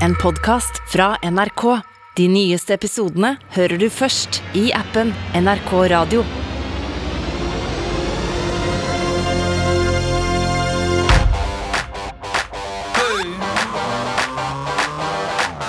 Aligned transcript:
en 0.00 0.14
podkast 0.14 0.80
fra 0.92 1.16
NRK. 1.22 1.62
De 2.16 2.28
nyeste 2.28 2.74
episodene 2.74 3.34
hører 3.54 3.78
du 3.78 3.88
først 3.90 4.40
i 4.54 4.70
appen 4.74 5.10
NRK 5.34 5.72
Radio. 5.92 6.22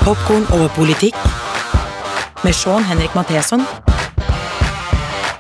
Popkorn 0.06 0.46
over 0.54 0.70
politikk 0.78 1.18
med 2.46 2.54
Sean 2.54 2.86
Henrik 2.86 3.16
Matheson 3.18 3.66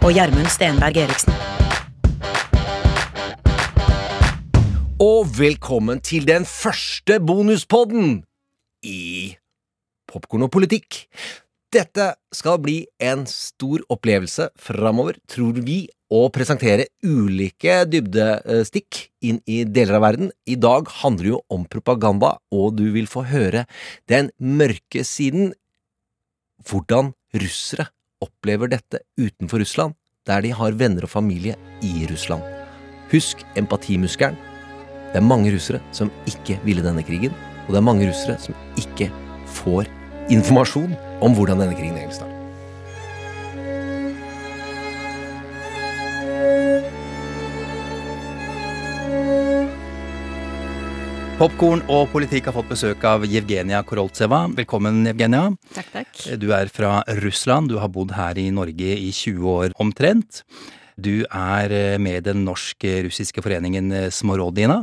og 0.02 0.13
Gjermund 0.13 0.49
Stenberg 0.49 0.97
Eriksen. 0.97 1.33
Og 5.02 5.27
velkommen 5.38 5.99
til 6.02 6.25
den 6.25 6.45
første 6.49 7.20
bonuspodden 7.20 8.23
i 8.86 9.33
Popkorn 10.05 10.45
og 10.45 10.53
politikk. 10.53 11.05
Dette 11.75 12.13
skal 12.31 12.59
bli 12.63 12.77
en 13.03 13.25
stor 13.27 13.81
opplevelse 13.91 14.48
framover, 14.61 15.17
tror 15.27 15.58
vi, 15.66 15.81
å 16.13 16.27
presentere 16.31 16.85
ulike 17.03 17.81
dybdestikk 17.89 19.02
inn 19.25 19.41
i 19.49 19.63
deler 19.66 19.98
av 19.98 20.05
verden. 20.05 20.30
I 20.48 20.55
dag 20.61 20.88
handler 21.02 21.25
det 21.25 21.34
jo 21.34 21.41
om 21.52 21.66
propaganda, 21.67 22.35
og 22.53 22.77
du 22.77 22.85
vil 22.94 23.09
få 23.11 23.25
høre 23.27 23.66
den 24.11 24.30
mørke 24.38 25.03
siden. 25.03 25.52
Hvordan 26.66 27.11
russere 27.36 27.89
opplever 28.23 28.72
dette 28.72 29.02
utenfor 29.20 29.59
Russland, 29.59 29.97
der 30.25 30.45
de 30.45 30.53
har 30.55 30.77
venner 30.77 31.05
og 31.05 31.11
familie 31.11 31.58
i 31.83 32.05
Russland. 32.09 32.45
Husk 33.11 33.44
empatimuskelen. 33.59 34.38
Det 35.11 35.20
er 35.20 35.27
mange 35.27 35.52
russere 35.53 35.81
som 35.95 36.09
ikke 36.30 36.58
ville 36.66 36.83
denne 36.86 37.03
krigen, 37.05 37.36
og 37.65 37.73
det 37.73 37.81
er 37.81 37.89
mange 37.89 38.07
russere 38.09 38.37
som 38.41 38.55
ikke 38.79 39.09
får 39.57 39.89
informasjon 40.33 40.95
om 41.25 41.35
hvordan 41.37 41.61
denne 41.61 41.77
krigen 41.77 41.97
egentlig 41.97 42.19
starter. 42.19 42.35
Popkorn 51.35 51.81
og 51.91 52.07
politikk 52.13 52.45
har 52.47 52.55
fått 52.55 52.69
besøk 52.72 53.02
av 53.03 53.25
Jevgenia 53.27 53.81
Koroltseva. 53.83 54.45
Velkommen, 54.55 55.02
Jevgenia. 55.09 55.50
Takk, 55.75 55.89
takk. 55.91 56.22
Du 56.39 56.47
er 56.55 56.72
fra 56.72 57.02
Russland. 57.19 57.67
Du 57.67 57.75
har 57.81 57.91
bodd 57.91 58.13
her 58.16 58.39
i 58.39 58.45
Norge 58.55 58.94
i 58.95 59.09
20 59.11 59.50
år 59.52 59.75
omtrent. 59.83 60.45
Du 60.95 61.25
er 61.27 61.73
eh, 61.75 61.97
med 61.99 62.23
den 62.23 62.45
norsk-russiske 62.47 63.43
foreningen 63.43 63.91
eh, 63.91 64.07
Smorodina, 64.13 64.79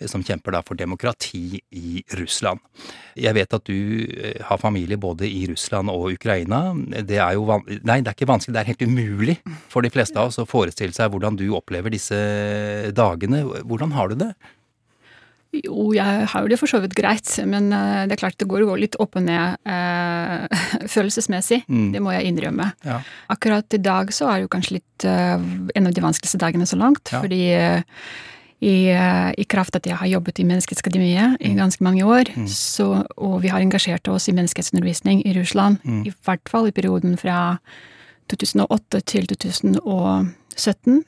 eh, 0.00 0.08
som 0.10 0.24
kjemper 0.26 0.56
da 0.56 0.62
for 0.66 0.78
demokrati 0.78 1.60
i 1.70 2.02
Russland. 2.18 2.58
Jeg 3.14 3.36
vet 3.36 3.54
at 3.54 3.68
du 3.68 4.08
har 4.42 4.58
familie 4.58 4.98
både 4.98 5.28
i 5.28 5.44
Russland 5.50 5.92
og 5.92 6.16
Ukraina. 6.16 6.72
Det 7.04 7.20
er 7.20 7.36
jo 7.36 7.44
van 7.46 7.62
Nei, 7.68 8.00
det 8.02 8.10
er 8.10 8.16
ikke 8.16 8.30
vanskelig, 8.30 8.56
det 8.56 8.62
er 8.62 8.70
helt 8.72 8.86
umulig 8.88 9.36
for 9.70 9.84
de 9.84 9.92
fleste 9.92 10.18
av 10.18 10.32
oss 10.32 10.40
å 10.42 10.48
forestille 10.48 10.96
seg 10.96 11.12
hvordan 11.12 11.38
du 11.38 11.46
opplever 11.54 11.92
disse 11.92 12.18
dagene. 12.96 13.44
Hvordan 13.68 13.94
har 13.94 14.10
du 14.10 14.18
det? 14.24 14.32
Jo, 15.52 15.90
jeg 15.92 16.26
har 16.32 16.44
jo 16.44 16.48
det 16.48 16.56
for 16.56 16.70
så 16.70 16.78
vidt 16.80 16.94
greit, 16.96 17.28
men 17.44 17.68
uh, 17.76 18.06
det 18.08 18.16
er 18.16 18.20
klart 18.22 18.38
det 18.40 18.48
går 18.48 18.64
jo 18.64 18.76
litt 18.80 18.96
opp 19.02 19.18
og 19.20 19.24
ned 19.26 19.58
eh, 19.68 20.60
følelsesmessig. 20.94 21.62
Mm. 21.68 21.90
Det 21.92 22.00
må 22.00 22.14
jeg 22.14 22.30
innrømme. 22.30 22.70
Ja. 22.88 23.02
Akkurat 23.32 23.76
i 23.76 23.80
dag 23.82 24.14
så 24.16 24.30
er 24.30 24.40
det 24.40 24.46
jo 24.46 24.52
kanskje 24.54 24.78
litt 24.78 25.06
eh, 25.08 25.36
en 25.76 25.90
av 25.90 25.92
de 25.92 26.04
vanskeligste 26.04 26.40
dagene 26.40 26.68
så 26.68 26.78
langt, 26.80 27.12
ja. 27.12 27.20
fordi 27.20 27.42
i, 28.62 28.74
i, 28.94 29.44
kraft 29.50 29.76
at 29.76 29.88
jeg 29.90 29.98
har 29.98 30.08
jobbet 30.08 30.38
i 30.40 30.46
Menneskerettighetsakademiet 30.46 31.34
mm. 31.34 31.44
i 31.50 31.52
ganske 31.58 31.84
mange 31.84 32.06
år, 32.06 32.30
mm. 32.32 32.46
så, 32.48 33.02
og 33.18 33.40
vi 33.42 33.50
har 33.52 33.60
engasjert 33.60 34.08
oss 34.08 34.30
i 34.30 34.36
menneskehetsundervisning 34.38 35.24
i 35.26 35.34
Russland, 35.36 35.82
mm. 35.84 36.04
i 36.08 36.14
hvert 36.24 36.48
fall 36.48 36.70
i 36.70 36.74
perioden 36.74 37.18
fra 37.20 37.58
2008 38.32 39.02
til 39.12 39.28
2017. 39.34 41.02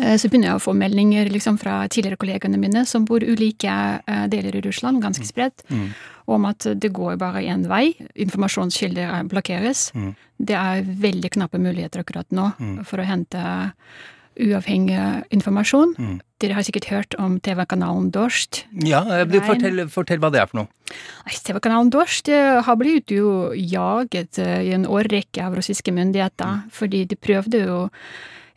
Eh, 0.00 0.16
så 0.16 0.28
begynner 0.30 0.52
jeg 0.52 0.60
å 0.60 0.64
få 0.64 0.74
meldinger 0.76 1.28
liksom, 1.32 1.58
fra 1.60 1.82
tidligere 1.92 2.20
kollegene 2.20 2.60
mine 2.60 2.86
som 2.88 3.04
bor 3.08 3.24
ulike 3.24 3.72
uh, 4.00 4.24
deler 4.32 4.56
i 4.56 4.64
Russland, 4.64 5.02
ganske 5.04 5.26
mm. 5.26 5.28
spredt, 5.28 5.66
mm. 5.68 5.90
om 6.32 6.48
at 6.48 6.66
det 6.80 6.92
går 6.96 7.18
bare 7.20 7.44
én 7.44 7.66
vei. 7.68 7.92
Informasjonskilder 8.24 9.28
blokkeres. 9.32 9.90
Mm. 9.92 10.14
Det 10.40 10.56
er 10.56 10.88
veldig 11.04 11.34
knappe 11.36 11.60
muligheter 11.60 12.02
akkurat 12.02 12.28
nå 12.32 12.50
mm. 12.56 12.74
for 12.88 13.02
å 13.02 13.06
hente 13.06 13.44
uavhengig 14.32 14.96
informasjon. 15.36 15.92
Mm. 16.00 16.18
Dere 16.40 16.56
har 16.56 16.64
sikkert 16.64 16.88
hørt 16.88 17.14
om 17.20 17.36
TV-kanalen 17.44 18.08
Dorst? 18.14 18.62
Ja, 18.80 19.04
eh, 19.12 19.26
fortell, 19.44 19.84
fortell, 19.92 20.22
hva 20.24 20.32
det 20.32 20.40
er 20.40 20.48
for 20.48 20.62
noe. 20.62 20.96
TV-kanalen 21.28 21.92
Dorst 21.92 22.32
har 22.32 22.78
blitt 22.80 23.12
jo 23.12 23.52
jaget 23.52 24.40
i 24.40 24.72
en 24.72 24.88
årrekke 24.88 25.44
av 25.44 25.60
russiske 25.60 25.92
myndigheter, 25.92 26.62
mm. 26.64 26.70
fordi 26.80 27.04
de 27.12 27.20
prøvde 27.20 27.66
jo 27.68 27.82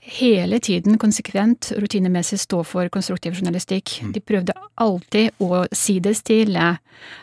hele 0.05 0.59
tiden 0.61 0.99
konsekvent, 1.01 1.71
rutinemessig 1.81 2.38
stå 2.39 2.61
for 2.67 2.89
konstruktiv 2.93 3.33
journalistikk. 3.39 3.97
Mm. 4.03 4.11
De 4.13 4.21
prøvde 4.21 4.55
alltid 4.81 5.33
å 5.41 5.63
sidestille 5.73 6.75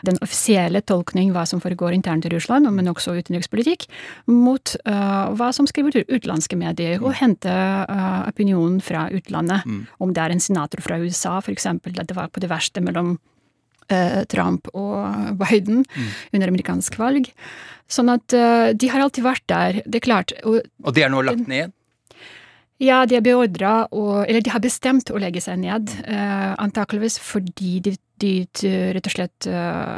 den 0.03 0.17
offisielle 0.23 0.81
tolkning 0.83 1.31
hva 1.33 1.45
som 1.47 1.61
foregår 1.63 1.95
internt 1.95 2.27
i 2.27 2.31
Russland, 2.33 2.67
men 2.75 2.91
også 2.91 3.15
utenrikspolitikk, 3.15 3.87
mot 4.27 4.75
uh, 4.83 5.31
hva 5.37 5.51
som 5.55 5.67
skriver 5.69 6.03
utenlandske 6.03 6.59
medier, 6.59 6.99
og 6.99 7.13
mm. 7.13 7.19
hente 7.21 7.53
uh, 7.53 8.23
opinionen 8.27 8.81
fra 8.83 9.05
utlandet. 9.15 9.63
Mm. 9.63 9.85
Om 10.03 10.15
det 10.15 10.25
er 10.25 10.35
en 10.35 10.43
senator 10.43 10.83
fra 10.83 10.99
USA, 10.99 11.37
eksempel, 11.53 11.95
at 11.99 12.09
det 12.11 12.17
var 12.17 12.33
på 12.33 12.43
det 12.43 12.51
verste 12.51 12.83
mellom 12.83 13.15
uh, 13.15 14.23
Trump 14.31 14.67
og 14.73 15.39
Biden 15.39 15.85
mm. 15.87 16.09
under 16.33 16.51
amerikansk 16.51 16.99
valg. 16.99 17.31
Sånn 17.93 18.09
at 18.09 18.31
de 18.31 18.87
har 18.89 19.03
alltid 19.03 19.25
vært 19.25 19.43
der. 19.51 19.79
Det 19.85 19.99
er 19.99 20.05
klart. 20.05 20.31
Og, 20.47 20.63
og 20.81 20.95
det 20.95 21.03
er 21.05 21.11
nå 21.13 21.19
lagt 21.21 21.43
ned? 21.51 21.73
Ja, 22.83 23.03
de 23.07 23.15
er 23.15 23.23
beordra 23.23 23.87
Eller 24.27 24.43
de 24.43 24.51
har 24.51 24.63
bestemt 24.63 25.11
å 25.13 25.21
legge 25.21 25.41
seg 25.43 25.61
ned, 25.61 25.91
uh, 26.03 26.53
antakeligvis 26.59 27.19
fordi 27.23 27.77
de, 27.85 27.95
de, 28.19 28.33
rett 28.95 29.07
og 29.07 29.15
slett 29.15 29.47
uh, 29.47 29.97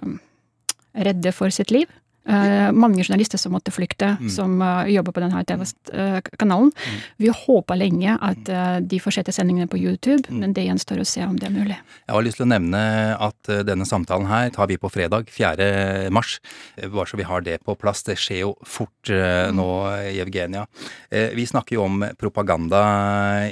redde 0.93 1.33
for 1.35 1.53
sitt 1.53 1.73
liv. 1.73 1.89
Uh, 2.25 2.71
mange 2.73 3.03
journalister 3.03 3.37
som 3.37 3.53
måtte 3.53 3.69
flykte, 3.69 4.15
mm. 4.17 4.29
som 4.33 4.57
uh, 4.57 4.87
jobber 4.89 5.13
på 5.13 5.21
denne 5.21 5.43
TV-kanalen. 5.45 6.71
Mm. 6.73 7.01
Vi 7.21 7.29
håper 7.29 7.77
lenge 7.77 8.15
at 8.17 8.49
uh, 8.49 8.77
de 8.81 8.97
fortsetter 9.01 9.35
sendingene 9.35 9.69
på 9.69 9.77
YouTube, 9.77 10.23
mm. 10.25 10.39
men 10.41 10.55
det 10.57 10.63
gjenstår 10.65 11.03
å 11.03 11.05
se 11.05 11.21
om 11.21 11.35
det 11.37 11.51
er 11.51 11.53
mulig. 11.53 11.77
Jeg 12.07 12.15
har 12.15 12.25
lyst 12.25 12.41
til 12.41 12.47
å 12.47 12.49
nevne 12.49 12.81
at 13.21 13.51
denne 13.67 13.85
samtalen 13.85 14.25
her 14.31 14.49
tar 14.55 14.71
vi 14.71 14.77
på 14.81 14.89
fredag 14.89 15.29
4. 15.29 15.67
mars. 16.13 16.39
Bare 16.81 17.05
så 17.11 17.19
vi 17.19 17.27
har 17.29 17.45
det 17.45 17.59
på 17.65 17.75
plass. 17.77 18.01
Det 18.07 18.17
skjer 18.17 18.41
jo 18.41 18.55
fort 18.65 19.11
mm. 19.11 19.53
nå, 19.59 19.67
Evgenia. 20.15 20.65
Vi 21.09 21.45
snakker 21.45 21.77
jo 21.77 21.85
om 21.85 22.07
propaganda 22.17 22.81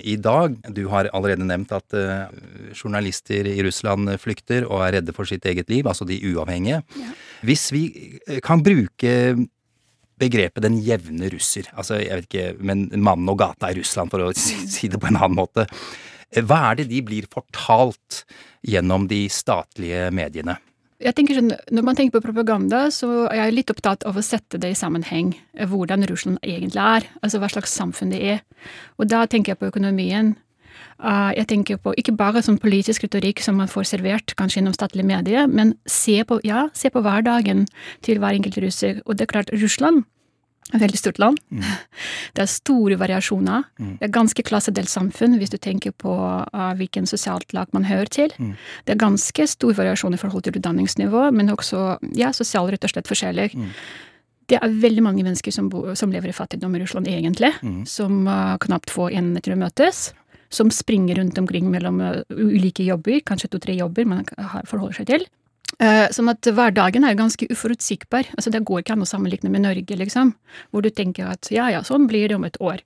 i 0.01 0.16
dag. 0.17 0.57
Du 0.73 0.88
har 0.89 1.12
allerede 1.13 1.45
nevnt 1.45 1.75
at 1.78 1.94
journalister 2.73 3.47
i 3.53 3.59
Russland 3.66 4.09
flykter 4.22 4.66
og 4.66 4.81
er 4.88 4.97
redde 4.97 5.13
for 5.13 5.29
sitt 5.29 5.45
eget 5.50 5.69
liv, 5.69 5.85
altså 5.85 6.09
de 6.09 6.17
uavhengige. 6.33 6.81
Ja. 6.97 7.13
Hvis 7.43 7.67
vi 7.75 7.83
kan 8.45 8.63
bruke 8.63 9.13
begrepet 10.21 10.63
den 10.63 10.77
jevne 10.83 11.29
russer, 11.33 11.67
altså 11.75 11.99
jeg 11.99 12.21
vet 12.21 12.27
ikke, 12.29 12.49
men 12.63 12.87
mannen 12.95 13.29
og 13.31 13.39
gata 13.41 13.71
i 13.71 13.79
Russland, 13.79 14.13
for 14.13 14.23
å 14.23 14.33
si 14.75 14.89
det 14.91 15.01
på 15.01 15.09
en 15.11 15.19
annen 15.19 15.39
måte. 15.39 15.67
Hva 16.33 16.69
er 16.71 16.81
det 16.81 16.89
de 16.89 17.01
blir 17.05 17.27
fortalt 17.31 18.23
gjennom 18.65 19.05
de 19.11 19.25
statlige 19.29 20.07
mediene? 20.15 20.57
Jeg 21.03 21.17
tenker 21.17 21.35
sånn, 21.35 21.51
Når 21.73 21.83
man 21.83 21.97
tenker 21.97 22.15
på 22.19 22.29
propaganda, 22.29 22.85
så 22.93 23.25
er 23.27 23.41
jeg 23.41 23.55
litt 23.57 23.71
opptatt 23.73 24.05
av 24.07 24.15
å 24.15 24.23
sette 24.23 24.59
det 24.61 24.71
i 24.71 24.77
sammenheng. 24.77 25.33
Hvordan 25.67 26.05
Russland 26.07 26.39
egentlig 26.41 26.79
er. 26.79 27.09
Altså 27.21 27.41
hva 27.43 27.49
slags 27.51 27.75
samfunn 27.75 28.13
det 28.13 28.21
er. 28.35 28.39
Og 28.97 29.09
da 29.11 29.25
tenker 29.27 29.53
jeg 29.53 29.59
på 29.59 29.71
økonomien. 29.73 30.35
Uh, 31.03 31.33
jeg 31.35 31.49
tenker 31.51 31.79
på 31.83 31.91
ikke 31.99 32.15
bare 32.15 32.39
sånn 32.45 32.61
politisk 32.63 33.03
retorikk 33.03 33.41
som 33.43 33.57
man 33.59 33.71
får 33.71 33.89
servert, 33.91 34.35
kanskje 34.39 34.61
gjennom 34.61 34.75
statlige 34.75 35.07
medier, 35.09 35.49
men 35.51 35.75
se 35.89 36.21
på, 36.27 36.39
ja, 36.47 36.69
se 36.77 36.93
på 36.93 37.03
hverdagen 37.03 37.65
til 38.07 38.21
hver 38.23 38.38
enkelt 38.38 38.61
russer. 38.63 39.01
Og 39.03 39.17
det 39.19 39.27
er 39.27 39.33
klart, 39.33 39.51
Russland 39.59 40.05
er 40.71 40.77
et 40.77 40.85
veldig 40.85 41.01
stort 41.01 41.19
land. 41.19 41.41
Mm. 41.51 41.65
Det 42.33 42.41
er 42.45 42.50
store 42.50 42.97
variasjoner. 42.97 43.67
Mm. 43.77 43.97
Det 44.00 44.07
er 44.07 44.13
ganske 44.15 44.45
klassedelt 44.47 44.89
samfunn, 44.89 45.35
hvis 45.41 45.51
du 45.51 45.59
tenker 45.61 45.91
på 45.91 46.13
uh, 46.15 46.71
hvilken 46.79 47.06
sosialt 47.09 47.53
lag 47.53 47.67
man 47.75 47.85
hører 47.85 48.09
til. 48.09 48.33
Mm. 48.39 48.56
Det 48.88 48.95
er 48.95 49.03
ganske 49.03 49.47
stor 49.47 49.75
variasjon 49.77 50.15
i 50.15 50.21
forhold 50.21 50.47
til 50.47 50.57
utdanningsnivå, 50.57 51.27
men 51.35 51.53
også 51.53 51.99
ja, 52.17 52.31
sosial 52.33 52.71
rett 52.71 52.88
og 52.88 52.95
slett 52.95 53.11
forskjeller. 53.11 53.53
Mm. 53.53 53.69
Det 54.49 54.57
er 54.59 54.79
veldig 54.88 55.03
mange 55.03 55.23
mennesker 55.23 55.53
som, 55.56 55.69
bo, 55.71 55.94
som, 55.99 56.11
lever 56.11 56.31
i 56.31 56.35
fattigdom 56.35 56.73
i 56.75 56.81
Russland, 56.81 57.07
egentlig. 57.11 57.53
Mm. 57.61 57.83
Som 57.89 58.25
uh, 58.27 58.56
knapt 58.63 58.91
får 58.94 59.13
endene 59.19 59.44
til 59.44 59.56
å 59.56 59.59
møtes 59.59 60.13
som 60.53 60.71
springer 60.73 61.19
rundt 61.19 61.39
omkring 61.41 61.69
mellom 61.73 62.01
uh, 62.01 62.19
ulike 62.29 62.85
jobber, 62.88 63.21
kanskje 63.25 63.51
to-tre 63.53 63.77
jobber 63.77 64.05
man 64.09 64.27
forholder 64.69 65.01
seg 65.01 65.09
til. 65.13 65.25
Sånn 66.13 66.29
at 66.29 66.45
hverdagen 66.45 67.01
er 67.01 67.15
ganske 67.17 67.47
uforutsigbar. 67.50 68.27
Altså 68.38 68.51
Det 68.53 68.59
går 68.61 68.83
ikke 68.83 68.94
an 68.94 69.01
å 69.01 69.07
sammenligne 69.09 69.50
med 69.50 69.63
Norge, 69.63 69.95
liksom. 69.97 70.35
Hvor 70.69 70.85
du 70.85 70.91
tenker 70.94 71.31
at 71.31 71.50
ja, 71.50 71.65
ja, 71.73 71.79
sånn 71.81 72.05
blir 72.07 72.29
det 72.29 72.38
om 72.38 72.45
et 72.45 72.59
år. 72.61 72.83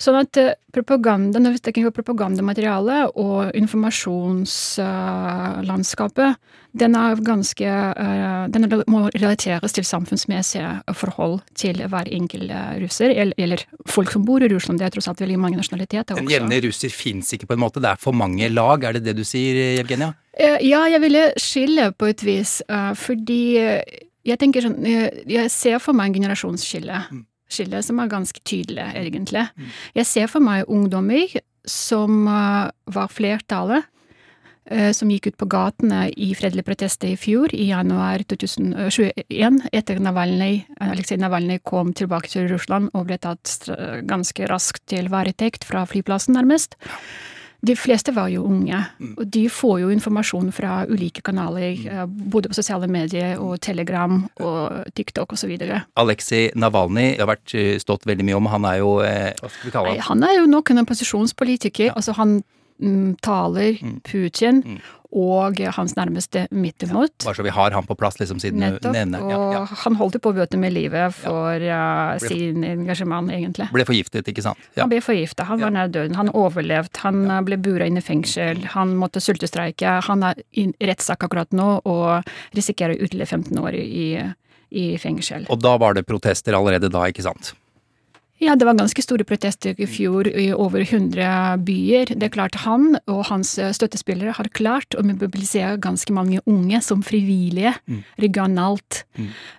Sånn 0.00 0.16
at 0.18 0.36
eh, 0.40 0.54
propaganda, 0.74 1.38
når 1.38 1.52
vi 1.54 1.60
tenker 1.62 1.84
på 1.90 1.96
propagandamaterialet 2.00 3.12
og 3.20 3.52
informasjonslandskapet, 3.58 6.36
den 6.72 6.96
ganske 7.20 7.68
eh, 7.68 8.48
Den 8.48 8.64
må 8.88 9.10
relateres 9.12 9.72
til 9.76 9.84
samfunnsmessige 9.84 10.80
forhold 10.96 11.44
til 11.54 11.76
hver 11.84 12.08
enkelt 12.08 12.50
eh, 12.50 12.80
russer, 12.82 13.10
eller, 13.12 13.58
folk 13.86 14.10
som 14.14 14.24
bor 14.26 14.42
i 14.42 14.48
Russland. 14.50 14.78
Det 14.80 14.86
er 14.88 14.92
tross 14.96 15.08
alt 15.12 15.20
veldig 15.22 15.38
mange 15.38 15.56
nasjonaliteter 15.60 16.14
Den 16.18 16.30
jevne 16.32 16.60
russer 16.64 16.90
fins 16.90 17.32
ikke 17.36 17.46
på 17.52 17.56
en 17.58 17.62
måte, 17.62 17.80
det 17.82 17.90
er 17.92 17.98
for 18.00 18.12
mange 18.16 18.48
lag, 18.50 18.84
er 18.84 18.92
det 18.96 19.04
det 19.10 19.16
du 19.20 19.24
sier, 19.28 19.54
Evgenia? 19.82 20.10
Ja, 20.64 20.88
jeg 20.88 21.00
ville 21.04 21.24
skille 21.36 21.92
på 21.92 22.06
et 22.08 22.22
vis, 22.24 22.64
fordi 22.96 23.60
jeg 24.24 24.38
tenker 24.40 24.64
sånn 24.64 24.80
Jeg 24.80 25.52
ser 25.52 25.76
for 25.82 25.92
meg 25.92 26.08
en 26.08 26.16
generasjonsskille. 26.22 26.96
Skille 27.52 27.82
som 27.84 28.00
er 28.02 28.12
ganske 28.12 28.42
tydelig, 28.48 28.84
egentlig. 28.98 29.46
Jeg 29.98 30.08
ser 30.08 30.30
for 30.30 30.44
meg 30.44 30.68
ungdommer 30.70 31.32
som 31.68 32.24
eh, 32.26 32.70
var 32.96 33.10
flertallet, 33.12 33.86
eh, 34.70 34.90
som 34.96 35.10
gikk 35.12 35.30
ut 35.30 35.38
på 35.42 35.50
gatene 35.52 36.06
i 36.10 36.32
fredelige 36.38 36.66
protester 36.70 37.12
i 37.12 37.18
fjor, 37.20 37.52
i 37.54 37.68
januar 37.70 38.24
2021, 38.32 39.60
etter 39.72 40.00
Navalnyj, 40.02 40.62
Aleksej 40.88 41.20
Navalnyj 41.22 41.62
kom 41.68 41.92
tilbake 41.96 42.32
til 42.32 42.48
Russland 42.50 42.90
og 42.96 43.06
ble 43.10 43.20
tatt 43.22 43.68
ganske 44.08 44.48
raskt 44.50 44.86
til 44.90 45.12
varetekt 45.12 45.68
fra 45.68 45.84
flyplassen, 45.88 46.34
nærmest. 46.38 46.80
De 47.62 47.76
fleste 47.78 48.10
var 48.14 48.26
jo 48.32 48.42
unge, 48.42 48.78
og 49.14 49.26
de 49.30 49.44
får 49.50 49.76
jo 49.84 49.90
informasjon 49.94 50.48
fra 50.54 50.80
ulike 50.90 51.22
kanaler, 51.22 51.76
eh, 51.86 52.06
både 52.06 52.50
på 52.50 52.56
sosiale 52.58 52.88
medier 52.90 53.38
og 53.38 53.60
Telegram 53.62 54.16
og 54.42 54.88
TikTok 54.98 55.36
osv. 55.36 55.52
Aleksej 56.02 56.50
Navalnyj 56.58 57.12
det 57.12 57.22
har 57.22 57.30
vært 57.30 57.54
eh, 57.54 57.76
stått 57.78 58.08
veldig 58.08 58.26
mye 58.26 58.40
om, 58.40 58.50
han 58.50 58.66
er 58.66 58.80
jo 58.80 58.96
eh, 59.06 59.30
Hva 59.38 59.52
skal 59.52 59.68
vi 59.68 59.74
kalle 59.76 59.94
han? 59.94 60.02
Han 60.08 60.26
er 60.26 60.34
jo 60.40 60.48
nok 60.50 60.72
en 60.74 60.82
opposisjonspolitiker. 60.82 61.92
Altså, 61.94 62.16
han 62.18 62.40
mm, 62.82 63.14
taler 63.22 63.78
Putin 64.10 64.64
og 65.12 65.60
hans 65.76 65.94
nærmeste 65.98 66.46
midt 66.56 66.86
imot. 66.86 67.12
Bare 67.24 67.36
så 67.36 67.44
vi 67.44 67.52
har 67.52 67.74
han 67.76 67.86
på 67.88 67.96
plass, 67.98 68.18
liksom, 68.20 68.40
siden 68.40 68.62
Nettopp. 68.62 68.94
nevner 68.94 69.24
Og 69.26 69.32
ja, 69.32 69.40
ja. 69.58 69.62
han 69.84 69.96
holdt 70.00 70.16
jo 70.16 70.22
på 70.24 70.32
å 70.32 70.36
bøte 70.40 70.60
med 70.60 70.72
livet 70.72 71.12
for 71.16 71.66
uh, 71.68 72.16
sin 72.22 72.64
engasjement, 72.64 73.28
egentlig. 73.32 73.68
Ble 73.74 73.86
forgiftet, 73.88 74.28
ikke 74.32 74.44
sant? 74.44 74.60
Ja. 74.72 74.84
Han 74.84 74.92
ble 74.92 75.02
forgifta, 75.04 75.46
han 75.50 75.60
var 75.60 75.74
nær 75.76 75.92
døden. 75.92 76.16
Han 76.16 76.32
overlevde, 76.32 77.02
han 77.04 77.26
uh, 77.28 77.40
ble 77.44 77.60
bura 77.60 77.88
inn 77.88 78.00
i 78.00 78.04
fengsel, 78.04 78.64
han 78.72 78.96
måtte 79.00 79.20
sultestreike. 79.22 79.98
Han 80.08 80.24
er 80.30 80.40
i 80.56 80.70
rettssak 80.80 81.28
akkurat 81.28 81.52
nå 81.56 81.74
og 81.84 82.32
risikerer 82.56 82.96
å 82.96 83.04
ytterligere 83.04 83.42
15 83.42 83.60
år 83.62 83.76
i, 83.82 84.06
i 84.72 84.86
fengsel. 85.02 85.44
Og 85.52 85.60
da 85.60 85.76
var 85.82 85.98
det 85.98 86.08
protester 86.08 86.56
allerede 86.56 86.88
da, 86.92 87.04
ikke 87.12 87.26
sant? 87.28 87.52
Ja, 88.42 88.56
det 88.58 88.66
var 88.66 88.74
ganske 88.74 89.02
store 89.04 89.22
protester 89.22 89.78
i 89.78 89.86
fjor 89.86 90.26
i 90.26 90.48
over 90.50 90.82
100 90.82 91.62
byer. 91.62 92.10
Det 92.10 92.26
er 92.26 92.34
klart 92.34 92.56
han 92.64 92.96
og 93.06 93.20
hans 93.28 93.54
eh, 93.62 93.70
støttespillere 93.70 94.34
har 94.34 94.48
klart 94.56 94.96
å 94.98 95.04
mobilisere 95.06 95.78
ganske 95.82 96.14
mange 96.16 96.40
unge 96.50 96.80
som 96.82 97.04
frivillige 97.06 97.76
regionalt. 98.18 99.04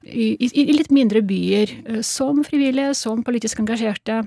I, 0.04 0.34
i, 0.36 0.50
I 0.66 0.76
litt 0.76 0.92
mindre 0.92 1.24
byer, 1.24 1.72
eh, 1.86 2.02
som 2.04 2.44
frivillige, 2.44 2.92
som 3.00 3.24
politisk 3.24 3.64
engasjerte. 3.64 4.26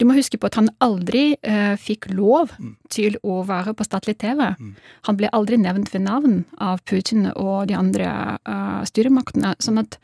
Du 0.00 0.06
må 0.08 0.16
huske 0.16 0.40
på 0.40 0.48
at 0.48 0.56
han 0.56 0.70
aldri 0.82 1.36
eh, 1.44 1.74
fikk 1.76 2.08
lov 2.16 2.54
til 2.90 3.18
å 3.22 3.42
være 3.46 3.74
på 3.76 3.84
statlig 3.86 4.16
TV. 4.22 4.40
Han 5.06 5.18
ble 5.20 5.30
aldri 5.36 5.60
nevnt 5.60 5.92
ved 5.92 6.06
navn 6.08 6.40
av 6.56 6.80
Putin 6.88 7.28
og 7.34 7.68
de 7.68 7.76
andre 7.76 8.08
eh, 8.40 8.80
styremaktene. 8.88 9.52
sånn 9.60 9.84
at 9.84 10.00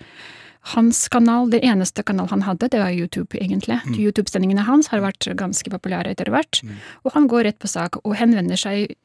hans 0.74 1.08
kanal, 1.08 1.50
det 1.50 1.62
eneste 1.64 2.02
kanal 2.06 2.28
han 2.32 2.44
hadde, 2.46 2.68
det 2.72 2.80
var 2.82 2.94
YouTube, 2.94 3.38
egentlig. 3.38 3.80
YouTube-sendingene 3.94 4.66
hans 4.66 4.90
har 4.92 5.02
vært 5.04 5.30
ganske 5.38 5.70
populære 5.72 6.12
etter 6.12 6.30
hvert. 6.32 6.62
Og 7.04 7.14
han 7.14 7.28
går 7.30 7.48
rett 7.48 7.60
på 7.62 7.70
sak 7.70 8.00
og 8.04 8.16
henvender 8.18 8.60
seg 8.60 8.96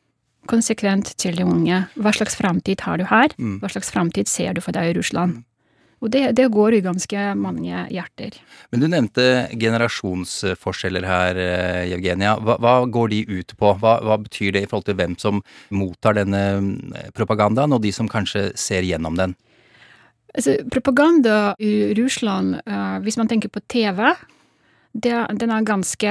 konsekvent 0.50 1.13
til 1.21 1.38
de 1.39 1.45
unge. 1.47 1.85
Hva 1.95 2.11
slags 2.15 2.35
framtid 2.35 2.83
har 2.83 3.00
du 3.00 3.07
her? 3.07 3.31
Hva 3.61 3.71
slags 3.71 3.94
framtid 3.94 4.27
ser 4.27 4.57
du 4.57 4.61
for 4.61 4.75
deg 4.75 4.91
i 4.91 4.95
Russland? 5.00 5.44
Og 6.03 6.11
det, 6.11 6.33
det 6.35 6.50
går 6.51 6.75
i 6.75 6.81
ganske 6.83 7.19
mange 7.39 7.85
hjerter. 7.94 8.35
Men 8.73 8.81
du 8.83 8.89
nevnte 8.91 9.47
generasjonsforskjeller 9.55 11.07
her, 11.07 11.39
Eugenia. 11.85 12.33
Hva, 12.44 12.57
hva 12.59 12.73
går 12.91 13.13
de 13.13 13.21
ut 13.29 13.53
på? 13.55 13.71
Hva, 13.79 13.95
hva 14.03 14.17
betyr 14.19 14.51
det 14.57 14.65
i 14.65 14.67
forhold 14.67 14.89
til 14.89 14.97
hvem 15.00 15.15
som 15.21 15.39
mottar 15.71 16.17
denne 16.19 16.44
mm, 16.59 16.75
propagandaen, 17.15 17.71
og 17.71 17.85
de 17.85 17.94
som 17.95 18.11
kanskje 18.11 18.50
ser 18.59 18.83
gjennom 18.83 19.15
den? 19.15 19.38
Altså, 20.33 20.57
propaganda 20.74 21.56
i 21.62 21.94
Russland, 21.97 22.57
uh, 22.65 23.00
hvis 23.06 23.19
man 23.19 23.30
tenker 23.30 23.51
på 23.53 23.62
TV, 23.69 24.13
det, 24.94 25.13
den, 25.41 25.50
er 25.50 25.65
ganske, 25.65 26.09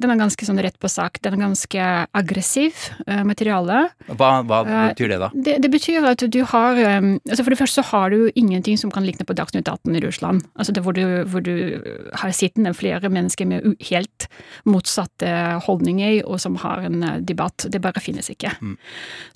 den 0.00 0.12
er 0.12 0.16
ganske 0.16 0.46
sånn 0.48 0.60
rett 0.64 0.78
på 0.80 0.88
sak. 0.88 1.18
Den 1.24 1.34
er 1.36 1.42
ganske 1.42 1.88
aggressiv 2.16 2.78
uh, 3.04 3.20
materiale. 3.28 3.82
Hva, 4.08 4.30
hva 4.48 4.62
Eh, 4.62 4.86
betyr 4.94 5.12
det, 5.12 5.18
da? 5.20 5.28
Det, 5.34 5.58
det 5.60 5.70
betyr 5.72 6.06
at 6.08 6.24
du 6.32 6.38
har 6.48 6.80
um, 6.80 7.10
altså 7.28 7.44
For 7.44 7.52
det 7.52 7.60
første 7.60 7.82
så 7.82 7.84
har 7.90 8.14
du 8.14 8.30
ingenting 8.32 8.80
som 8.80 8.92
kan 8.94 9.04
likne 9.04 9.26
på 9.28 9.36
Dagsnytt 9.36 9.68
18 9.68 9.98
i 9.98 10.04
Russland. 10.04 10.46
Altså 10.56 10.72
det 10.72 10.84
hvor 10.86 10.96
du, 10.96 11.04
hvor 11.28 11.44
du 11.44 11.52
har 12.16 12.32
sittende 12.32 12.72
flere 12.76 13.12
mennesker 13.12 13.48
med 13.48 13.74
helt 13.90 14.28
motsatte 14.64 15.32
holdninger, 15.66 16.22
og 16.24 16.40
som 16.40 16.56
har 16.62 16.86
en 16.88 17.04
debatt. 17.20 17.68
Det 17.68 17.82
bare 17.84 18.00
finnes 18.00 18.32
ikke. 18.32 18.54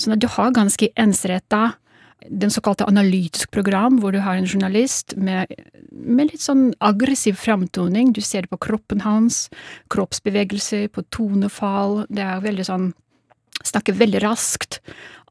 Sånn 0.00 0.16
at 0.16 0.24
du 0.24 0.28
har 0.38 0.56
ganske 0.56 0.88
ensretta 0.96 1.74
den 2.30 2.50
såkalte 2.50 2.86
analytisk 2.86 3.50
program, 3.50 4.00
hvor 4.00 4.12
du 4.12 4.20
har 4.24 4.36
en 4.36 4.48
journalist 4.48 5.14
med, 5.16 5.52
med 5.90 6.32
litt 6.32 6.42
sånn 6.42 6.70
aggressiv 6.84 7.38
fremtoning. 7.40 8.12
Du 8.12 8.20
ser 8.24 8.46
det 8.46 8.52
på 8.52 8.60
kroppen 8.68 9.02
hans, 9.04 9.46
kroppsbevegelser, 9.92 10.88
på 10.92 11.04
tonefall. 11.14 12.04
Det 12.08 12.24
er 12.24 12.46
veldig 12.46 12.70
sånn 12.70 12.94
Snakker 13.64 13.94
veldig 13.96 14.20
raskt. 14.20 14.82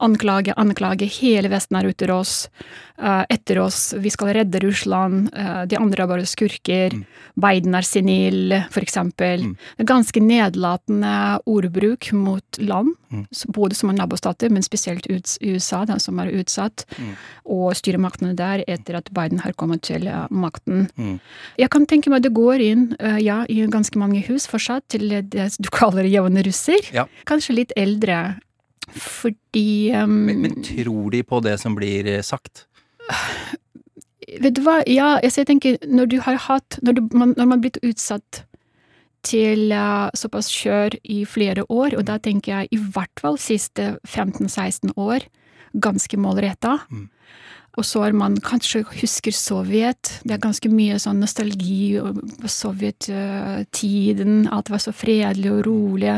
Anklage, 0.03 0.53
anklage. 0.59 1.07
Hele 1.21 1.47
Vesten 1.49 1.77
er 1.79 1.87
ute 1.87 2.11
oss. 2.11 2.49
eh, 2.97 3.25
etter 3.29 3.59
oss. 3.59 3.93
Vi 3.97 4.09
skal 4.09 4.33
redde 4.33 4.59
Russland. 4.59 5.29
eh, 5.33 5.65
de 5.65 5.77
andre 5.77 6.03
er 6.03 6.07
bare 6.07 6.25
skurker. 6.25 7.05
Biden 7.35 7.75
er 7.75 7.81
senil, 7.81 8.53
eksempel. 8.71 9.55
Er 9.77 9.83
ganske 9.83 10.21
nedlatende 10.21 11.39
ordbruk 11.45 12.11
mot 12.13 12.43
land, 12.57 12.93
mm. 13.11 13.25
både 13.47 13.75
som 13.75 13.89
er 13.89 13.97
nabostater, 13.99 14.49
men 14.49 14.63
spesielt 14.63 15.07
USA, 15.41 15.85
den 15.85 15.99
som 15.99 16.19
er 16.19 16.31
utsatt, 16.31 16.85
og 17.45 17.75
styremaktene 17.75 18.33
der 18.35 18.63
etter 18.67 18.95
at 18.95 19.11
Biden 19.11 19.39
har 19.39 19.51
kommet 19.53 19.81
til 19.81 20.07
eh, 20.07 20.27
makten. 20.31 20.87
Jeg 21.57 21.69
kan 21.69 21.85
tenke 21.85 22.09
meg 22.09 22.23
at 22.23 22.29
det 22.29 22.33
går 22.33 22.61
inn 22.63 22.95
ja, 23.19 23.43
i 23.49 23.65
ganske 23.67 23.99
mange 23.99 24.23
hus 24.27 24.47
fortsatt 24.47 24.87
til 24.87 25.09
det 25.09 25.51
du 25.59 25.69
kaller 25.69 26.05
jevne 26.05 26.43
russer. 26.45 26.79
Ja. 26.93 27.07
Kanskje 27.25 27.59
litt 27.59 27.75
eldre. 27.75 28.37
Fordi 28.93 29.91
um, 29.95 30.25
Men, 30.27 30.41
men 30.41 30.63
tror 30.63 31.11
de 31.11 31.23
på 31.23 31.39
det 31.45 31.57
som 31.61 31.75
blir 31.77 32.07
eh, 32.07 32.23
sagt? 32.25 32.65
Vet 34.41 34.57
du 34.57 34.63
hva, 34.65 34.79
ja, 34.89 35.15
altså 35.21 35.43
jeg 35.43 35.49
tenker 35.51 35.77
når 35.85 36.09
du 36.09 36.15
har 36.25 36.39
hatt 36.47 36.79
Når, 36.81 36.97
du, 36.97 37.01
man, 37.13 37.35
når 37.37 37.45
man 37.45 37.59
har 37.59 37.63
blitt 37.67 37.81
utsatt 37.85 38.43
til 39.25 39.71
uh, 39.73 40.11
såpass 40.13 40.51
kjør 40.53 40.99
i 41.01 41.23
flere 41.25 41.63
år, 41.73 41.95
og 41.97 42.03
da 42.05 42.19
tenker 42.21 42.51
jeg 42.51 42.75
i 42.75 42.77
hvert 42.77 43.21
fall 43.21 43.39
siste 43.41 43.95
15-16 44.05 44.91
år, 45.01 45.25
ganske 45.81 46.19
målretta. 46.21 46.75
Og 47.75 47.83
så 47.87 48.03
er 48.07 48.13
man 48.15 48.37
kanskje 48.39 48.83
husker 49.01 49.33
Sovjet. 49.35 50.19
Det 50.23 50.35
er 50.37 50.43
ganske 50.43 50.69
mye 50.71 50.95
sånn 51.01 51.19
nostalgi 51.23 51.97
på 52.41 52.47
sovjettiden. 52.51 54.45
Alt 54.53 54.69
var 54.71 54.79
så 54.83 54.93
fredelig 54.95 55.51
og 55.51 55.65
rolig. 55.67 56.13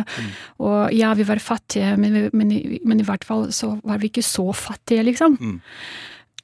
Og 0.62 0.94
ja, 0.96 1.14
vi 1.18 1.26
var 1.28 1.42
fattige, 1.44 1.96
men, 1.98 2.28
men, 2.34 2.54
men 2.86 3.02
i 3.02 3.08
hvert 3.08 3.26
fall 3.28 3.50
så 3.56 3.76
var 3.84 3.98
vi 4.04 4.12
ikke 4.12 4.26
så 4.26 4.50
fattige, 4.54 5.06
liksom. 5.08 5.38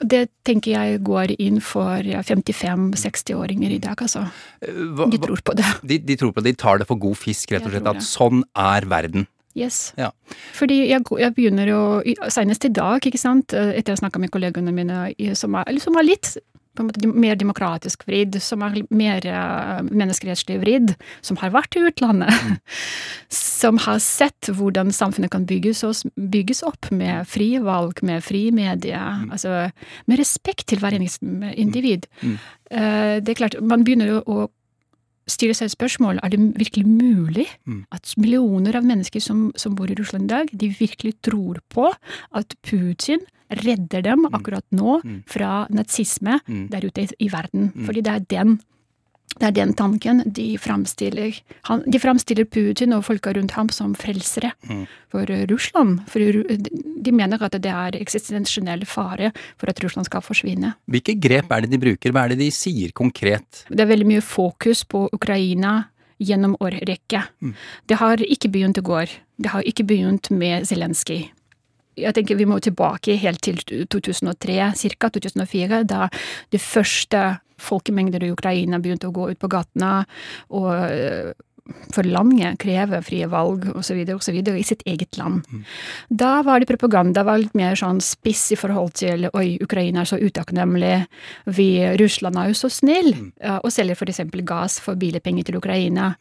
Det 0.04 0.24
tenker 0.44 0.74
jeg 0.74 1.04
går 1.06 1.36
inn 1.40 1.62
for 1.64 2.02
55-60-åringer 2.04 3.72
i 3.76 3.80
dag, 3.84 4.00
altså. 4.04 4.26
Eh, 4.66 4.74
Hva, 4.98 5.06
De 5.14 5.20
tror 5.22 5.44
på 5.46 5.54
det. 5.56 5.68
de, 5.86 6.00
de 6.10 6.18
tror 6.20 6.34
på 6.36 6.42
det, 6.44 6.56
de 6.58 6.62
tar 6.66 6.82
det 6.82 6.88
for 6.90 7.00
god 7.00 7.16
fisk, 7.22 7.54
rett 7.54 7.68
og 7.70 7.72
slett. 7.76 7.88
At 7.94 8.04
sånn 8.04 8.44
er 8.58 8.90
verden. 8.90 9.28
Yes. 9.58 9.94
Ja. 10.00 10.10
Fordi 10.58 10.80
jeg, 10.90 11.04
jeg 11.20 11.36
begynner 11.38 11.70
jo 11.70 11.82
Senest 12.34 12.66
i 12.66 12.74
dag, 12.74 13.06
ikke 13.06 13.22
sant, 13.22 13.54
eh, 13.54 13.76
etter 13.78 13.94
ha 13.94 14.02
snakka 14.02 14.22
med 14.22 14.34
kollegene 14.34 14.74
mine 14.74 15.36
som 15.38 15.56
er, 15.60 15.68
eller 15.70 15.84
som 15.84 16.00
er 16.00 16.10
litt 16.10 16.34
på 16.74 16.82
en 16.82 16.90
måte 16.90 17.10
mer 17.10 17.38
demokratisk 17.38 18.06
vridd, 18.08 18.40
som 18.42 18.64
er 18.66 18.80
mer 18.94 19.26
uh, 19.30 19.84
menneskerettslig 19.86 20.58
vridd, 20.64 20.96
som 21.26 21.38
har 21.42 21.54
vært 21.54 21.78
i 21.78 21.84
utlandet, 21.86 22.64
som 23.30 23.78
har 23.84 24.02
sett 24.02 24.50
hvordan 24.50 24.90
samfunnet 24.96 25.34
kan 25.34 25.46
bygges, 25.50 25.84
oss, 25.86 26.04
bygges 26.18 26.64
opp 26.66 26.90
med 26.90 27.30
frie 27.30 27.62
valg, 27.64 28.02
med 28.06 28.26
frie 28.26 28.54
medier, 28.56 29.22
altså 29.30 29.68
med 30.10 30.22
respekt 30.22 30.68
til 30.72 30.82
hver 30.82 30.98
eneste 30.98 31.54
individ. 31.54 32.10
Eh, 32.24 33.22
det 33.22 33.36
er 33.36 33.42
klart, 33.44 33.62
man 33.62 33.86
begynner 33.86 34.16
jo 34.16 34.26
å 34.26 34.50
stille 35.30 35.56
seg 35.56 35.70
et 35.70 35.76
spørsmål 35.76 36.20
er 36.24 36.34
det 36.34 36.40
virkelig 36.60 36.86
mulig 36.88 37.48
at 37.92 38.14
millioner 38.18 38.76
av 38.76 38.84
mennesker 38.88 39.22
som, 39.24 39.52
som 39.56 39.76
bor 39.76 39.92
i 39.92 39.96
Russland 39.96 40.26
i 40.26 40.34
dag, 40.34 40.50
de 40.52 40.70
virkelig 40.80 41.16
tror 41.24 41.62
på 41.70 41.90
at 42.36 42.56
Putin 42.64 43.24
redder 43.64 44.02
dem 44.02 44.26
akkurat 44.34 44.66
nå 44.72 45.00
fra 45.30 45.68
nazisme 45.70 46.40
der 46.48 46.86
ute 46.86 47.06
i, 47.06 47.08
i 47.28 47.30
verden. 47.32 47.72
Fordi 47.86 48.02
det 48.02 48.14
er 48.14 48.30
den 48.30 48.60
Det 49.34 49.48
er 49.48 49.56
den 49.56 49.72
tanken 49.74 50.22
de 50.30 50.58
framstiller. 50.62 51.34
Han, 51.70 51.82
de 51.90 52.00
framstiller 52.00 52.46
Putin 52.46 52.94
og 52.94 53.06
folka 53.08 53.34
rundt 53.34 53.56
ham 53.58 53.72
som 53.74 53.96
frelsere 53.98 54.52
for 55.12 55.30
eh, 55.32 55.46
Russland. 55.50 56.04
For 56.12 56.22
de 56.22 57.16
mener 57.16 57.42
at 57.42 57.58
det 57.58 57.72
er 57.72 57.98
eksistensiell 57.98 58.86
fare 58.86 59.32
for 59.58 59.74
at 59.74 59.82
Russland 59.84 60.06
skal 60.06 60.22
forsvinne. 60.22 60.76
Hvilke 60.86 61.18
grep 61.18 61.52
er 61.52 61.66
det 61.66 61.74
de 61.74 61.82
bruker? 61.82 62.14
Hva 62.14 62.28
er 62.28 62.36
det 62.36 62.44
de 62.44 62.52
sier 62.54 62.94
konkret? 62.94 63.66
Det 63.70 63.82
er 63.82 63.90
veldig 63.90 64.12
mye 64.14 64.24
fokus 64.24 64.86
på 64.86 65.08
Ukraina 65.12 65.80
gjennom 66.24 66.56
årrekke. 66.62 67.24
Det 67.90 67.98
har 68.00 68.22
ikke 68.22 68.52
begynt 68.54 68.78
i 68.78 68.86
går. 68.86 69.16
Det 69.42 69.50
har 69.50 69.66
ikke 69.66 69.84
begynt 69.84 70.30
med 70.32 70.68
Zelenskyj. 70.70 71.26
Jeg 71.98 72.16
tenker 72.18 72.36
Vi 72.36 72.46
må 72.50 72.58
tilbake 72.60 73.16
helt 73.22 73.42
til 73.46 73.60
2003, 73.62 74.72
ca. 74.74 75.10
2004, 75.10 75.84
da 75.86 76.08
det 76.52 76.62
første 76.62 77.40
folkemengder 77.64 78.24
i 78.24 78.34
Ukraina 78.34 78.82
begynte 78.84 79.10
å 79.10 79.16
gå 79.16 79.32
ut 79.32 79.42
på 79.42 79.52
gatene 79.52 79.96
og 80.54 80.70
øh, 80.74 81.34
forlange, 81.94 82.50
kreve 82.60 83.00
frie 83.06 83.28
valg 83.32 83.70
osv. 83.78 84.02
osv. 84.16 84.36
i 84.36 84.66
sitt 84.68 84.84
eget 84.90 85.18
land. 85.18 85.46
Da 86.10 86.42
var 86.44 86.60
det 86.60 86.68
propaganda 86.68 87.24
var 87.24 87.40
litt 87.40 87.56
mer 87.56 87.78
sånn 87.80 88.02
spiss 88.04 88.50
i 88.52 88.58
forhold 88.60 88.96
til 89.00 89.30
oi, 89.32 89.56
Ukraina 89.64 90.04
er 90.04 90.10
så 90.10 90.20
utakknemlig, 90.20 91.06
vi, 91.56 91.70
Russland 92.00 92.40
er 92.40 92.52
jo 92.52 92.58
så 92.58 92.70
snill, 92.74 93.14
mm. 93.16 93.62
og 93.64 93.72
selger 93.72 94.04
eksempel 94.04 94.44
gass 94.48 94.80
for 94.84 95.00
billigpenger 95.00 95.48
til 95.48 95.60
Ukraina. 95.62 96.14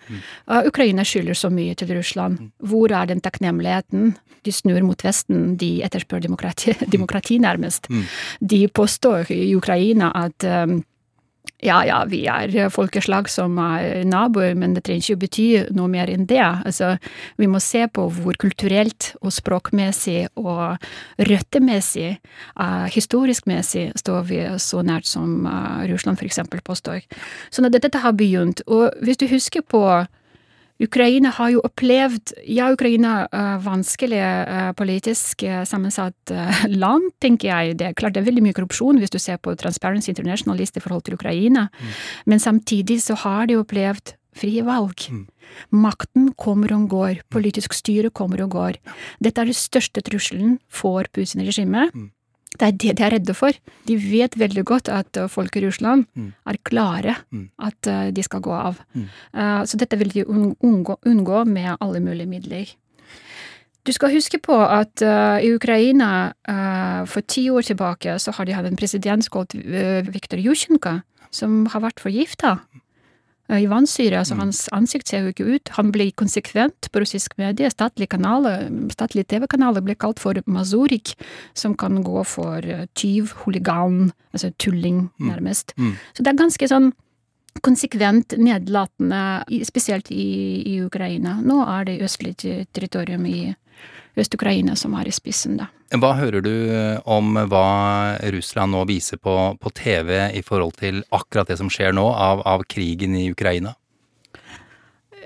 Eh, 0.47 0.69
Ukraina 0.69 1.05
skylder 1.05 1.35
så 1.39 1.51
mye 1.51 1.75
til 1.75 1.91
Russland. 1.97 2.53
Hvor 2.63 2.93
er 2.95 3.11
den 3.11 3.21
takknemligheten? 3.21 4.15
De 4.43 4.55
snur 4.55 4.81
mot 4.87 5.03
Vesten, 5.05 5.57
de 5.59 5.83
etterspør 5.87 6.23
demokrati, 6.23 6.75
demokrati 6.95 7.39
nærmest. 7.43 7.91
De 8.41 8.63
påstår 8.69 9.31
i 9.35 9.55
Ukraina 9.59 10.13
at 10.23 10.47
eh, 10.47 10.79
ja, 11.63 11.77
ja, 11.87 12.01
vi 12.11 12.25
er 12.27 12.71
folkeslag 12.75 13.29
som 13.31 13.55
er 13.63 14.03
naboer, 14.09 14.57
men 14.59 14.75
det 14.75 14.83
trenger 14.87 15.05
ikke 15.05 15.15
å 15.15 15.21
bety 15.23 15.45
noe 15.77 15.91
mer 15.93 16.11
enn 16.11 16.27
det. 16.27 16.43
Altså, 16.43 16.97
vi 17.39 17.47
må 17.51 17.61
se 17.63 17.85
på 17.87 18.09
hvor 18.17 18.39
kulturelt 18.43 19.13
og 19.23 19.31
språkmessig 19.35 20.27
og 20.43 20.83
røttemessig, 21.31 22.17
uh, 22.59 22.89
historiskmessig, 22.91 23.93
står 24.03 24.27
vi 24.31 24.41
så 24.63 24.83
nært 24.87 25.07
som 25.07 25.47
uh, 25.47 25.87
Russland 25.91 26.19
eksempel 26.27 26.63
påstår. 26.67 27.07
At 27.63 27.79
dette 27.79 28.03
har 28.03 28.19
begynt. 28.19 28.65
Og 28.67 28.91
hvis 29.03 29.23
du 29.23 29.29
husker 29.31 29.63
på 29.63 29.87
Ukraina 30.83 31.31
har 31.37 31.53
jo 31.55 31.63
opplevd 31.67 32.35
Ja, 32.51 32.71
Ukraina 32.75 33.27
er 33.31 33.61
vanskelig 33.63 34.19
eh, 34.19 34.71
politisk 34.79 35.45
eh, 35.47 35.63
sammensatt 35.69 36.33
eh, 36.35 36.65
land, 36.83 37.13
tenker 37.23 37.53
jeg. 37.53 37.77
Det 37.79 37.91
er 37.91 37.99
klart 37.99 38.17
det 38.17 38.23
er 38.23 38.31
veldig 38.31 38.45
mye 38.49 38.57
korrupsjon 38.57 38.99
hvis 39.03 39.13
du 39.13 39.21
ser 39.23 39.39
på 39.43 39.55
Transparency 39.59 40.11
International-liste 40.13 40.83
i 40.83 40.85
forhold 40.85 41.07
til 41.07 41.19
Ukraina. 41.19 41.69
Men 42.27 42.43
samtidig 42.43 43.01
så 43.05 43.19
har 43.23 43.47
de 43.51 43.61
opplevd 43.61 44.17
frie 44.39 44.65
valg. 44.65 45.07
Makten 45.71 46.33
kommer 46.41 46.73
og 46.75 46.89
går. 46.91 47.23
Politisk 47.31 47.77
styre 47.77 48.11
kommer 48.11 48.43
og 48.47 48.57
går. 48.57 48.81
Dette 49.23 49.43
er 49.43 49.53
den 49.53 49.59
største 49.59 50.03
trusselen 50.05 50.59
for 50.73 51.07
Putin-regimet. 51.13 51.93
Det 52.53 52.67
er 52.67 52.77
det 52.77 52.93
de 52.99 53.05
er 53.05 53.15
redde 53.15 53.35
for. 53.35 53.57
De 53.89 53.97
vet 53.97 54.37
veldig 54.39 54.65
godt 54.69 54.91
at 54.93 55.17
uh, 55.21 55.29
folk 55.31 55.57
i 55.57 55.65
Russland 55.65 56.05
er 56.47 56.59
klare 56.69 57.17
at 57.59 57.89
uh, 57.89 58.11
de 58.13 58.23
skal 58.23 58.43
gå 58.45 58.53
av. 58.53 58.81
Uh, 58.95 59.63
så 59.65 59.81
dette 59.81 59.99
vil 60.01 60.13
de 60.13 60.27
unngå, 60.27 60.99
unngå 61.07 61.45
med 61.49 61.77
alle 61.81 62.01
mulige 62.01 62.29
midler. 62.29 62.75
Du 63.87 63.91
skal 63.93 64.13
huske 64.15 64.39
på 64.39 64.55
at 64.55 65.03
i 65.43 65.49
Ukraina 65.51 66.31
for 67.11 67.21
ti 67.27 67.49
år 67.51 67.67
tilbake 67.67 68.15
så 68.23 68.31
har 68.37 68.47
de 68.47 68.55
hatt 68.55 68.69
en 68.69 68.79
president 68.79 69.27
kalt 69.27 69.57
Viktor 70.07 70.39
Jusjenko, 70.39 71.01
som 71.35 71.65
har 71.67 71.83
vært 71.83 71.99
forgifta 71.99 72.61
i 73.61 73.69
vannsyre. 73.71 74.21
Altså 74.23 74.37
hans 74.39 74.65
ansikt 74.73 75.11
ser 75.11 75.27
jo 75.27 75.33
ikke 75.33 75.47
ut. 75.57 75.73
Han 75.77 75.93
ble 75.95 76.11
konsekvent 76.19 76.89
på 76.93 77.03
russisk 77.05 77.37
medie. 77.41 77.71
Statlige 77.73 78.15
kanaler, 78.15 78.69
statlige 78.95 79.29
TV-kanaler 79.35 79.85
ble 79.85 79.97
kalt 79.99 80.23
for 80.23 80.39
mazurik, 80.47 81.15
som 81.59 81.77
kan 81.79 82.01
gå 82.07 82.25
for 82.29 82.65
uh, 82.65 82.85
tyv, 82.99 83.33
huligan, 83.45 84.13
altså 84.33 84.53
tulling, 84.63 85.09
nærmest. 85.21 85.77
Så 86.17 86.25
det 86.25 86.33
er 86.33 86.45
ganske 86.45 86.69
sånn 86.71 86.93
konsekvent 87.61 88.35
nedlatende, 88.39 89.45
spesielt 89.67 90.11
i, 90.11 90.63
i 90.75 90.79
Ukraina. 90.85 91.39
Nå 91.45 91.61
er 91.67 91.91
det 91.91 92.01
østlig 92.07 92.37
territorium 92.41 93.27
i 93.27 93.53
Øst-Ukraina 94.17 94.75
som 94.77 94.95
er 94.99 95.09
i 95.09 95.15
spissen, 95.15 95.57
da. 95.61 95.71
Hva 95.93 96.15
hører 96.17 96.45
du 96.45 96.53
eh, 96.73 96.99
om 97.09 97.37
hva 97.49 98.17
Russland 98.33 98.73
nå 98.73 98.85
viser 98.89 99.21
på, 99.21 99.35
på 99.61 99.73
TV 99.77 100.15
i 100.37 100.43
forhold 100.45 100.77
til 100.81 101.03
akkurat 101.13 101.53
det 101.53 101.59
som 101.61 101.71
skjer 101.73 101.93
nå, 101.97 102.05
av, 102.13 102.45
av 102.49 102.65
krigen 102.69 103.17
i 103.17 103.31
Ukraina? 103.33 103.75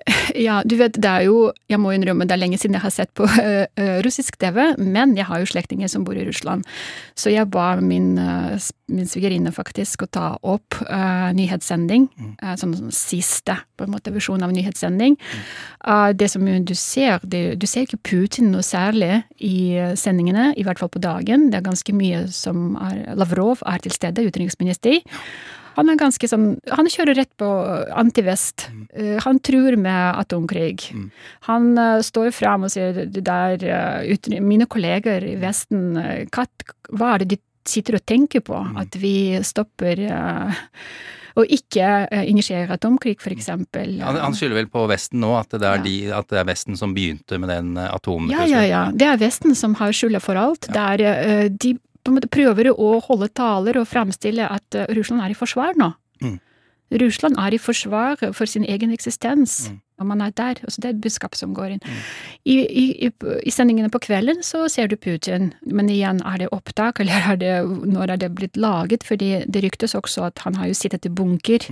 Ja, 0.47 0.61
du 0.65 0.77
vet, 0.79 0.97
det 1.01 1.09
er 1.11 1.27
jo 1.27 1.51
Jeg 1.71 1.81
må 1.83 1.93
innrømme, 1.95 2.27
det 2.27 2.37
er 2.37 2.41
lenge 2.41 2.59
siden 2.61 2.77
jeg 2.77 2.85
har 2.85 2.95
sett 2.95 3.13
på 3.17 3.27
øh, 3.27 3.67
øh, 3.83 3.99
russisk 4.07 4.39
TV, 4.41 4.77
men 4.79 5.17
jeg 5.17 5.27
har 5.27 5.41
jo 5.41 5.49
slektninger 5.49 5.91
som 5.91 6.05
bor 6.05 6.17
i 6.19 6.27
Russland. 6.27 6.65
Så 7.17 7.31
jeg 7.31 7.51
ba 7.51 7.77
min, 7.81 8.19
øh, 8.19 8.59
min 8.89 9.09
svigerinne 9.09 9.53
faktisk 9.53 10.07
å 10.07 10.11
ta 10.11 10.27
opp 10.43 10.79
øh, 10.87 11.31
nyhetssending. 11.37 12.09
øh, 12.43 12.55
sånn 12.57 12.77
sånn 12.77 12.95
siste 12.95 13.59
på 13.77 13.87
en 13.87 13.95
måte 13.95 14.13
versjon 14.15 14.45
av 14.45 14.55
nyhetssending. 14.55 15.17
Uh, 15.87 16.11
det 16.17 16.31
som 16.33 16.45
du 16.45 16.75
ser, 16.75 17.21
det, 17.23 17.59
du 17.61 17.67
ser 17.67 17.87
ikke 17.87 18.01
Putin 18.05 18.51
noe 18.53 18.65
særlig 18.65 19.23
i 19.39 19.77
sendingene, 19.99 20.53
i 20.57 20.65
hvert 20.67 20.81
fall 20.81 20.91
på 20.93 21.03
dagen. 21.03 21.51
Det 21.51 21.61
er 21.61 21.69
ganske 21.69 21.95
mye 21.97 22.27
som 22.33 22.75
er 22.81 23.15
Lavrov 23.19 23.63
er 23.67 23.83
til 23.85 23.95
stede, 23.95 24.25
utenriksminister. 24.27 25.03
Han 25.77 25.93
er 25.93 25.99
ganske 26.01 26.29
sånn 26.31 26.47
Han 26.73 26.89
kjører 26.91 27.19
rett 27.21 27.33
på 27.41 27.49
antivest. 27.97 28.69
Eh, 28.97 29.17
han 29.25 29.41
truer 29.45 29.77
med 29.81 30.21
atomkrig. 30.23 30.89
Han 31.51 31.75
uh, 31.79 32.01
står 32.05 32.33
fram 32.35 32.67
og 32.67 32.73
sier 32.73 33.05
det 33.05 33.25
der 33.27 33.61
uh, 33.67 34.07
uten, 34.09 34.39
Mine 34.47 34.69
kolleger 34.71 35.25
i 35.27 35.37
Vesten, 35.41 35.97
eh, 36.01 36.25
hva, 36.33 37.13
er 37.13 37.25
det 37.25 37.37
de 37.37 37.43
sitter 37.67 37.99
og 37.99 38.07
tenker 38.07 38.45
på? 38.47 38.59
At 38.79 38.97
vi 39.01 39.37
stopper 39.45 40.01
eh, 40.07 40.65
og 41.37 41.51
ikke 41.53 41.89
uh, 42.09 42.23
initierer 42.25 42.71
atomkrig, 42.73 43.19
for 43.21 43.35
eksempel. 43.35 43.99
Han, 44.01 44.17
han 44.23 44.37
skylder 44.37 44.63
vel 44.63 44.71
på 44.73 44.87
Vesten 44.89 45.21
nå, 45.21 45.35
at 45.37 45.53
det, 45.53 45.69
er 45.69 45.83
de, 45.85 45.97
at 46.17 46.31
det 46.33 46.39
er 46.41 46.47
Vesten 46.49 46.79
som 46.81 46.95
begynte 46.97 47.37
med 47.43 47.53
den 47.53 47.75
eh, 47.77 47.91
Ja, 48.33 48.47
ja, 48.49 48.63
ja. 48.65 48.85
Det 48.89 49.11
er 49.11 49.21
Vesten 49.21 49.53
som 49.59 49.77
har 49.77 49.93
skylda 49.93 50.23
for 50.25 50.41
alt. 50.41 50.71
Det 50.73 50.87
er 51.05 51.51
de 51.53 51.75
på 52.07 52.13
en 52.13 52.19
måte 52.21 52.31
prøver 52.31 52.71
å 52.71 52.91
holde 53.05 53.29
taler 53.35 53.81
og 53.81 53.89
fremstille 53.91 54.47
at 54.47 54.79
eh, 54.79 54.89
Russland 54.97 55.25
er 55.25 55.35
i 55.35 55.39
forsvar 55.39 55.79
nå. 55.79 55.91
Mm. 56.23 56.37
Russland 57.03 57.39
er 57.43 57.57
i 57.57 57.59
forsvar 57.59 58.23
for 58.31 58.47
sin 58.47 58.65
egen 58.65 58.95
eksistens. 58.95 59.67
Og 59.97 60.07
man 60.11 60.21
er 60.21 60.33
der. 60.37 60.59
Altså 60.61 60.83
det 60.83 60.89
er 60.89 60.95
et 60.95 61.01
budskap 61.05 61.37
som 61.39 61.55
går 61.57 61.77
inn. 61.77 61.85
I, 62.45 62.57
i, 62.61 62.85
i, 63.07 63.11
I 63.49 63.53
sendingene 63.55 63.89
på 63.93 64.01
kvelden 64.05 64.43
så 64.45 64.67
ser 64.73 64.91
du 64.93 64.97
Putin, 65.01 65.53
men 65.65 65.89
igjen, 65.93 66.21
er 66.29 66.43
det 66.43 66.51
opptak, 66.53 66.99
eller 67.03 67.31
er 67.33 67.41
det, 67.41 67.55
når 67.95 68.13
er 68.15 68.21
det 68.21 68.33
blitt 68.37 68.61
laget? 68.61 69.07
Fordi 69.09 69.31
det 69.49 69.65
ryktes 69.65 69.97
også 69.97 70.29
at 70.29 70.45
han 70.45 70.59
har 70.61 70.69
jo 70.69 70.77
sittet 70.77 71.09
i 71.09 71.13
bunker 71.13 71.65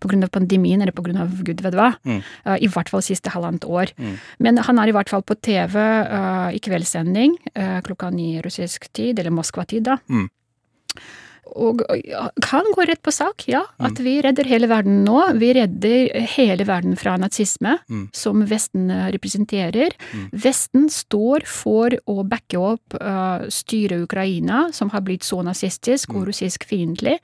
på 0.00 0.10
grunn 0.12 0.26
av 0.26 0.32
pandemien, 0.34 0.84
eller 0.84 0.92
av 1.24 1.40
gud 1.46 1.64
vet 1.64 1.78
hva. 1.78 1.94
Mm. 2.04 2.20
Uh, 2.44 2.56
I 2.60 2.68
hvert 2.68 2.92
fall 2.92 3.04
siste 3.06 3.32
halvannet 3.32 3.64
år. 3.64 3.94
Mm. 3.96 4.18
Men 4.44 4.60
han 4.68 4.82
er 4.82 4.90
i 4.90 4.96
hvert 4.96 5.12
fall 5.12 5.24
på 5.24 5.38
TV 5.40 5.78
uh, 5.80 6.50
i 6.52 6.60
kveldssending 6.60 7.38
uh, 7.56 7.80
klokka 7.86 8.12
ni 8.12 8.34
russisk 8.44 8.90
tid, 8.92 9.18
eller 9.18 9.32
Moskva-tid, 9.34 9.88
da. 9.88 9.98
Mm. 11.50 11.60
Og 11.60 11.82
kan 12.42 12.64
gå 12.76 12.86
rett 12.88 13.02
på 13.02 13.12
sak, 13.12 13.46
ja. 13.48 13.64
Mm. 13.78 13.86
At 13.90 13.98
vi 14.00 14.16
redder 14.22 14.44
hele 14.44 14.66
verden 14.70 15.04
nå. 15.04 15.20
Vi 15.40 15.52
redder 15.54 16.20
hele 16.36 16.64
verden 16.64 16.96
fra 16.96 17.16
nazisme, 17.16 17.78
Mm. 17.90 18.08
som 18.12 18.44
Vesten 18.46 18.88
representerer. 18.90 19.40
representerer. 19.40 19.90
Vesten 20.32 20.88
står 20.90 21.46
for 21.46 21.90
å 22.06 22.22
backe 22.28 22.58
opp 22.58 22.94
uh, 23.00 23.46
styret 23.48 24.02
Ukraina, 24.04 24.70
som 24.72 24.90
har 24.90 25.00
blitt 25.00 25.22
så 25.26 25.42
nazistisk 25.44 26.10
Mm. 26.10 26.16
og 26.20 26.26
russisk 26.28 26.64
fiendtlig. 26.66 27.18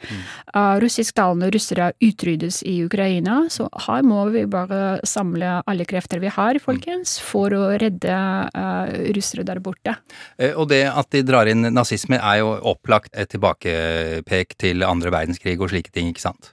Uh, 0.54 0.78
russisktalende 0.80 1.50
russere 1.52 1.92
utryddes 2.00 2.62
i 2.62 2.84
Ukraina, 2.84 3.46
så 3.48 3.68
her 3.86 4.02
må 4.02 4.30
vi 4.30 4.44
bare 4.46 5.00
samle 5.04 5.62
alle 5.66 5.84
krefter 5.84 6.20
vi 6.20 6.28
har, 6.28 6.58
folkens, 6.58 7.18
for 7.18 7.50
å 7.50 7.78
redde 7.78 8.10
uh, 8.54 8.86
russere 9.14 9.44
der 9.44 9.58
borte. 9.60 9.96
Eh, 10.38 10.52
Og 10.56 10.68
det 10.68 10.84
at 10.86 11.10
de 11.10 11.22
drar 11.22 11.46
inn 11.46 11.62
nazisme 11.72 12.16
er 12.20 12.38
jo 12.40 12.52
opplagt 12.62 13.10
et 13.14 13.32
tilbakepek 14.16 14.56
til 14.58 14.82
andre 14.82 15.12
verdenskrig 15.12 15.58
og 15.60 15.70
slike 15.70 15.92
ting, 15.92 16.08
ikke 16.10 16.24
sant? 16.28 16.52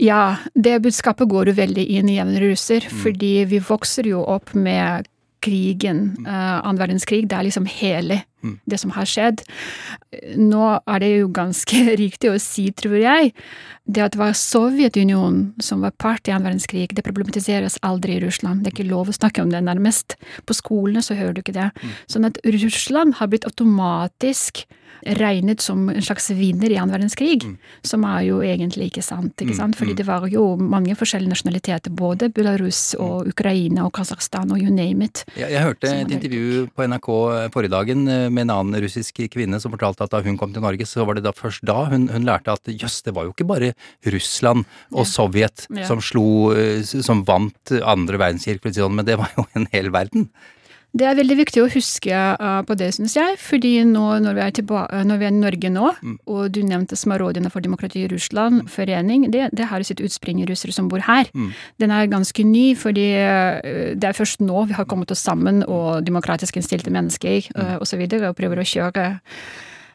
Ja, 0.00 0.36
det 0.54 0.82
budskapet 0.84 1.28
går 1.28 1.48
jo 1.48 1.56
veldig 1.56 1.84
inn 1.96 2.08
i 2.08 2.18
jevne 2.18 2.40
russer, 2.42 2.84
fordi 3.02 3.44
vi 3.48 3.58
vokser 3.58 4.06
jo 4.06 4.22
opp 4.22 4.54
med 4.54 5.08
krigen, 5.44 6.14
uh, 6.24 6.60
annen 6.64 6.80
verdenskrig, 6.80 7.28
det 7.28 7.36
er 7.36 7.44
liksom 7.48 7.66
hele 7.68 8.22
det 8.70 8.80
som 8.80 8.92
har 8.96 9.08
skjedd. 9.08 9.42
Nå 10.40 10.66
er 10.78 11.02
det 11.02 11.10
jo 11.14 11.30
ganske 11.34 11.82
riktig 12.02 12.32
å 12.32 12.38
si, 12.42 12.68
tror 12.76 12.98
jeg, 13.00 13.32
det 13.84 14.04
at 14.04 14.14
det 14.14 14.20
var 14.20 14.36
Sovjetunionen 14.38 15.52
som 15.62 15.84
var 15.84 15.96
part 16.00 16.28
i 16.28 16.32
annen 16.32 16.48
verdenskrig, 16.48 16.94
det 16.96 17.04
problematiseres 17.04 17.76
aldri 17.84 18.16
i 18.16 18.22
Russland. 18.24 18.64
Det 18.64 18.72
er 18.72 18.78
ikke 18.78 18.92
lov 18.92 19.10
å 19.12 19.16
snakke 19.16 19.44
om 19.44 19.52
det, 19.52 19.60
nærmest. 19.64 20.16
På 20.48 20.56
skolene 20.56 21.04
så 21.04 21.16
hører 21.18 21.36
du 21.36 21.44
ikke 21.44 21.56
det. 21.56 21.70
Sånn 22.10 22.28
at 22.28 22.40
Russland 22.44 23.18
har 23.20 23.32
blitt 23.32 23.48
automatisk 23.48 24.64
regnet 25.04 25.60
som 25.60 25.88
en 25.88 26.02
slags 26.02 26.30
vinner 26.34 26.72
i 26.72 26.78
annen 26.78 26.94
verdenskrig, 26.94 27.44
som 27.84 28.04
er 28.08 28.24
jo 28.28 28.40
egentlig 28.44 28.88
ikke 28.90 29.04
sant. 29.04 29.36
ikke 29.40 29.56
sant? 29.56 29.76
Fordi 29.76 29.96
det 29.98 30.06
var 30.08 30.26
jo 30.32 30.54
mange 30.56 30.96
forskjellige 30.98 31.34
nasjonaliteter, 31.34 31.92
både 31.94 32.30
Belarus 32.34 32.94
og 33.00 33.28
Ukraina 33.30 33.84
og 33.86 33.92
Kasakhstan 33.96 34.52
og 34.54 34.62
you 34.62 34.72
name 34.72 35.04
it. 35.04 35.24
Jeg, 35.36 35.52
jeg 35.52 35.64
hørte 35.66 35.92
et 35.92 36.14
intervju 36.14 36.66
på 36.74 36.88
NRK 36.88 37.10
forrige 37.54 37.74
dagen 37.74 38.08
eh, 38.08 38.28
med 38.34 38.48
en 38.48 38.54
annen 38.58 38.82
russisk 38.84 39.22
kvinne 39.32 39.60
som 39.62 39.72
fortalte 39.74 40.04
at 40.06 40.12
da 40.14 40.20
hun 40.24 40.38
kom 40.40 40.52
til 40.54 40.64
Norge, 40.64 40.86
så 40.90 41.06
var 41.06 41.18
det 41.18 41.24
da 41.26 41.32
først 41.36 41.64
da 41.66 41.84
hun, 41.92 42.08
hun 42.12 42.26
lærte 42.26 42.52
at 42.54 42.70
jøss, 42.74 43.00
det 43.06 43.14
var 43.16 43.28
jo 43.28 43.34
ikke 43.34 43.46
bare 43.48 43.72
Russland 44.10 44.64
og. 44.92 45.04
Sovjet 45.08 45.66
Ja. 45.70 45.86
som 45.86 46.00
slo 46.02 46.52
eh, 46.56 46.82
Som 46.82 47.22
vant 47.28 47.70
andre 47.84 48.18
verdenskrig, 48.18 48.60
sånn, 48.74 48.94
men 48.98 49.06
det 49.06 49.16
var 49.20 49.30
jo 49.36 49.46
en 49.54 49.68
hel 49.72 49.90
verden. 49.94 50.28
Det 50.94 51.06
er 51.10 51.16
veldig 51.18 51.34
viktig 51.40 51.58
å 51.58 51.66
huske 51.72 52.14
uh, 52.14 52.60
på 52.62 52.76
det, 52.78 52.92
syns 52.94 53.16
jeg. 53.18 53.34
fordi 53.42 53.72
nå, 53.88 54.04
når, 54.22 54.36
vi 54.38 54.42
er 54.44 54.60
uh, 54.70 55.00
når 55.02 55.18
vi 55.18 55.26
er 55.26 55.32
i 55.32 55.40
Norge 55.40 55.70
nå, 55.74 55.88
og 56.30 56.42
du 56.54 56.60
nevnte 56.62 56.94
Smarodina 56.94 57.50
for 57.50 57.64
demokrati 57.66 58.04
i 58.04 58.10
Russland, 58.12 58.68
forening, 58.70 59.26
det, 59.34 59.48
det 59.58 59.66
har 59.72 59.82
sitt 59.82 59.98
utspring 60.04 60.38
i 60.42 60.46
russere 60.46 60.70
som 60.76 60.86
bor 60.92 61.02
her. 61.02 61.26
Den 61.82 61.90
er 61.90 62.06
ganske 62.12 62.46
ny, 62.46 62.76
fordi 62.78 63.08
uh, 63.18 63.58
det 63.98 64.06
er 64.12 64.14
først 64.14 64.38
nå 64.46 64.68
vi 64.70 64.78
har 64.78 64.86
kommet 64.86 65.10
oss 65.10 65.26
sammen, 65.26 65.64
og 65.66 66.06
demokratisk 66.06 66.62
innstilte 66.62 66.94
mennesker 66.94 67.50
uh, 67.58 67.76
og 67.80 67.86
så 67.90 67.98
videre, 67.98 68.30
og 68.30 68.38
prøver 68.38 68.62
å 68.62 68.68
kjøre 68.76 69.10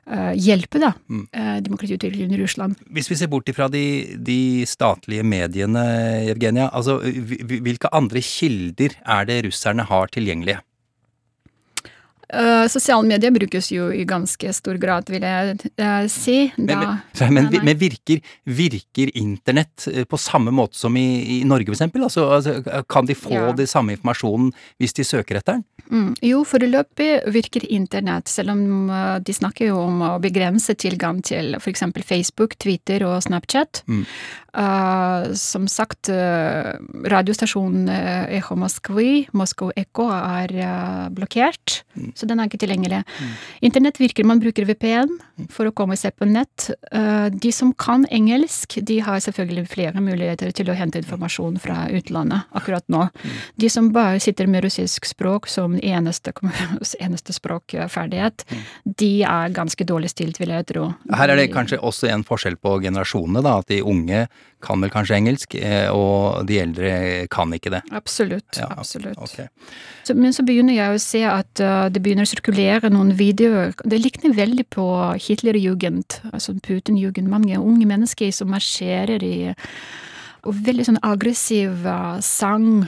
Hjelpe, 0.10 0.80
da, 0.82 0.88
uh, 0.98 1.58
demokratiutviklingen 1.62 2.32
i 2.34 2.40
Russland. 2.42 2.80
Hvis 2.90 3.12
vi 3.12 3.18
ser 3.20 3.30
bort 3.30 3.48
ifra 3.52 3.68
de, 3.70 4.18
de 4.18 4.66
statlige 4.66 5.22
mediene, 5.22 5.84
Evgenia, 6.32 6.66
altså 6.74 6.96
hvi- 7.04 7.44
hvi- 7.46 7.60
hvilke 7.68 7.92
andre 7.94 8.24
kilder 8.26 8.96
er 9.06 9.30
det 9.30 9.44
russerne 9.46 9.86
har 9.86 10.10
tilgjengelige? 10.10 10.64
Uh, 12.30 12.68
sosiale 12.70 13.08
medier 13.10 13.32
brukes 13.34 13.72
jo 13.74 13.88
i 13.90 14.04
ganske 14.06 14.52
stor 14.54 14.78
grad, 14.78 15.08
vil 15.10 15.24
jeg 15.26 15.56
uh, 15.82 16.06
si. 16.12 16.52
Men, 16.62 16.68
Da, 16.70 16.92
men, 17.26 17.34
men, 17.34 17.48
nei. 17.56 17.62
men 17.72 17.80
virker, 17.80 18.22
virker 18.46 19.10
internett 19.18 19.88
eh, 19.90 20.06
på 20.06 20.18
samme 20.22 20.54
måte 20.54 20.78
som 20.78 20.94
i, 20.98 21.40
i 21.40 21.46
Norge, 21.50 21.74
eksempel? 21.74 22.06
Altså, 22.06 22.28
altså, 22.38 22.84
kan 22.90 23.10
de 23.10 23.18
få 23.18 23.34
Ja. 23.34 23.52
den 23.56 23.68
samme 23.70 23.96
informasjonen 23.96 24.52
hvis 24.78 24.94
de 24.98 25.06
søker 25.08 25.40
etter 25.40 25.58
den? 25.58 25.66
Mm. 25.90 26.12
Jo, 26.22 26.44
foreløpig 26.46 27.10
virker 27.34 27.66
internett, 27.66 28.30
selv 28.30 28.54
om 28.54 28.92
de 29.26 29.34
snakker 29.34 29.72
jo 29.72 29.80
om 29.88 30.04
å 30.06 30.12
begrense 30.22 30.76
tilgang 30.78 31.24
til 31.26 31.56
f.eks. 31.58 31.82
Facebook, 32.06 32.54
Twitter 32.62 33.06
og 33.08 33.24
Snapchat. 33.26 33.82
Mm. 33.90 34.04
Uh, 34.50 35.34
som 35.38 35.68
sagt, 35.70 36.10
radiostasjonen 36.10 37.90
Echo 37.90 38.58
Moskvi, 38.60 39.26
Moskva 39.38 39.74
Echo, 39.78 40.10
er 40.14 41.10
blokkert, 41.16 41.82
så 42.20 42.28
den 42.30 42.42
er 42.42 42.50
ikke 42.50 42.62
tilgjengelig. 42.62 43.02
Internett 43.66 44.00
virker, 44.02 44.28
man 44.28 44.42
bruker 44.44 44.68
VPN 44.68 45.16
for 45.52 45.70
å 45.70 45.74
komme 45.76 45.98
seg 46.00 46.18
på 46.20 46.28
nett. 46.30 46.70
Uh, 46.92 47.28
de 47.32 47.52
som 47.56 47.72
kan 47.80 48.06
engelsk, 48.12 48.80
de 48.86 49.00
har 49.06 49.22
selvfølgelig 49.24 49.66
flere 49.72 50.04
muligheter 50.04 50.52
til 50.56 50.72
å 50.72 50.78
hente 50.78 51.02
informasjon 51.02 51.60
fra 51.64 51.86
utlandet 51.96 52.50
akkurat 52.58 52.86
nå. 52.92 53.08
De 53.60 53.72
som 53.72 53.92
bare 53.96 54.20
sitter 54.24 54.50
med 54.52 54.66
russisk 54.68 55.08
språk 55.08 55.48
som 55.50 55.78
eneste, 55.80 56.34
eneste 57.06 57.36
språkferdighet, 57.36 58.46
de 59.00 59.14
er 59.24 59.56
ganske 59.56 59.88
dårlig 59.88 60.12
stilt, 60.14 60.40
vil 60.42 60.54
jeg 60.56 60.70
tro. 60.74 60.90
Her 61.16 61.34
er 61.34 61.40
det 61.40 61.50
kanskje 61.54 61.80
også 61.80 62.12
en 62.12 62.26
forskjell 62.28 62.60
på 62.60 62.80
generasjonene, 62.84 63.44
da. 63.46 63.60
At 63.64 63.72
de 63.72 63.82
unge 63.86 64.26
kan 64.64 64.82
vel 64.84 64.92
kanskje 64.92 65.16
engelsk, 65.16 65.56
eh, 65.56 65.88
og 65.96 66.44
de 66.48 66.60
eldre 66.60 66.92
kan 67.32 67.54
ikke 67.56 67.72
det. 67.72 67.82
Absolutt. 67.96 68.60
Ja, 68.60 68.68
absolutt. 68.76 69.18
Okay. 69.18 69.48
Så, 70.04 70.16
men 70.18 70.36
så 70.36 70.44
begynner 70.44 70.76
jeg 70.76 70.96
å 70.96 71.00
se 71.00 71.22
at 71.28 71.62
uh, 71.64 71.88
det 71.88 72.02
begynner 72.04 72.09
å 72.18 72.26
sirkulere 72.26 72.90
noen 72.90 73.14
videoer. 73.20 73.76
Det 73.86 74.00
likner 74.02 74.34
veldig 74.34 74.66
på 74.74 74.86
Hitlerjugend, 75.22 76.22
altså 76.34 76.56
Putin-jugend. 76.58 77.30
Mange 77.30 77.60
unge 77.62 77.86
mennesker 77.86 78.32
som 78.34 78.50
marsjerer 78.50 79.22
i 79.26 79.36
og 80.48 80.56
veldig 80.66 80.86
sånn 80.88 81.02
aggressiv 81.04 81.84
uh, 81.84 82.16
sang 82.24 82.86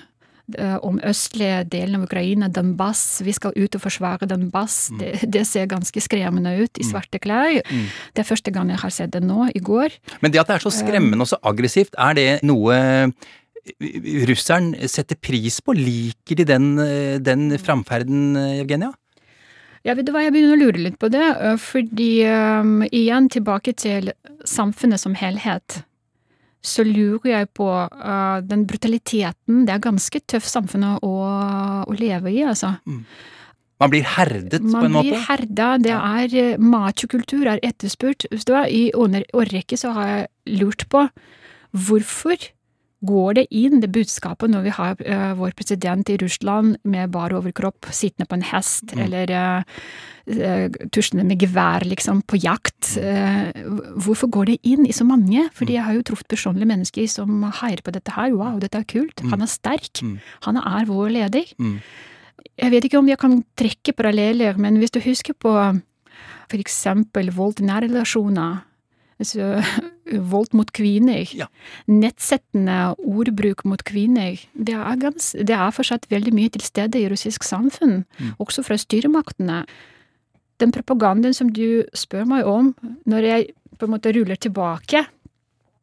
uh, 0.56 0.78
om 0.88 1.02
østlige 1.04 1.66
delen 1.74 2.00
av 2.00 2.06
Ukraina, 2.08 2.48
Donbass. 2.48 3.20
Vi 3.28 3.34
skal 3.36 3.56
ut 3.58 3.76
og 3.76 3.84
forsvare 3.84 4.30
Donbass. 4.32 4.86
Det, 5.00 5.12
det 5.36 5.44
ser 5.50 5.68
ganske 5.72 6.04
skremmende 6.04 6.56
ut 6.64 6.80
i 6.80 6.88
svarte 6.88 7.20
klær. 7.20 7.60
Det 7.68 8.24
er 8.24 8.28
første 8.28 8.56
gang 8.56 8.72
jeg 8.72 8.80
har 8.86 8.96
sett 8.96 9.12
det 9.18 9.24
nå, 9.26 9.50
i 9.52 9.60
går. 9.60 10.00
Men 10.24 10.32
det 10.32 10.42
at 10.42 10.54
det 10.54 10.62
er 10.62 10.66
så 10.66 10.74
skremmende 10.80 11.28
og 11.28 11.34
så 11.34 11.42
aggressivt, 11.52 12.00
er 12.00 12.18
det 12.18 12.30
noe 12.48 12.80
russeren 14.30 14.74
setter 14.90 15.20
pris 15.20 15.60
på? 15.62 15.76
Liker 15.78 16.40
de 16.40 16.46
den, 16.46 16.80
eh, 16.80 17.20
den 17.20 17.58
framferden, 17.60 18.36
Evgenia? 18.62 18.94
Ja, 19.88 19.96
vet 19.98 20.06
du 20.06 20.12
hva, 20.14 20.22
jeg 20.22 20.34
begynner 20.36 20.54
å 20.54 20.62
lure 20.62 20.84
litt 20.84 21.00
på 21.02 21.10
det, 21.10 21.24
øh, 21.42 21.58
fordi 21.62 22.12
um, 22.30 22.82
igjen 22.86 23.32
tilbake 23.34 23.74
til 23.74 24.12
samfunnet 24.46 25.02
som 25.02 25.16
helhet, 25.18 25.82
så 26.62 26.86
lurer 26.86 27.32
jeg 27.32 27.50
på 27.58 27.68
uh, 27.68 28.38
den 28.46 28.68
brutaliteten. 28.70 29.64
Det 29.66 29.74
er 29.74 29.82
ganske 29.82 30.22
tøft 30.30 30.52
samfunn 30.52 30.86
å, 31.02 31.14
å 31.90 31.98
leve 31.98 32.30
i, 32.30 32.44
altså. 32.46 32.76
Man 33.82 33.90
blir 33.90 34.06
herdet 34.06 34.62
på 34.62 34.70
en 34.70 34.70
måte? 34.70 34.94
Man 34.94 35.08
blir 35.08 35.26
herda, 35.26 35.70
det 35.82 35.98
er 35.98 36.62
machokultur 36.62 37.50
er 37.50 37.64
etterspurt. 37.66 38.28
I 38.30 38.84
årrekke 38.94 39.80
så 39.82 39.96
har 39.98 40.12
jeg 40.12 40.60
lurt 40.62 40.86
på 40.94 41.08
hvorfor 41.74 42.52
går 43.02 43.38
det 43.40 43.46
inn 43.58 43.82
det 43.82 43.90
budskapet 43.94 44.52
når 44.52 44.66
vi 44.66 44.74
har 44.76 45.00
uh, 45.02 45.34
vår 45.40 45.56
president 45.58 46.10
i 46.12 46.18
Russland 46.22 46.78
med 46.88 47.12
bar 47.14 47.34
overkropp, 47.34 47.90
sittende 47.90 48.28
på 48.30 48.38
en 48.38 48.46
hest, 48.46 48.94
eller 48.94 49.32
øh, 49.38 49.80
øh, 50.36 50.68
tuslende 50.94 51.26
med 51.26 51.42
gevær, 51.42 51.86
liksom, 51.88 52.22
på 52.22 52.38
jakt. 52.44 52.94
Uh, 53.02 53.50
hvorfor 54.06 54.30
går 54.30 54.52
det 54.52 54.60
inn 54.70 54.86
i 54.86 54.96
så 54.96 55.08
mange? 55.08 55.48
Fordi 55.58 55.80
jeg 55.80 55.88
har 55.88 55.98
jo 55.98 56.06
truffet 56.12 56.30
personlige 56.30 56.70
mennesker 56.70 57.10
som 57.10 57.48
heier 57.62 57.82
på 57.82 57.94
dette 57.96 58.14
her. 58.16 58.34
Wow, 58.38 58.60
dette 58.62 58.78
er 58.78 58.90
kult. 58.90 59.26
Han 59.34 59.42
er 59.42 59.50
sterk. 59.50 60.04
Han 60.46 60.62
er 60.62 60.90
vår 60.90 61.14
leder. 61.18 61.56
Mm. 61.58 61.80
Jeg 62.62 62.74
vet 62.74 62.86
ikke 62.86 63.00
om 63.02 63.10
jeg 63.10 63.22
kan 63.22 63.40
trekke 63.58 63.96
paralleller, 63.98 64.58
men 64.62 64.78
hvis 64.82 64.94
du 64.94 65.02
husker 65.02 65.34
på 65.34 65.56
for 66.52 66.60
eksempel 66.60 67.32
vold 67.34 67.62
i 67.62 67.66
nære 67.66 67.88
relasjoner, 67.88 68.62
altså 69.22 69.62
vold 70.20 70.54
mot 70.54 70.72
kvinner, 70.74 71.28
Ja. 71.36 71.48
nettsettende 71.88 72.96
ordbruk 73.00 73.64
mot 73.66 73.84
kvinner, 73.84 74.40
det 74.56 74.74
er, 74.76 74.96
gans, 74.98 75.32
det 75.32 75.50
er 75.56 75.72
fortsatt 75.72 76.08
veldig 76.10 76.34
mye 76.34 76.50
til 76.50 76.62
stede 76.62 77.00
i 77.00 77.08
russisk 77.10 77.44
samfunn, 77.44 78.06
også 78.40 78.64
fra 78.64 78.76
styremaktene. 78.78 79.66
Den 80.60 80.72
propagandaen 80.72 81.34
som 81.34 81.50
du 81.50 81.84
spør 81.94 82.26
meg 82.28 82.46
om, 82.46 82.76
når 83.08 83.22
jeg 83.24 83.48
på 83.80 83.86
en 83.88 83.92
måte 83.96 84.14
ruller 84.14 84.36
tilbake 84.38 85.06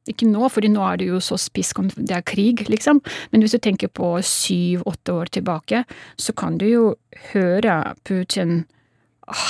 ikke 0.08 0.24
nå, 0.24 0.48
fordi 0.48 0.70
nå 0.72 0.80
er 0.80 0.96
det 0.96 1.08
jo 1.10 1.18
så 1.20 1.36
spiss, 1.36 1.74
det 1.96 2.14
er 2.16 2.22
krig, 2.22 2.64
liksom. 2.70 3.02
Men 3.30 3.42
hvis 3.42 3.52
du 3.52 3.58
tenker 3.58 3.88
på 3.92 4.16
syv-åtte 4.24 5.12
år 5.12 5.28
tilbake, 5.36 5.84
så 6.16 6.32
kan 6.34 6.56
du 6.56 6.64
jo 6.64 6.84
høre 7.34 7.94
Putin 8.04 8.64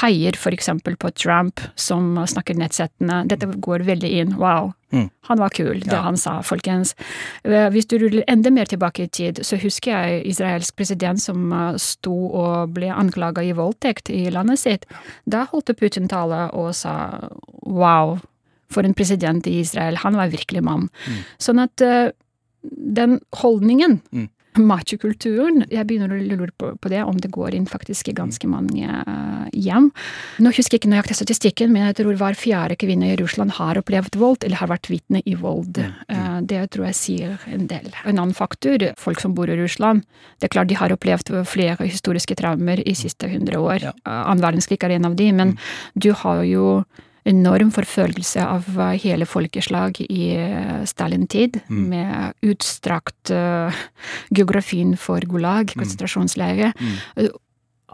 heier 0.01 0.37
eksempel 0.53 0.97
på 0.97 1.11
Trump, 1.15 1.61
som 1.77 2.17
snakker 2.27 2.55
nettsettende. 2.59 3.23
Dette 3.29 3.47
går 3.47 3.85
veldig 3.87 4.11
inn. 4.21 4.37
Wow. 4.37 4.73
Mm. 4.93 5.11
Han 5.29 5.39
var 5.39 5.51
kul, 5.51 5.81
det 5.81 5.93
Ja. 5.93 6.01
han 6.03 6.17
sa, 6.17 6.41
folkens. 6.43 6.95
Eh, 7.45 7.69
Hvis 7.71 7.87
du 7.87 7.99
ruller 7.99 8.25
enda 8.27 8.51
mer 8.51 8.65
tilbake 8.65 9.03
i 9.05 9.07
tid, 9.09 9.35
så 9.45 9.57
husker 9.61 9.91
jeg 9.93 10.27
israelsk 10.27 10.77
president 10.77 11.21
som 11.21 11.53
eh, 11.53 11.77
sto 11.77 12.15
og 12.33 12.73
ble 12.75 12.89
anklaga 12.89 13.43
i 13.45 13.53
voldtekt 13.53 14.11
i 14.11 14.31
landet 14.31 14.59
sitt. 14.59 14.87
Da 15.29 15.45
holdt 15.47 15.77
Putin 15.79 16.09
tale 16.09 16.51
og 16.55 16.75
sa 16.75 17.29
wow, 17.63 18.19
for 18.71 18.83
en 18.85 18.95
president 18.95 19.47
i 19.47 19.61
Israel. 19.61 19.97
Han 19.97 20.17
var 20.17 20.29
virkelig 20.29 20.63
mann. 20.63 20.89
Sånn 21.39 21.61
at 21.63 21.81
eh, 21.81 22.11
den 22.63 23.21
holdningen, 23.37 24.01
Mm. 24.13 24.29
Machokulturen, 24.59 25.65
jeg 25.71 25.87
begynner 25.87 26.13
å 26.15 26.19
lure 26.19 26.53
på, 26.59 26.73
på 26.81 26.91
det, 26.91 27.03
om 27.05 27.19
det 27.21 27.31
går 27.35 27.55
inn 27.59 27.67
faktisk 27.69 28.11
i 28.11 28.17
ganske 28.17 28.49
mange 28.51 28.87
uh, 28.89 29.47
hjem. 29.53 29.91
Nå 30.43 30.53
husker 30.55 30.77
jeg 30.77 30.83
ikke 30.83 30.93
nøyaktig 30.95 31.19
statistikken, 31.19 31.73
men 31.75 31.89
jeg 31.89 31.99
tror 32.01 32.19
hver 32.19 32.39
fjerde 32.39 32.79
kvinne 32.81 33.13
i 33.13 33.19
Russland 33.21 33.55
har 33.59 33.79
opplevd 33.81 34.19
vold, 34.19 34.43
eller 34.47 34.63
har 34.63 34.73
vært 34.73 34.91
vitne 34.91 35.23
i 35.29 35.37
vold. 35.39 35.79
Uh, 36.11 36.41
det 36.43 36.65
tror 36.75 36.89
jeg 36.91 36.99
sier 36.99 37.49
en 37.51 37.69
del. 37.71 37.91
En 38.05 38.17
annen 38.17 38.37
faktor, 38.37 38.89
folk 38.99 39.23
som 39.23 39.37
bor 39.37 39.51
i 39.51 39.59
Russland, 39.59 40.07
det 40.39 40.49
er 40.49 40.55
klart 40.57 40.73
de 40.73 40.79
har 40.79 40.95
opplevd 40.95 41.33
flere 41.49 41.77
historiske 41.85 42.37
traumer 42.39 42.83
i 42.83 42.95
siste 42.99 43.29
hundre 43.31 43.61
år. 43.61 43.91
Eh, 43.91 44.15
Annen 44.19 44.45
verdenskrig 44.45 44.81
er 44.85 44.97
en 44.97 45.09
av 45.11 45.19
de, 45.19 45.29
men 45.35 45.57
du 45.95 46.13
har 46.17 46.43
jo 46.49 46.85
enorm 47.29 47.71
forfølgelse 47.75 48.45
av 48.45 48.69
eh, 48.79 48.95
hele 49.05 49.27
folkeslag 49.29 50.01
i 50.09 50.31
eh, 50.37 50.81
Stalin-tid, 50.89 51.61
med 51.69 52.35
utstrakt 52.49 53.33
uh, 53.35 53.75
geografien 54.35 54.95
for 54.97 55.21
Gulag, 55.29 55.75
konsentrasjonsleire. 55.77 56.73
Mm. 56.79 57.29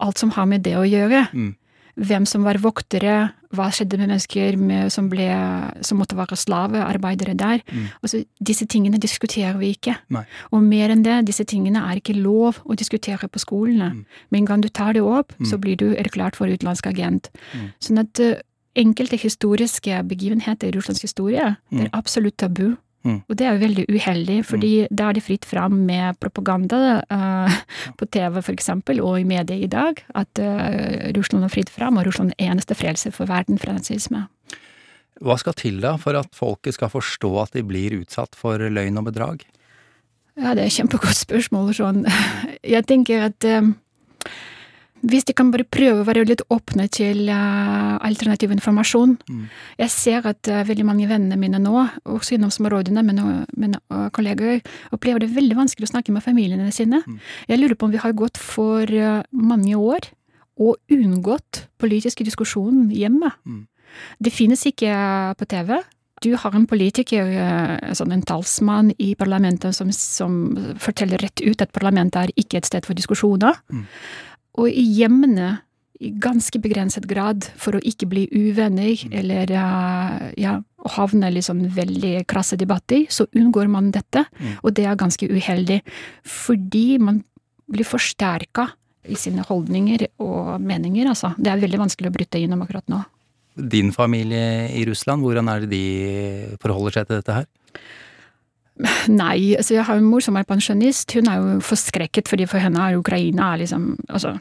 Alt 0.04 0.18
som 0.22 0.32
har 0.34 0.46
med 0.50 0.64
det 0.66 0.76
å 0.78 0.86
gjøre. 0.88 1.26
Mm. 1.34 1.52
hvem 1.94 2.24
som 2.26 2.42
var 2.42 2.58
voktere, 2.58 3.28
hva 3.54 3.68
skjedde 3.70 4.00
med 4.00 4.08
mennesker 4.08 4.56
med, 4.58 4.88
som, 4.90 5.06
ble, 5.06 5.28
som 5.86 6.00
måtte 6.02 6.16
være 6.18 6.34
slavearbeidere 6.34 7.36
der. 7.38 7.60
Mm. 7.70 7.84
Altså, 8.02 8.24
disse 8.42 8.66
tingene 8.66 8.98
diskuterer 8.98 9.54
vi 9.60 9.68
ikke. 9.76 9.94
Nei. 10.10 10.24
Og 10.50 10.64
mer 10.66 10.90
enn 10.90 11.04
det, 11.06 11.20
disse 11.28 11.46
tingene 11.46 11.84
er 11.86 12.00
ikke 12.00 12.16
lov 12.18 12.58
å 12.66 12.74
diskutere 12.74 13.28
på 13.30 13.38
skolene. 13.38 13.92
Mm. 13.94 14.18
Med 14.34 14.40
en 14.40 14.48
gang 14.50 14.64
du 14.66 14.68
tar 14.74 14.98
det 14.98 15.04
opp, 15.06 15.36
Mm. 15.38 15.46
så 15.46 15.60
blir 15.62 15.78
du 15.78 15.94
erklært 15.94 16.34
for 16.34 16.50
utenlandsk 16.50 16.90
agent. 16.90 17.30
Mm. 17.54 17.70
Sånn 17.78 18.02
at 18.02 18.24
enkelte 18.76 19.16
historiske 19.20 20.00
begivenheter 20.08 20.68
i 20.68 20.76
Russlands 20.76 21.02
historie, 21.02 21.56
det 21.70 21.78
Mm. 21.78 21.84
er 21.86 21.90
absolutt 21.92 22.36
tabu. 22.36 22.76
Mm. 23.04 23.22
Og 23.28 23.36
det 23.36 23.44
er 23.46 23.52
jo 23.58 23.66
veldig 23.66 23.84
uheldig, 23.92 24.44
fordi 24.46 24.86
da 24.90 25.10
er 25.10 25.12
det 25.12 25.22
fritt 25.22 25.44
fram 25.44 25.72
med 25.86 26.16
propaganda 26.20 27.02
uh, 27.12 27.50
på 27.98 28.06
TV 28.10 28.40
for 28.42 28.52
eksempel, 28.52 29.00
og 29.04 29.20
i 29.20 29.24
media 29.28 29.56
i 29.56 29.66
dag, 29.68 30.00
at 30.14 30.40
uh, 30.40 31.12
Russland 31.14 31.44
er 31.44 31.52
fritt 31.52 31.68
fram, 31.68 31.98
og 31.98 32.06
Russland 32.06 32.32
er 32.38 32.50
eneste 32.54 32.74
frelse 32.74 33.12
for 33.12 33.26
verden 33.26 33.58
fra 33.60 33.72
nazisme. 33.76 34.26
Hva 35.20 35.36
skal 35.38 35.52
til 35.52 35.80
da 35.84 35.96
for 36.00 36.16
at 36.16 36.32
folket 36.34 36.74
skal 36.74 36.88
forstå 36.88 37.42
at 37.42 37.52
de 37.52 37.62
blir 37.62 38.00
utsatt 38.00 38.34
for 38.34 38.58
løgn 38.58 38.96
og 38.98 39.04
bedrag? 39.12 39.44
Ja, 40.40 40.54
det 40.54 40.64
er 40.64 40.66
et 40.66 40.74
kjempegodt 40.74 41.14
spørsmål. 41.20 41.74
Sånn. 41.76 42.00
Jeg 42.74 42.86
tenker 42.88 43.28
at 43.28 43.44
eh, 43.46 43.60
hvis 45.04 45.26
de 45.28 45.34
kan 45.36 45.50
bare 45.52 45.66
prøve 45.68 46.02
å 46.02 46.06
være 46.06 46.24
litt 46.28 46.42
åpne 46.52 46.86
til 46.92 47.28
uh, 47.28 47.96
alternativ 48.04 48.52
informasjon 48.54 49.16
Mm. 49.24 49.46
Jeg 49.78 49.90
ser 49.90 50.26
at 50.28 50.48
uh, 50.50 50.62
veldig 50.66 50.84
mange 50.86 51.06
vennene 51.08 51.36
mine 51.38 51.58
nå, 51.62 51.72
også 52.04 52.36
innom 52.36 52.50
smårådene, 52.52 53.02
men 53.04 53.20
mine 53.56 53.78
uh, 53.92 54.08
kollegaer, 54.14 54.60
opplever 54.94 55.22
det 55.22 55.34
veldig 55.34 55.56
vanskelig 55.58 55.88
å 55.88 55.92
snakke 55.92 56.12
med 56.14 56.24
familiene 56.24 56.70
sine. 56.74 57.02
Mm. 57.06 57.18
Jeg 57.48 57.60
lurer 57.60 57.78
på 57.78 57.88
om 57.88 57.94
vi 57.94 58.02
har 58.02 58.14
gått 58.16 58.38
for 58.40 58.88
eh, 58.88 59.22
mange 59.30 59.76
år 59.76 60.08
og 60.60 60.76
unngått 60.92 61.64
politiske 61.80 62.26
diskusjoner 62.26 62.92
hjemme. 62.94 63.32
Mm. 63.44 63.64
Det 64.22 64.32
finnes 64.34 64.64
ikke 64.70 64.92
på 65.38 65.48
TV. 65.50 65.76
Du 66.24 66.30
har 66.40 66.54
en 66.54 66.68
politiker, 66.70 67.32
sånn 67.96 68.14
en 68.14 68.22
talsmann 68.24 68.92
i 69.02 69.14
parlamentet, 69.18 69.74
som, 69.76 69.90
som 69.92 70.54
forteller 70.80 71.20
rett 71.20 71.42
ut 71.42 71.64
at 71.64 71.74
parlamentet 71.74 72.20
er 72.22 72.36
ikke 72.40 72.60
et 72.60 72.70
sted 72.70 72.86
for 72.86 72.96
diskusjoner. 72.96 73.58
Mm. 73.72 73.84
Og 74.60 74.68
i 74.70 74.84
hjemmene, 75.00 75.60
i 76.00 76.10
ganske 76.20 76.58
begrenset 76.62 77.06
grad, 77.08 77.46
for 77.56 77.78
å 77.78 77.82
ikke 77.82 78.08
bli 78.10 78.24
uvenner 78.28 78.98
Mm. 79.06 79.12
eller 79.18 79.52
ja, 80.36 80.60
havne 80.96 81.28
i 81.30 81.34
liksom 81.38 81.62
veldig 81.74 82.26
krasse 82.26 82.58
debatter, 82.58 83.06
så 83.08 83.26
unngår 83.34 83.68
man 83.70 83.90
dette. 83.90 84.26
Mm. 84.38 84.58
Og 84.62 84.74
det 84.74 84.84
er 84.86 84.96
ganske 84.96 85.28
uheldig, 85.28 85.80
fordi 86.22 86.98
man 86.98 87.24
blir 87.70 87.84
forsterka 87.84 88.68
i 89.08 89.14
sine 89.14 89.42
holdninger 89.42 90.06
og 90.18 90.60
meninger, 90.60 91.06
altså. 91.08 91.34
Det 91.38 91.50
er 91.50 91.60
veldig 91.60 91.78
vanskelig 91.78 92.10
å 92.10 92.14
bryte 92.14 92.40
innom 92.40 92.62
akkurat 92.62 92.86
nå. 92.88 93.04
Din 93.56 93.92
familie 93.92 94.68
i 94.74 94.84
Russland, 94.84 95.22
hvordan 95.22 95.48
er 95.48 95.60
det 95.60 95.70
de 95.70 96.56
forholder 96.60 96.98
seg 96.98 97.06
til 97.06 97.20
dette 97.20 97.32
her? 97.32 97.46
Nei, 99.22 99.54
altså 99.54 99.76
jeg 99.76 99.86
har 99.86 100.00
en 100.00 100.08
mor 100.08 100.24
som 100.24 100.36
er 100.38 100.48
pensjonist. 100.48 101.14
Hun 101.14 101.30
er 101.30 101.38
jo 101.40 101.62
forskrekket, 101.64 102.28
fordi 102.30 102.48
for 102.50 102.62
henne 102.62 102.80
er 102.80 102.98
Ukraina 102.98 103.54
liksom 103.60 103.94
Altså, 104.08 104.34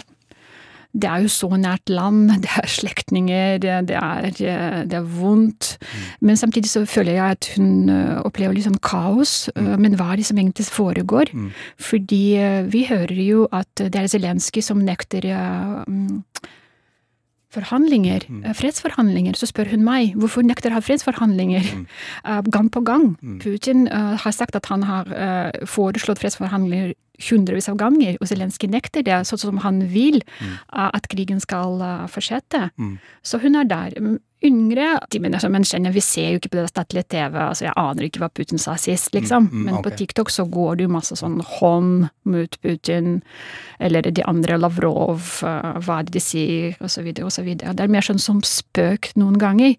det 0.93 1.10
er 1.10 1.24
jo 1.24 1.30
så 1.34 1.50
nært 1.58 1.89
land, 1.89 2.30
det 2.43 2.50
er 2.62 2.69
slektninger, 2.69 3.58
det, 3.58 3.78
det, 3.89 3.98
er, 3.98 4.84
det 4.86 4.98
er 4.98 5.12
vondt. 5.19 5.78
Men 6.22 6.38
samtidig 6.38 6.69
så 6.69 6.86
føler 6.86 7.17
jeg 7.17 7.38
at 7.38 7.52
hun 7.58 7.89
opplever 8.24 8.54
litt 8.54 8.67
sånn 8.67 8.82
kaos. 8.82 9.50
Mm. 9.56 9.72
Men 9.86 9.98
hva 9.98 10.12
er 10.13 10.22
det 10.22 10.28
som 10.30 10.41
egentlig 10.41 10.67
foregår? 10.69 11.34
Mm. 11.34 11.54
Fordi 11.82 12.26
vi 12.74 12.86
hører 12.89 13.24
jo 13.24 13.48
at 13.52 13.86
det 13.86 13.96
er 13.96 14.12
Zelenskyj 14.12 14.65
som 14.69 14.86
nekter 14.86 15.30
mm, 15.88 16.22
forhandlinger, 17.54 18.26
Mm. 18.30 18.44
fredsforhandlinger. 18.58 19.36
Så 19.38 19.48
spør 19.52 19.70
hun 19.72 19.84
meg 19.86 20.16
hvorfor 20.18 20.44
nekter 20.44 20.72
han 20.74 20.82
fredsforhandlinger 20.82 21.63
Mm. 21.74 21.86
ø, 22.26 22.42
gang 22.56 22.70
på 22.72 22.84
gang. 22.84 23.16
Mm. 23.22 23.39
Putin 23.39 23.88
uh, 23.88 24.18
har 24.18 24.32
sagt 24.32 24.56
at 24.56 24.66
han 24.72 24.84
har 24.84 25.06
uh, 25.08 25.66
foreslått 25.66 26.20
fredsforhandlinger 26.20 26.94
hundrevis 27.30 27.70
av 27.70 27.78
ganger, 27.78 28.18
og 28.20 28.28
Zelenskyj 28.28 28.70
nekter 28.74 29.04
det, 29.06 29.20
sånn 29.30 29.39
som 29.39 29.58
han 29.62 29.84
vil 29.88 30.22
Mm. 30.42 30.58
at 30.74 31.08
krigen 31.08 31.39
skal 31.39 31.78
fortsette. 32.10 32.72
Mm. 32.80 32.98
Så 33.24 33.39
hun 33.39 33.56
er 33.56 33.63
der. 33.70 33.94
Mm, 34.44 34.54
Yngre 34.54 35.00
de 35.10 35.20
mener 35.20 35.40
som 35.40 35.52
men 35.54 35.66
skjønner, 35.68 35.94
vi 35.94 36.02
ser 36.04 36.34
jo 36.34 36.40
ikke 36.40 36.52
på 36.54 36.60
det 36.60 36.72
statlige 36.72 37.08
TV, 37.14 37.38
altså 37.40 37.68
jeg 37.68 37.76
aner 37.80 38.08
ikke 38.08 38.22
hva 38.24 38.30
Putin 38.34 38.62
sa 38.62 38.76
sist, 38.80 39.14
liksom. 39.16 39.48
Mm, 39.50 39.54
mm, 39.54 39.66
Men 39.68 39.84
på. 39.86 39.94
TikTok 39.98 40.32
så 40.34 40.46
går 40.50 40.78
det 40.78 40.88
jo 40.88 40.94
masse 40.94 41.16
sånn 41.20 41.40
hånd 41.60 42.08
mot 42.30 42.58
Putin, 42.64 43.22
eller 43.80 44.08
de 44.10 44.24
andre, 44.28 44.58
Lavrov, 44.60 45.22
øh, 45.44 45.80
hva 45.84 46.00
er 46.00 46.08
det 46.08 46.16
de 46.18 46.24
sier, 46.24 46.76
og 46.80 46.92
så 46.92 47.04
videre, 47.06 47.28
og 47.30 47.36
så 47.36 47.44
videre. 47.46 47.76
Det 47.78 47.86
er 47.86 47.94
mer 47.94 48.06
sånn 48.06 48.22
som 48.22 48.42
spøk 48.46 49.14
noen 49.20 49.38
ganger. 49.42 49.78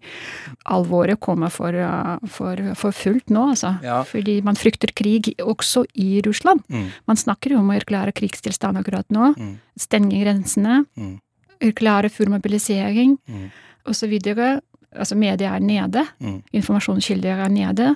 Alvoret 0.72 1.20
kommer 1.20 1.52
for, 1.52 1.74
øh, 1.74 2.24
for, 2.28 2.62
for 2.78 2.96
fullt 2.96 3.32
nå, 3.34 3.50
altså. 3.54 3.76
Ja. 3.84 4.02
Fordi 4.08 4.40
man 4.44 4.56
frykter 4.60 4.94
krig 4.94 5.34
også 5.40 5.84
i 5.94 6.22
Russland. 6.26 6.64
Mm. 6.68 6.88
Man 7.10 7.20
snakker 7.20 7.54
jo 7.54 7.60
om 7.60 7.72
å 7.72 7.76
erklære 7.76 8.16
krigstilstand 8.16 8.80
akkurat 8.80 9.08
nå. 9.12 9.34
Mm. 9.36 9.54
Stenge 9.80 10.24
grensene. 10.24 10.84
Mm. 10.96 11.18
Erklære 11.64 12.10
full 12.12 12.32
mobilisering 12.32 13.18
Mm. 13.86 14.10
videre. 14.10 14.60
Altså, 14.94 15.16
media 15.16 15.54
er 15.54 15.60
nede. 15.60 16.06
Mm. 16.20 16.42
Informasjonskilder 16.52 17.44
er 17.44 17.48
nede. 17.48 17.94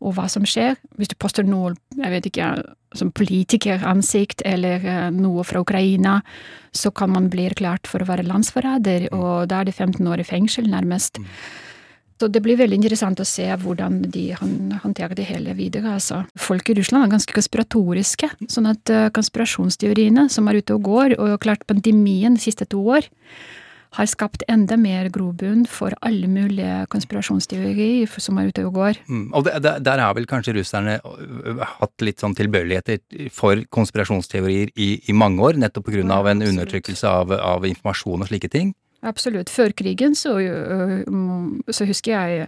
Og 0.00 0.12
hva 0.12 0.26
som 0.28 0.44
skjer, 0.44 0.76
hvis 0.98 1.08
du 1.08 1.16
poster 1.16 1.46
noe, 1.46 1.74
jeg 1.96 2.12
vet 2.12 2.26
ikke, 2.28 2.48
som 2.96 3.12
politikeransikt 3.16 4.42
eller 4.44 4.84
eh, 4.84 5.06
noe 5.10 5.44
fra 5.44 5.62
Ukraina, 5.64 6.18
så 6.76 6.92
kan 6.92 7.14
man 7.14 7.30
bli 7.32 7.46
erklært 7.48 7.88
for 7.88 8.04
å 8.04 8.08
være 8.08 8.26
landsforræder, 8.28 9.08
og 9.16 9.48
da 9.48 9.62
er 9.62 9.70
det 9.70 9.76
15 9.76 10.04
år 10.06 10.20
i 10.20 10.28
fengsel, 10.28 10.68
nærmest. 10.68 11.18
Mm. 11.18 11.30
Så 12.16 12.28
det 12.32 12.40
blir 12.44 12.56
veldig 12.56 12.78
interessant 12.78 13.20
å 13.20 13.28
se 13.28 13.44
hvordan 13.60 13.98
de 14.12 14.30
håndterer 14.38 15.16
det 15.18 15.26
hele 15.28 15.52
videre. 15.56 15.98
Altså. 15.98 16.22
Folk 16.40 16.70
i 16.72 16.76
Russland 16.78 17.04
er 17.04 17.12
ganske 17.12 17.36
konspiratoriske, 17.36 18.30
sånn 18.52 18.70
at 18.72 18.92
eh, 18.92 19.10
konspirasjonsteoriene 19.16 20.28
som 20.32 20.48
er 20.48 20.62
ute 20.62 20.76
og 20.76 20.88
går, 20.88 21.16
og 21.20 21.40
klart 21.44 21.66
pandemien 21.68 22.36
de 22.36 22.44
siste 22.44 22.68
to 22.72 22.80
år, 22.96 23.08
har 23.96 24.08
skapt 24.10 24.44
enda 24.52 24.76
mer 24.76 25.08
grobunn 25.12 25.64
for 25.70 25.94
alle 26.04 26.28
mulige 26.28 26.84
konspirasjonsteorier 26.92 28.10
som 28.20 28.38
er 28.40 28.50
ute 28.50 28.66
og 28.68 28.76
går. 28.76 29.00
Mm. 29.08 29.26
Og 29.32 29.46
det, 29.46 29.56
der, 29.64 29.80
der 29.84 30.02
har 30.04 30.16
vel 30.18 30.28
kanskje 30.28 30.56
russerne 30.58 30.98
hatt 31.78 32.04
litt 32.04 32.20
sånn 32.20 32.36
tilbøyeligheter 32.36 33.30
for 33.34 33.62
konspirasjonsteorier 33.72 34.74
i, 34.76 34.90
i 35.08 35.16
mange 35.16 35.42
år, 35.42 35.60
nettopp 35.60 35.88
av 35.88 35.96
Ja, 35.96 36.18
en 36.30 36.42
undertrykkelse 36.42 37.08
av, 37.08 37.32
av 37.32 37.64
informasjon 37.66 38.26
og 38.26 38.28
slike 38.28 38.50
ting? 38.52 38.74
Absolutt. 39.06 39.50
Før 39.52 39.72
krigen 39.76 40.16
så, 40.18 40.34
mm, 40.40 41.64
så 41.70 41.86
husker 41.86 42.12
jeg 42.16 42.46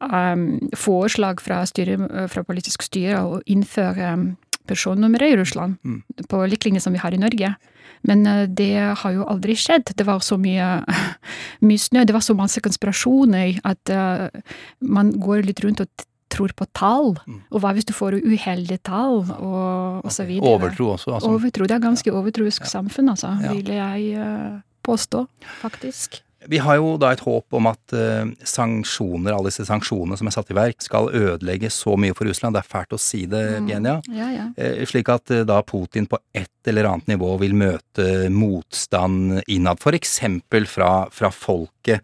um, 0.00 0.70
forslag 0.76 1.42
fra, 1.44 1.62
styre, 1.68 1.96
fra 2.32 2.44
politisk 2.46 2.82
styre 2.82 3.20
å 3.22 3.40
innføre 3.46 4.14
um, 4.16 4.24
personnumre 4.70 5.30
i 5.30 5.36
Russland, 5.38 5.78
Mm. 5.84 6.02
på 6.28 6.46
lik 6.46 6.64
linje 6.64 6.80
som 6.80 6.92
vi 6.92 6.98
har 6.98 7.14
i 7.14 7.20
Norge. 7.20 7.54
Men 8.08 8.26
øh, 8.26 8.46
det 8.48 8.70
har 9.02 9.12
jo 9.16 9.26
aldri 9.28 9.56
skjedd. 9.58 9.92
Det 9.96 10.06
var 10.08 10.22
så 10.24 10.38
mye, 10.40 10.68
mye 11.68 11.78
snø, 11.80 12.04
det 12.08 12.14
var 12.16 12.24
så 12.24 12.36
masse 12.38 12.60
konspirasjoner 12.64 13.60
at 13.64 13.92
øh, 13.92 14.28
man 14.80 15.12
går 15.20 15.44
litt 15.48 15.60
rundt 15.64 15.82
og 15.84 16.06
tror 16.30 16.54
på 16.56 16.64
tall. 16.78 17.16
Mm. 17.26 17.42
Og 17.50 17.60
hva 17.60 17.74
hvis 17.74 17.88
du 17.88 17.92
får 17.96 18.20
uheldige 18.22 18.78
tall, 18.86 19.24
og, 19.36 20.04
og 20.06 20.12
så 20.14 20.24
videre. 20.28 20.46
Overtro 20.54 20.92
også, 20.94 21.16
altså. 21.16 21.30
Overtro. 21.30 21.66
Det 21.66 21.76
er 21.76 21.82
ganske 21.82 22.12
overtroisk 22.14 22.66
samfunn, 22.70 23.10
altså, 23.12 23.34
Ja. 23.42 23.52
vil 23.52 23.72
jeg 23.74 24.12
eh, 24.14 24.60
påstå, 24.86 25.26
faktisk. 25.60 26.22
Vi 26.48 26.58
har 26.58 26.78
jo 26.78 26.94
da 26.96 27.10
et 27.12 27.20
håp 27.20 27.52
om 27.52 27.66
at 27.68 27.92
eh, 27.92 28.30
sanksjoner, 28.48 29.34
alle 29.34 29.50
disse 29.50 29.66
sanksjonene 29.68 30.16
som 30.16 30.28
er 30.30 30.32
satt 30.32 30.52
i 30.52 30.56
verk, 30.56 30.80
skal 30.80 31.10
ødelegge 31.12 31.68
så 31.72 31.98
mye 32.00 32.16
for 32.16 32.24
Russland. 32.30 32.56
Det 32.56 32.62
er 32.62 32.70
fælt 32.70 32.96
å 32.96 33.00
si 33.00 33.26
det, 33.28 33.42
Mm. 33.60 33.66
Genia. 33.68 33.94
Ja, 34.08 34.28
ja. 34.32 34.46
Eh, 34.56 34.84
Slik 34.88 35.10
at 35.12 35.30
eh, 35.34 35.44
da 35.44 35.60
Putin 35.66 36.06
på 36.08 36.18
et 36.36 36.48
eller 36.70 36.88
annet 36.88 37.10
nivå 37.12 37.34
vil 37.40 37.52
møte 37.56 38.30
motstand 38.32 39.42
innad, 39.48 39.80
eksempel 40.00 40.66
fra, 40.70 41.08
fra 41.12 41.30
folket. 41.34 42.00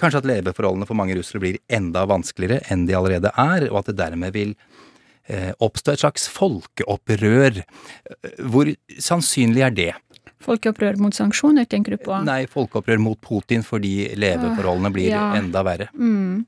Kanskje 0.00 0.20
at 0.22 0.28
leveforholdene 0.30 0.86
for 0.86 0.98
mange 0.98 1.16
russere 1.16 1.40
blir 1.42 1.58
enda 1.68 2.04
vanskeligere 2.06 2.62
enn 2.70 2.86
de 2.86 2.94
allerede 2.98 3.32
er, 3.34 3.70
og 3.70 3.80
at 3.80 3.90
det 3.90 3.98
dermed 3.98 4.34
vil 4.36 4.54
oppstå 5.58 5.92
et 5.94 6.02
slags 6.04 6.28
folkeopprør. 6.30 7.62
Hvor 8.46 8.70
sannsynlig 9.02 9.64
er 9.66 9.74
det? 9.74 9.92
Folkeopprør 10.46 11.00
mot 11.02 11.14
sanksjoner, 11.16 11.66
tenker 11.70 11.96
du 11.96 12.02
på? 12.06 12.16
Nei, 12.26 12.44
folkeopprør 12.50 13.00
mot 13.02 13.18
Putin 13.22 13.64
fordi 13.66 14.12
leveforholdene 14.18 14.92
blir 14.94 15.10
ja. 15.10 15.30
enda 15.38 15.64
verre. 15.66 15.90
Mm. 15.98 16.44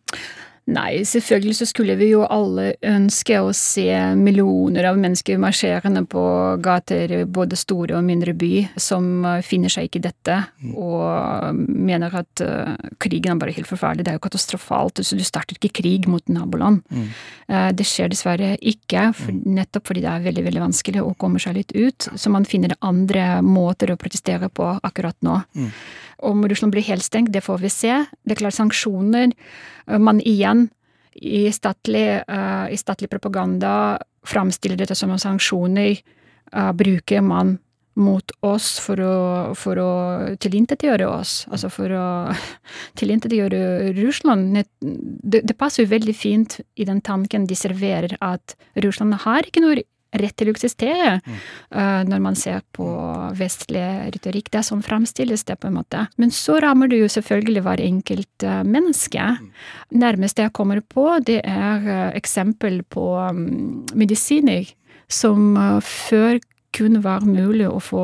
Nei, 0.68 1.00
selvfølgelig 1.08 1.54
så 1.56 1.66
skulle 1.68 1.94
vi 1.96 2.10
jo 2.10 2.26
alle 2.28 2.74
ønske 2.84 3.38
å 3.40 3.54
se 3.56 3.88
millioner 4.18 4.90
av 4.90 4.98
mennesker 5.00 5.38
marsjerende 5.40 6.02
på 6.10 6.24
gater 6.60 7.14
i 7.16 7.20
både 7.24 7.56
store 7.56 7.96
og 7.96 8.04
mindre 8.04 8.34
by, 8.36 8.52
som 8.76 9.24
eh, 9.24 9.40
finner 9.46 9.72
seg 9.72 9.88
ikke 9.88 10.02
i 10.02 10.04
dette, 10.04 10.36
og 10.76 11.56
mener 11.56 12.12
at 12.20 12.42
uh, 12.44 12.74
krigen 13.00 13.32
er 13.32 13.40
bare 13.40 13.54
helt 13.56 13.70
forferdelig. 13.70 14.04
Det 14.04 14.12
er 14.12 14.18
jo 14.18 14.24
katastrofalt. 14.26 15.00
Så 15.04 15.16
du 15.16 15.24
starter 15.24 15.56
ikke 15.56 15.72
krig 15.80 16.08
mot 16.10 16.24
naboland. 16.32 16.82
Mm. 16.92 17.06
Uh, 17.48 17.70
Det 17.78 17.86
skjer 17.88 18.12
dessverre 18.12 18.50
ikke, 18.60 19.08
for, 19.16 19.32
nettopp 19.32 19.88
fordi 19.88 20.04
det 20.04 20.12
er 20.12 20.26
veldig 20.26 20.44
veldig 20.50 20.64
vanskelig 20.66 21.04
å 21.04 21.14
komme 21.20 21.40
seg 21.42 21.56
litt 21.56 21.72
ut. 21.76 22.10
Så 22.12 22.32
man 22.34 22.48
finner 22.48 22.76
andre 22.84 23.38
måter 23.44 23.94
å 23.94 23.98
protestere 24.00 24.50
på 24.52 24.68
akkurat 24.82 25.16
nå. 25.24 25.40
Mm. 25.56 25.72
Om 26.18 26.48
Russland 26.48 26.74
blir 26.74 26.86
helt 26.88 27.04
stengt, 27.04 27.32
det 27.32 27.44
får 27.44 27.58
vi 27.62 27.70
se. 27.70 27.94
Det 28.24 28.34
er 28.34 28.42
klart 28.42 28.58
sanksjoner. 28.58 29.32
Eh, 29.86 29.98
Man 29.98 30.20
igjen, 30.20 30.68
i 31.18 31.48
statlig, 31.50 32.22
uh, 32.30 32.70
i 32.70 32.76
statlig 32.78 33.08
propaganda, 33.10 33.98
framstiller 34.26 34.78
dette 34.78 34.94
som 34.94 35.18
sanksjoner. 35.18 35.98
uh, 36.52 36.72
bruker 36.72 37.20
man 37.20 37.58
mot 37.98 38.30
oss 38.46 38.78
for 38.78 39.00
å, 39.02 39.14
for 39.58 39.78
å 39.82 39.90
tilintetgjøre 40.40 41.08
oss, 41.10 41.46
altså 41.50 41.70
for 41.72 41.92
å 41.92 42.06
tilintetgjøre 42.98 43.92
Russland. 43.98 44.62
Det, 44.80 45.42
det 45.42 45.56
passer 45.58 45.84
jo 45.84 45.92
veldig 45.92 46.14
fint 46.14 46.60
i 46.78 46.86
den 46.88 47.02
tanken 47.02 47.48
de 47.50 47.58
serverer 47.58 48.14
at 48.20 48.54
Russland 48.78 49.18
har 49.24 49.48
ikke 49.48 49.64
noe 49.64 49.82
rett 50.16 50.36
til 50.40 50.48
å 50.48 50.54
eksistere, 50.54 51.10
eh, 51.20 52.02
når 52.08 52.22
man 52.24 52.36
ser 52.38 52.62
på 52.72 52.86
vestlig 53.36 53.84
retorikk. 54.14 54.50
Det 54.50 54.62
er 54.62 54.68
sånn 54.70 54.84
framstilles 54.84 55.44
det, 55.44 55.58
på 55.60 55.68
en 55.68 55.76
måte. 55.76 56.06
Men 56.16 56.32
så 56.34 56.58
rammer 56.64 56.88
det 56.88 57.02
jo 57.02 57.10
selvfølgelig 57.12 57.64
hver 57.66 57.82
enkelt 57.84 58.44
uh, 58.46 58.62
menneske. 58.64 59.24
Nærmeste 59.92 60.46
jeg 60.46 60.54
kommer 60.56 60.80
på, 60.80 61.06
det 61.26 61.42
er 61.44 61.84
uh, 61.84 62.10
eksempel 62.16 62.80
på 62.88 63.10
um, 63.20 63.84
medisiner 63.94 64.68
som 65.08 65.56
før 65.84 66.38
kun 66.76 67.00
var 67.00 67.24
mulig 67.24 67.64
å 67.68 67.80
få 67.80 68.02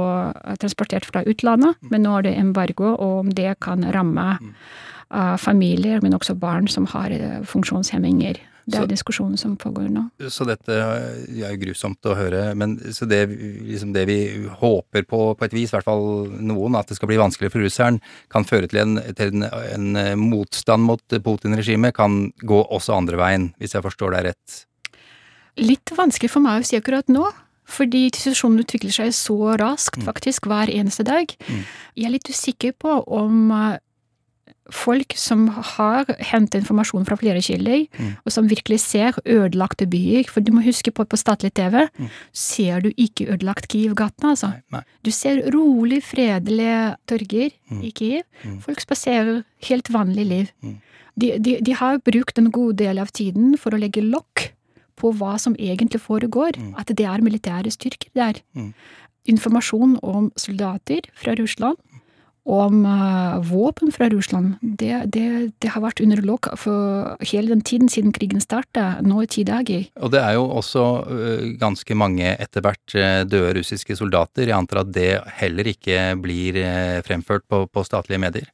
transportert 0.61 1.05
fra 1.05 1.21
utlandet, 1.29 1.77
men 1.93 2.07
nå 2.07 2.15
er 2.17 2.25
det 2.25 2.39
embargo, 2.41 2.95
og 2.95 3.19
om 3.27 3.29
det 3.37 3.59
kan 3.61 3.85
ramme 3.93 4.39
eh, 4.41 5.37
familier, 5.37 6.01
men 6.01 6.17
også 6.17 6.33
barn 6.41 6.65
som 6.73 6.89
har 6.95 7.13
funksjonshemminger. 7.45 8.41
Det 8.67 8.77
Så- 8.79 8.83
er 8.83 8.87
diskusjonen 8.87 9.37
som 9.39 9.57
pågår 9.57 9.91
nå. 9.93 10.11
Så 10.33 10.47
dette 10.47 10.69
er 10.73 11.27
jo 11.29 11.57
grusomt 11.61 12.01
å 12.09 12.15
høre, 12.17 12.55
men 12.57 12.79
så 12.97 13.07
det, 13.07 13.29
liksom 13.29 13.93
det 13.93 14.07
vi 14.07 14.47
håper 14.49 15.03
på 15.05 15.37
på 15.37 15.45
et 15.45 15.53
vis, 15.53 15.69
i 15.73 15.77
hvert 15.77 15.85
fall 15.85 16.29
noen, 16.41 16.75
at 16.79 16.87
det 16.89 16.97
skal 16.97 17.09
bli 17.09 17.17
vanskelig 17.21 17.53
for 17.53 17.61
russeren, 17.61 18.01
kan 18.31 18.45
føre 18.45 18.67
til 18.69 18.81
en, 18.81 18.97
til 19.15 19.35
en, 19.35 19.43
en 19.45 19.97
eh, 19.97 20.15
motstand 20.17 20.83
mot 20.83 21.03
Putin-regimet, 21.09 21.93
kan 21.95 22.33
gå 22.41 22.63
også 22.71 22.97
andre 22.97 23.17
veien, 23.21 23.55
hvis 23.61 23.73
jeg 23.77 23.83
forstår 23.83 24.17
deg 24.17 24.25
rett. 24.33 24.65
Litt 25.57 25.93
vanskelig 25.95 26.31
for 26.31 26.41
meg 26.41 26.63
å 26.63 26.67
si 26.67 26.77
akkurat 26.81 27.07
nå. 27.13 27.31
Fordi 27.65 28.11
situasjonen 28.13 28.61
utvikler 28.61 28.93
seg 28.93 29.13
så 29.17 29.57
raskt, 29.57 29.97
Mm. 29.97 30.05
faktisk, 30.05 30.45
hver 30.51 30.69
eneste 30.69 31.03
dag. 31.03 31.27
Jeg 31.97 32.05
er 32.05 32.11
litt 32.11 32.29
usikker 32.29 32.73
på 32.79 33.03
om 33.09 33.51
eh, 33.53 33.79
folk 34.73 35.13
som 35.17 35.49
har 35.49 36.05
hentet 36.31 36.63
informasjon 36.63 37.05
fra 37.05 37.17
flere 37.21 37.43
kilder, 37.43 37.87
Mm. 37.99 38.17
og 38.25 38.33
som 38.33 38.49
virkelig 38.49 38.81
ser 38.81 39.13
ødelagte 39.27 39.87
byer 39.87 40.25
For 40.31 40.41
du 40.41 40.53
må 40.53 40.63
huske 40.65 40.91
på 40.91 41.05
på 41.05 41.17
statlig 41.21 41.53
TV, 41.55 41.89
Mm. 41.99 42.09
ser 42.33 42.81
du 42.81 42.91
ikke 42.97 43.27
ødelagt 43.29 43.69
Kiev-gatene, 43.69 44.31
altså. 44.31 44.49
Nei, 44.49 44.63
nei. 44.73 44.81
Du 45.05 45.11
ser 45.11 45.51
rolig, 45.53 46.03
fredelige 46.03 46.97
torger 47.07 47.51
Mm. 47.71 47.83
i 47.85 47.91
Kiev. 47.91 48.23
Mm. 48.45 48.61
Folk 48.63 48.81
spaserer 48.81 49.45
helt 49.69 49.89
vanlig 49.93 50.27
liv. 50.27 50.51
Mm. 50.63 50.81
De, 51.19 51.39
de, 51.39 51.61
de 51.61 51.73
har 51.75 51.99
brukt 51.99 52.39
en 52.39 52.51
god 52.51 52.77
del 52.77 52.99
av 52.99 53.13
tiden 53.13 53.57
for 53.59 53.71
å 53.71 53.79
legge 53.79 54.03
lokk 54.03 54.51
på 54.97 55.13
hva 55.15 55.39
som 55.39 55.55
egentlig 55.57 56.01
foregår. 56.01 56.57
Mm. 56.57 56.75
At 56.79 56.87
det 56.87 57.01
er 57.07 57.19
militære 57.21 57.71
styrker 57.71 58.09
der. 58.15 58.41
Informasjon 59.27 59.99
om 60.03 60.31
soldater 60.37 61.01
fra 61.17 61.35
Russland, 61.39 61.79
om 62.45 62.83
eh, 62.89 63.37
våpen 63.49 63.93
fra 63.95 64.09
Russland, 64.13 64.57
det, 64.61 65.05
det, 65.15 65.27
det 65.65 65.73
har 65.73 65.85
vært 65.85 66.03
under 66.05 66.21
lokk 66.25 66.51
for 66.61 67.15
hele 67.25 67.55
den 67.55 67.65
tiden 67.65 67.89
siden 67.93 68.13
krigen 68.13 68.43
starta, 68.45 68.99
nå 69.05 69.25
i 69.25 69.31
ti 69.31 69.47
dager. 69.49 69.87
Og 70.01 70.13
det 70.13 70.21
er 70.21 70.37
jo 70.37 70.45
også 70.61 70.85
ganske 71.61 71.97
mange 71.97 72.35
etter 72.35 72.65
hvert 72.65 72.97
døde 73.29 73.55
russiske 73.59 73.97
soldater. 73.97 74.45
Jeg 74.49 74.59
antar 74.59 74.85
at 74.85 74.93
det 74.93 75.09
heller 75.41 75.73
ikke 75.73 76.13
blir 76.21 76.61
fremført 77.07 77.49
på, 77.49 77.65
på 77.71 77.87
statlige 77.87 78.21
medier. 78.21 78.53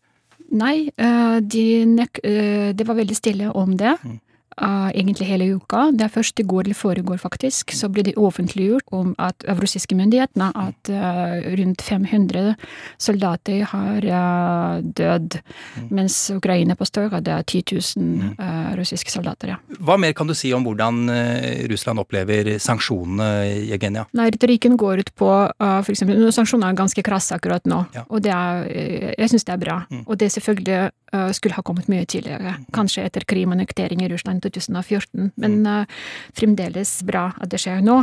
Nei, 0.50 0.90
eh, 0.96 1.36
de 1.40 1.64
eh, 1.86 2.74
det 2.74 2.86
var 2.86 2.98
veldig 2.98 3.16
stille 3.16 3.52
om 3.54 3.76
det. 3.78 3.94
Mm. 4.02 4.18
Eh, 4.58 4.90
egentlig 4.94 5.26
hele 5.28 5.46
uka. 5.56 5.90
Det 5.92 6.04
er 6.06 6.12
først 6.14 6.40
i 6.40 6.46
går 6.46 6.64
eller 6.68 6.74
foregår, 6.78 7.18
faktisk, 7.22 7.72
så 7.76 7.88
ble 7.92 8.02
det 8.06 8.14
offentliggjort 8.16 8.82
om 8.92 9.14
at, 9.18 9.44
av 9.48 9.60
russiske 9.62 9.94
myndighetene 9.96 10.50
at 10.54 10.90
uh, 10.90 11.36
rundt 11.58 11.82
500 11.82 12.54
soldater 12.98 13.64
har 13.70 14.06
uh, 14.06 14.80
dødd, 14.82 15.40
Mm. 15.70 15.86
mens 15.94 16.14
Ukraina 16.34 16.74
påstår 16.74 17.12
at 17.14 17.24
det 17.24 17.32
er 17.32 17.42
10 17.44 17.62
000 17.96 18.34
uh, 18.40 18.72
russiske 18.78 19.10
soldater. 19.12 19.52
Ja. 19.52 19.56
Hva 19.80 19.96
mer 20.00 20.12
kan 20.16 20.26
du 20.26 20.34
si 20.34 20.52
om 20.56 20.64
hvordan 20.66 21.08
Russland 21.70 22.00
opplever 22.02 22.56
sanksjonene, 22.62 23.28
Jevgenia? 23.70 24.06
Nei, 24.16 24.30
retorikken 24.34 24.76
går 24.80 25.02
ut 25.04 25.12
på 25.18 25.28
uh, 25.30 25.80
for 25.82 25.92
eksempel, 25.94 26.26
Sanksjoner 26.34 26.70
er 26.72 26.78
ganske 26.78 27.02
krasse 27.06 27.34
akkurat 27.36 27.64
nå, 27.70 27.84
Ja. 27.94 28.04
og 28.08 28.22
det 28.24 28.32
er, 28.34 28.66
jeg 29.18 29.30
syns 29.32 29.44
det 29.46 29.54
er 29.54 29.62
bra. 29.62 29.78
Mm. 29.90 30.02
Og 30.06 30.18
det 30.18 30.26
er 30.28 30.34
selvfølgelig 30.36 30.80
skulle 31.34 31.54
ha 31.56 31.62
kommet 31.62 31.88
mye 31.90 32.06
tidligere, 32.06 32.56
kanskje 32.72 33.04
etter 33.08 33.24
Krim-annektering 33.26 34.02
i 34.04 34.08
Russland 34.12 34.44
i 34.44 34.50
2014, 34.50 35.32
men 35.36 35.66
uh, 35.66 35.84
fremdeles 36.36 37.02
bra 37.06 37.32
at 37.40 37.50
det 37.50 37.60
skjer 37.62 37.80
nå. 37.84 37.98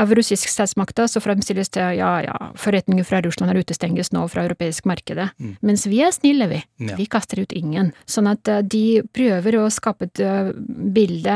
Av 0.00 0.08
russisk 0.16 0.48
statsmakter 0.48 1.04
så 1.10 1.20
fremstilles 1.20 1.68
det 1.76 1.84
ja, 1.98 2.12
ja, 2.24 2.36
forretninger 2.56 3.04
fra 3.04 3.20
Russland 3.20 3.52
er 3.52 3.58
utestenges 3.60 4.08
nå 4.16 4.22
fra 4.32 4.46
europeisk 4.46 4.86
markedet, 4.88 5.30
Mm. 5.38 5.56
mens 5.62 5.84
vi 5.86 5.98
er 6.04 6.12
snille, 6.14 6.46
vi. 6.48 6.62
Ja. 6.86 6.94
Vi 6.96 7.04
kaster 7.10 7.40
ut 7.42 7.52
ingen. 7.52 7.92
Sånn 8.06 8.28
at 8.30 8.48
uh, 8.48 8.62
de 8.62 9.02
prøver 9.12 9.58
å 9.60 9.66
skape 9.72 10.06
et 10.08 10.20
uh, 10.24 10.52
bilde 10.94 11.34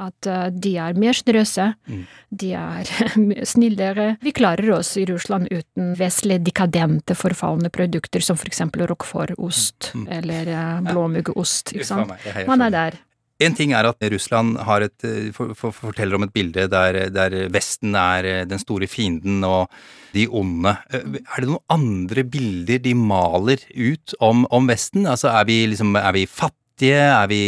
at 0.00 0.26
eh, 0.26 0.46
de 0.54 0.72
er 0.78 0.94
mer 0.98 1.12
sjenerøse, 1.16 1.74
Mm. 1.90 2.04
de 2.30 2.52
er 2.54 2.90
snillere. 3.52 4.16
Vi 4.22 4.32
klarer 4.32 4.70
oss 4.78 4.94
i 4.96 5.04
Russland 5.08 5.48
uten 5.50 5.94
vestlig 5.98 6.40
dekadente, 6.46 7.14
forfalne 7.18 7.68
produkter 7.72 8.22
som 8.24 8.36
for 8.40 8.46
eksempel 8.48 8.86
roquefort-ost 8.88 9.90
Mm. 9.94 10.06
Eller 10.30 10.50
uh, 10.54 10.80
blåmuggost, 10.88 11.74
ikke 11.74 11.86
sant. 11.88 12.12
Man 12.48 12.66
er 12.66 12.70
der. 12.74 12.98
En 13.40 13.54
ting 13.56 13.70
er 13.72 13.86
at 13.88 14.02
Russland 14.12 14.58
har 14.68 14.84
et, 14.84 15.04
eh, 15.08 15.30
for, 15.32 15.54
for, 15.56 15.72
forteller 15.72 16.18
om 16.18 16.26
et 16.26 16.32
bilde 16.34 16.66
der, 16.68 16.98
der 17.08 17.36
Vesten 17.48 17.94
er 17.96 18.26
eh, 18.28 18.40
den 18.44 18.60
store 18.60 18.84
fienden 18.90 19.38
og 19.48 19.70
de 20.12 20.26
onde. 20.28 20.74
Eh, 20.92 21.06
Er 21.24 21.40
det 21.40 21.48
noen 21.48 21.64
andre 21.72 22.24
bilder 22.28 22.82
de 22.84 22.92
maler 22.94 23.62
ut 23.72 24.12
om, 24.20 24.44
om 24.52 24.68
Vesten? 24.68 25.08
Altså 25.08 25.32
er 25.32 25.48
vi 25.48 25.56
liksom 25.72 25.96
Er 25.96 26.12
vi 26.12 26.26
fattige? 26.28 27.00
Er 27.00 27.26
vi, 27.32 27.40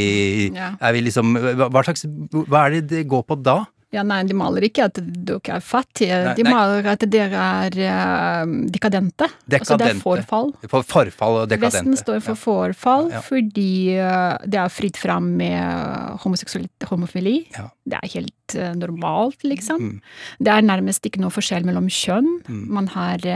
Ja. 0.57 0.71
er 0.81 0.93
vi 0.97 1.05
liksom 1.11 1.37
hva 1.37 1.85
slags 1.85 2.07
Hva 2.49 2.65
er 2.67 2.79
det 2.79 2.83
det 2.89 3.05
går 3.13 3.27
på 3.29 3.37
da? 3.45 3.59
Ja, 3.93 4.03
nei, 4.09 4.23
de 4.25 4.33
maler 4.33 4.65
ikke 4.65 4.87
at 4.89 4.97
dere 5.03 5.59
er 5.59 5.61
fattige, 5.61 6.17
Nei, 6.25 6.35
de 6.39 6.45
nei. 6.47 6.53
maler 6.55 6.87
at 6.95 7.03
dere 7.13 7.43
er 7.67 7.75
uh, 7.77 8.55
dekadente. 8.73 9.27
Altså 9.53 9.77
det 9.77 9.91
er 9.91 10.01
forfall. 10.01 10.53
For 10.71 10.87
forfall 10.89 11.43
og 11.43 11.51
dekadente. 11.51 11.83
Vesten 11.85 11.99
står 12.01 12.23
for 12.25 12.41
forfall 12.41 13.11
Ja, 13.11 13.19
ja. 13.19 13.21
fordi 13.27 13.69
uh, 14.01 14.39
det 14.49 14.63
er 14.63 14.73
fritt 14.73 14.97
fram 14.97 15.29
med 15.37 16.17
homoseksualitet, 16.25 16.89
homofili. 16.89 17.37
Ja. 17.53 17.67
Det 17.85 18.01
er 18.01 18.15
helt 18.17 18.57
uh, 18.57 18.73
normalt, 18.81 19.45
liksom. 19.45 19.85
Mm. 19.93 20.01
Det 20.41 20.55
er 20.57 20.65
nærmest 20.73 21.05
ikke 21.11 21.21
noe 21.21 21.35
forskjell 21.35 21.69
mellom 21.69 21.91
kjønn. 21.93 22.33
Mm. 22.49 22.65
Man 22.81 22.89
har 22.97 23.29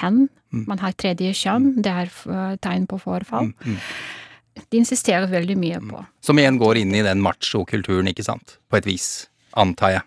hen, 0.00 0.28
Mm. 0.54 0.68
man 0.70 0.78
har 0.78 0.92
tredje 0.94 1.32
kjønn. 1.34 1.64
Det 1.82 1.90
er 1.90 2.06
eh, 2.30 2.52
tegn 2.62 2.84
på 2.86 2.94
forfall. 3.02 3.48
Mm, 3.50 3.72
mm. 3.74 4.60
De 4.70 4.78
insisterer 4.78 5.26
veldig 5.26 5.56
mye 5.58 5.80
på. 5.82 6.04
Som 6.22 6.38
igjen 6.38 6.60
går 6.60 6.78
inn 6.78 6.94
i 6.94 7.00
den 7.02 7.18
macho-kulturen, 7.24 8.06
ikke 8.12 8.22
sant? 8.22 8.54
På 8.70 8.78
et 8.78 8.86
vis, 8.86 9.26
antar 9.56 9.90
jeg. 9.90 10.02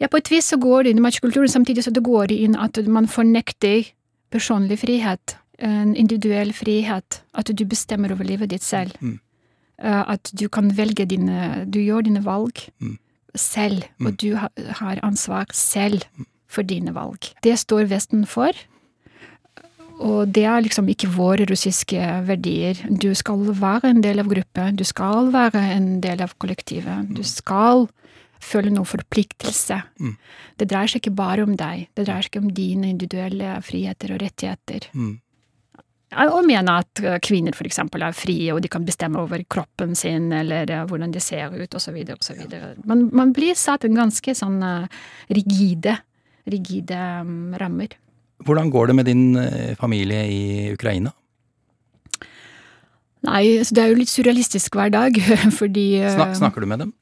Ja, 0.00 0.06
på 0.08 0.16
et 0.16 0.30
vis 0.30 0.48
så 0.48 0.56
går 0.56 0.82
det 0.84 0.90
inn 0.94 0.98
i 0.98 1.04
matchkulturen, 1.04 1.48
samtidig 1.48 1.84
så 1.84 1.92
det 1.92 2.02
går 2.02 2.32
inn 2.32 2.56
at 2.56 2.78
man 2.88 3.06
fornekter 3.06 3.90
personlig 4.32 4.78
frihet. 4.80 5.36
En 5.58 5.94
individuell 5.96 6.52
frihet. 6.56 7.20
At 7.34 7.50
du 7.52 7.64
bestemmer 7.68 8.12
over 8.12 8.24
livet 8.24 8.48
ditt 8.50 8.62
selv. 8.64 8.92
Mm. 9.00 9.18
Eh, 9.82 10.04
At 10.08 10.30
du 10.32 10.48
kan 10.48 10.70
velge 10.76 11.04
dine 11.06 11.66
Du 11.68 11.78
gjør 11.80 12.02
dine 12.02 12.24
valg 12.24 12.68
Mm. 12.80 12.98
selv, 13.36 13.82
Mm. 13.98 14.06
og 14.06 14.16
du 14.16 14.34
har 14.36 14.98
ansvar 15.02 15.46
selv 15.52 16.02
for 16.48 16.62
dine 16.62 16.94
valg. 16.94 17.32
Det 17.42 17.58
står 17.58 17.86
Vesten 17.88 18.26
for. 18.26 18.52
Og 20.00 20.32
det 20.32 20.44
er 20.44 20.62
liksom 20.64 20.88
ikke 20.88 21.10
våre 21.12 21.44
russiske 21.44 22.00
verdier. 22.26 22.74
Du 22.88 23.14
skal 23.14 23.36
være 23.60 23.90
en 23.90 24.00
del 24.00 24.18
av 24.18 24.26
gruppe, 24.30 24.70
du 24.76 24.84
skal 24.84 25.30
være 25.30 25.60
en 25.76 26.00
del 26.00 26.22
av 26.22 26.32
kollektivet. 26.40 27.14
Du 27.14 27.22
skal 27.22 27.86
føle 28.40 28.72
noen 28.72 28.88
forpliktelse. 28.88 29.80
Mm. 30.00 30.14
Det 30.60 30.68
dreier 30.70 30.90
seg 30.90 31.02
ikke 31.02 31.16
bare 31.18 31.44
om 31.46 31.56
deg, 31.58 31.88
det 31.96 32.06
dreier 32.06 32.24
seg 32.24 32.34
ikke 32.34 32.44
om 32.44 32.54
dine 32.56 32.90
individuelle 32.92 33.58
friheter 33.64 34.14
og 34.14 34.22
rettigheter. 34.24 34.88
Mm. 34.94 35.18
Ja, 36.10 36.26
Og 36.34 36.42
mene 36.46 36.80
at 36.82 37.00
eh, 37.04 37.20
kvinner 37.22 37.54
eksempel 37.54 38.02
er 38.02 38.16
frie, 38.16 38.50
og 38.52 38.62
de 38.64 38.70
kan 38.72 38.86
bestemme 38.86 39.20
over 39.22 39.42
kroppen 39.46 39.94
sin, 39.94 40.32
eller 40.34 40.70
eh, 40.70 40.86
hvordan 40.90 41.14
de 41.14 41.22
ser 41.22 41.54
ut, 41.54 41.74
og 41.74 41.80
så 41.80 41.94
videre. 41.94 42.74
Man, 42.84 43.08
man 43.14 43.34
blir 43.36 43.54
satt 43.54 43.86
en 43.86 43.98
ganske 43.98 44.34
sånn 44.34 44.58
eh, 44.66 45.02
rigide, 45.30 46.00
rigide 46.50 46.98
mm, 46.98 47.54
rammer. 47.62 47.94
Hvordan 48.42 48.70
går 48.72 48.90
det 48.90 48.94
med 48.96 49.06
din 49.06 49.24
familie 49.76 50.24
i 50.32 50.42
Ukraina? 50.72 51.12
Nei, 53.26 53.60
så 53.64 53.74
det 53.76 53.82
er 53.82 53.90
jo 53.92 53.98
litt 53.98 54.08
surrealistisk 54.12 54.78
hver 54.78 54.92
dag, 54.94 55.18
fordi 55.60 55.88
eh, 56.00 56.14
Snak, 56.14 56.32
snakker 56.38 56.64
du 56.64 56.70
med 56.70 56.80
dem? 56.86 56.94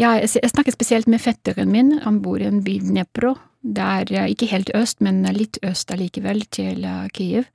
Ja, 0.00 0.14
jeg, 0.22 0.30
snakker 0.52 0.72
spesielt 0.72 1.10
med 1.10 1.20
fetteren 1.20 1.68
min. 1.72 1.98
Han 2.06 2.22
bor 2.24 2.40
i 2.40 2.48
en 2.48 2.62
by 2.64 2.78
Dnepro. 2.80 3.34
Det 3.60 3.84
er 3.84 4.12
eh, 4.14 4.30
ikke 4.32 4.48
helt 4.54 4.72
øst, 4.78 5.02
men 5.04 5.20
litt 5.36 5.58
øst 5.66 5.92
allikevel, 5.92 6.46
til 6.48 6.80
Kyiv. 7.12 7.12
Kiev. 7.16 7.52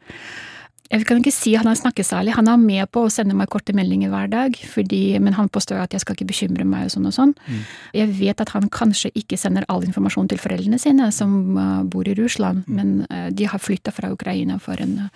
Jeg 0.92 1.06
kan 1.08 1.22
ikke 1.22 1.32
si 1.32 1.54
han 1.56 1.70
har 1.70 1.78
snakket 1.80 2.04
særlig. 2.04 2.34
Han 2.36 2.50
er 2.52 2.58
med 2.60 2.90
på 2.92 3.06
å 3.08 3.12
sende 3.14 3.32
meg 3.34 3.48
korte 3.50 3.72
meldinger 3.74 4.12
hver 4.12 4.28
dag, 4.28 4.58
fordi, 4.68 5.16
men 5.24 5.38
han 5.38 5.48
påstår 5.48 5.80
at 5.80 5.94
jeg 5.96 6.04
skal 6.04 6.18
ikke 6.18 6.28
bekymre 6.34 6.66
meg 6.68 6.90
og 6.90 6.92
sånn 6.92 7.08
og 7.08 7.14
sånn. 7.16 7.32
Mm. 7.48 7.62
Jeg 7.96 8.12
vet 8.20 8.44
at 8.44 8.52
han 8.52 8.68
kanskje 8.76 9.14
ikke 9.16 9.40
sender 9.40 9.64
all 9.72 9.86
informasjon 9.88 10.28
til 10.34 10.42
foreldrene 10.44 10.76
sine, 10.84 11.08
som 11.16 11.56
bor 11.88 12.12
i 12.12 12.18
Russland, 12.20 12.68
Mm. 12.68 12.76
men 12.76 13.32
de 13.32 13.48
har 13.48 13.64
flytta 13.64 13.96
fra 13.96 14.12
Ukraina 14.12 14.60
for, 14.60 14.76
en, 14.84 15.08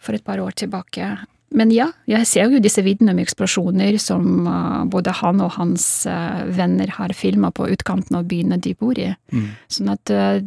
for 0.00 0.16
et 0.16 0.24
par 0.24 0.40
år 0.40 0.56
tilbake. 0.56 1.10
Men 1.52 1.72
ja, 1.74 1.90
jeg 2.08 2.28
ser 2.28 2.52
jo 2.52 2.60
disse 2.62 2.82
videoene 2.84 3.14
med 3.16 3.26
eksplosjoner 3.26 3.98
som 4.00 4.46
uh, 4.48 4.82
både 4.88 5.14
han 5.20 5.42
og 5.44 5.54
hans 5.58 5.86
uh, 6.08 6.44
venner 6.48 6.92
har 6.96 7.14
filma 7.16 7.52
på 7.54 7.68
utkanten 7.74 8.16
av 8.18 8.28
byene 8.30 8.58
de 8.62 8.74
bor 8.78 8.98
i. 8.98 9.10
Mm. 9.32 9.50
Sånn 9.72 9.92
at 9.92 10.12
uh, 10.12 10.38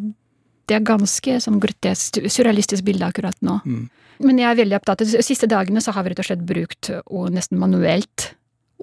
det 0.65 0.79
er 0.79 0.87
ganske 0.87 1.37
sånn 1.43 1.59
grotesk, 1.61 2.23
surrealistisk 2.25 2.85
bilde 2.87 3.05
akkurat 3.05 3.37
nå. 3.45 3.59
Mm. 3.65 3.85
Men 4.25 4.39
jeg 4.39 4.47
er 4.47 4.57
veldig 4.61 4.77
opptatt 4.77 5.03
De 5.03 5.21
siste 5.25 5.47
dagene 5.51 5.81
så 5.83 5.91
har 5.91 6.05
vi 6.05 6.13
rett 6.13 6.21
og 6.23 6.27
slett 6.29 6.45
brukt 6.47 6.89
å 6.89 7.25
nesten 7.33 7.59
manuelt 7.59 8.31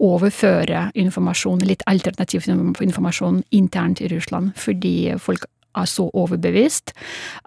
overføre 0.02 0.86
informasjon, 0.98 1.64
litt 1.68 1.82
alternativ 1.90 2.46
informasjon 2.48 3.42
internt 3.54 4.00
i 4.00 4.08
Russland, 4.12 4.54
fordi 4.58 5.12
folk 5.20 5.44
er 5.76 5.88
så 5.88 6.08
overbevist, 6.12 6.92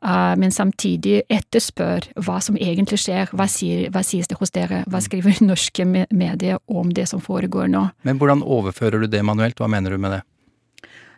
eh, 0.03 0.35
men 0.41 0.51
samtidig 0.51 1.21
etterspør 1.29 2.07
hva 2.25 2.39
som 2.41 2.57
egentlig 2.57 2.99
skjer, 3.03 3.31
hva, 3.35 3.47
sier, 3.51 3.89
hva 3.93 4.03
sies 4.05 4.27
det 4.31 4.37
hos 4.39 4.51
dere, 4.55 4.83
hva 4.89 5.01
skriver 5.03 5.41
norske 5.45 5.85
medier 6.09 6.59
om 6.67 6.93
det 6.93 7.07
som 7.11 7.21
foregår 7.23 7.69
nå. 7.71 7.87
Men 8.07 8.21
hvordan 8.21 8.43
overfører 8.43 9.05
du 9.05 9.07
det 9.11 9.23
manuelt? 9.25 9.59
Hva 9.59 9.69
mener 9.71 9.95
du 9.95 10.01
med 10.01 10.17
det? 10.17 10.21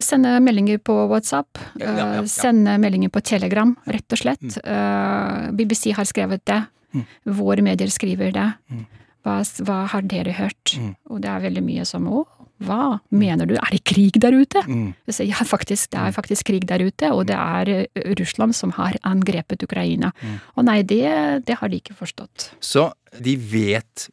Sende 0.04 0.36
meldinger 0.46 0.78
på 0.78 0.94
WhatsApp, 1.10 1.58
Ja, 1.82 1.90
ja, 1.90 1.94
ja, 1.98 2.22
eh, 2.22 2.26
sende 2.30 2.76
meldinger 2.78 3.10
på 3.10 3.22
Telegram, 3.26 3.72
rett 3.90 4.14
og 4.14 4.20
slett. 4.22 4.60
Mm. 4.62 5.56
BBC 5.58 5.92
har 5.98 6.06
skrevet 6.06 6.46
det, 6.46 6.64
Mm. 6.96 7.04
våre 7.36 7.62
medier 7.62 7.90
skriver 7.92 8.32
det. 8.32 8.54
Mm. 8.72 8.86
Hva, 9.26 9.34
hva 9.68 9.78
har 9.92 10.02
dere 10.08 10.32
hørt? 10.38 10.78
Mm. 10.80 10.94
Og 11.12 11.22
det 11.22 11.30
er 11.30 11.44
veldig 11.44 11.64
mye 11.66 11.86
som 11.86 12.06
å, 12.08 12.22
hva 12.60 13.00
mener 13.14 13.46
du, 13.46 13.54
er 13.56 13.70
det 13.72 13.84
krig 13.86 14.18
der 14.22 14.34
ute? 14.34 14.64
Mm. 14.66 14.94
Sier, 15.10 15.28
ja, 15.30 15.44
faktisk, 15.46 15.92
det 15.94 16.00
er 16.02 16.16
faktisk 16.16 16.48
krig 16.50 16.66
der 16.70 16.82
ute, 16.82 17.12
og 17.14 17.28
det 17.30 17.36
er 17.38 17.70
eh, 17.70 18.14
Russland 18.18 18.56
som 18.58 18.72
har 18.80 18.98
angrepet 19.06 19.62
Ukraina. 19.64 20.12
Mm. 20.22 20.38
Og 20.56 20.66
nei, 20.66 20.80
det, 20.82 21.04
det 21.46 21.58
har 21.60 21.70
de 21.70 21.78
ikke 21.82 21.94
forstått. 21.98 22.52
Så 22.60 22.88
de 23.22 23.36
vet 23.38 24.08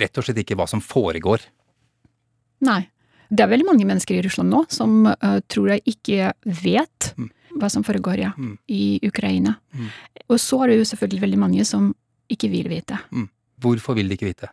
rett 0.00 0.18
og 0.18 0.26
slett 0.26 0.42
ikke 0.42 0.58
hva 0.58 0.66
som 0.68 0.82
foregår. 0.84 1.46
Nei. 2.66 2.82
Det 3.30 3.44
er 3.44 3.52
veldig 3.52 3.68
mange 3.68 3.86
mennesker 3.86 4.18
i 4.18 4.22
Russland 4.26 4.50
nå 4.50 4.64
som 4.74 5.04
uh, 5.06 5.36
tror 5.46 5.76
jeg 5.76 5.84
ikke 5.94 6.32
vet 6.64 7.12
Mm. 7.16 7.28
hva 7.60 7.68
som 7.70 7.82
foregår, 7.86 8.18
ja, 8.18 8.32
Mm. 8.36 8.56
i 8.68 8.98
Ukraina. 9.06 9.56
Mm. 9.74 9.86
Og 10.28 10.38
så 10.38 10.58
er 10.64 10.68
det 10.68 10.76
jo 10.80 10.88
selvfølgelig 10.90 11.20
veldig 11.22 11.38
mange 11.38 11.64
som 11.64 11.94
ikke 12.30 12.50
vil 12.50 12.68
vite. 12.70 12.98
Hvorfor 13.60 13.94
vil 13.94 14.08
de 14.08 14.14
ikke 14.18 14.28
vite? 14.30 14.50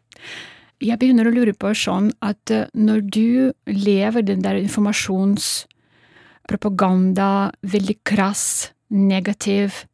Jeg 0.83 0.99
begynner 1.01 1.25
å 1.25 1.33
lure 1.33 1.53
på 1.57 1.71
sånn 1.73 2.11
at 2.21 2.51
eh, 2.53 2.67
når 2.77 2.99
du 3.09 3.49
lever 3.65 4.21
den 4.27 4.43
der 4.45 4.59
informasjonspropaganda, 4.61 7.29
veldig 7.65 7.97
krass, 8.07 8.69
negativ, 8.93 9.85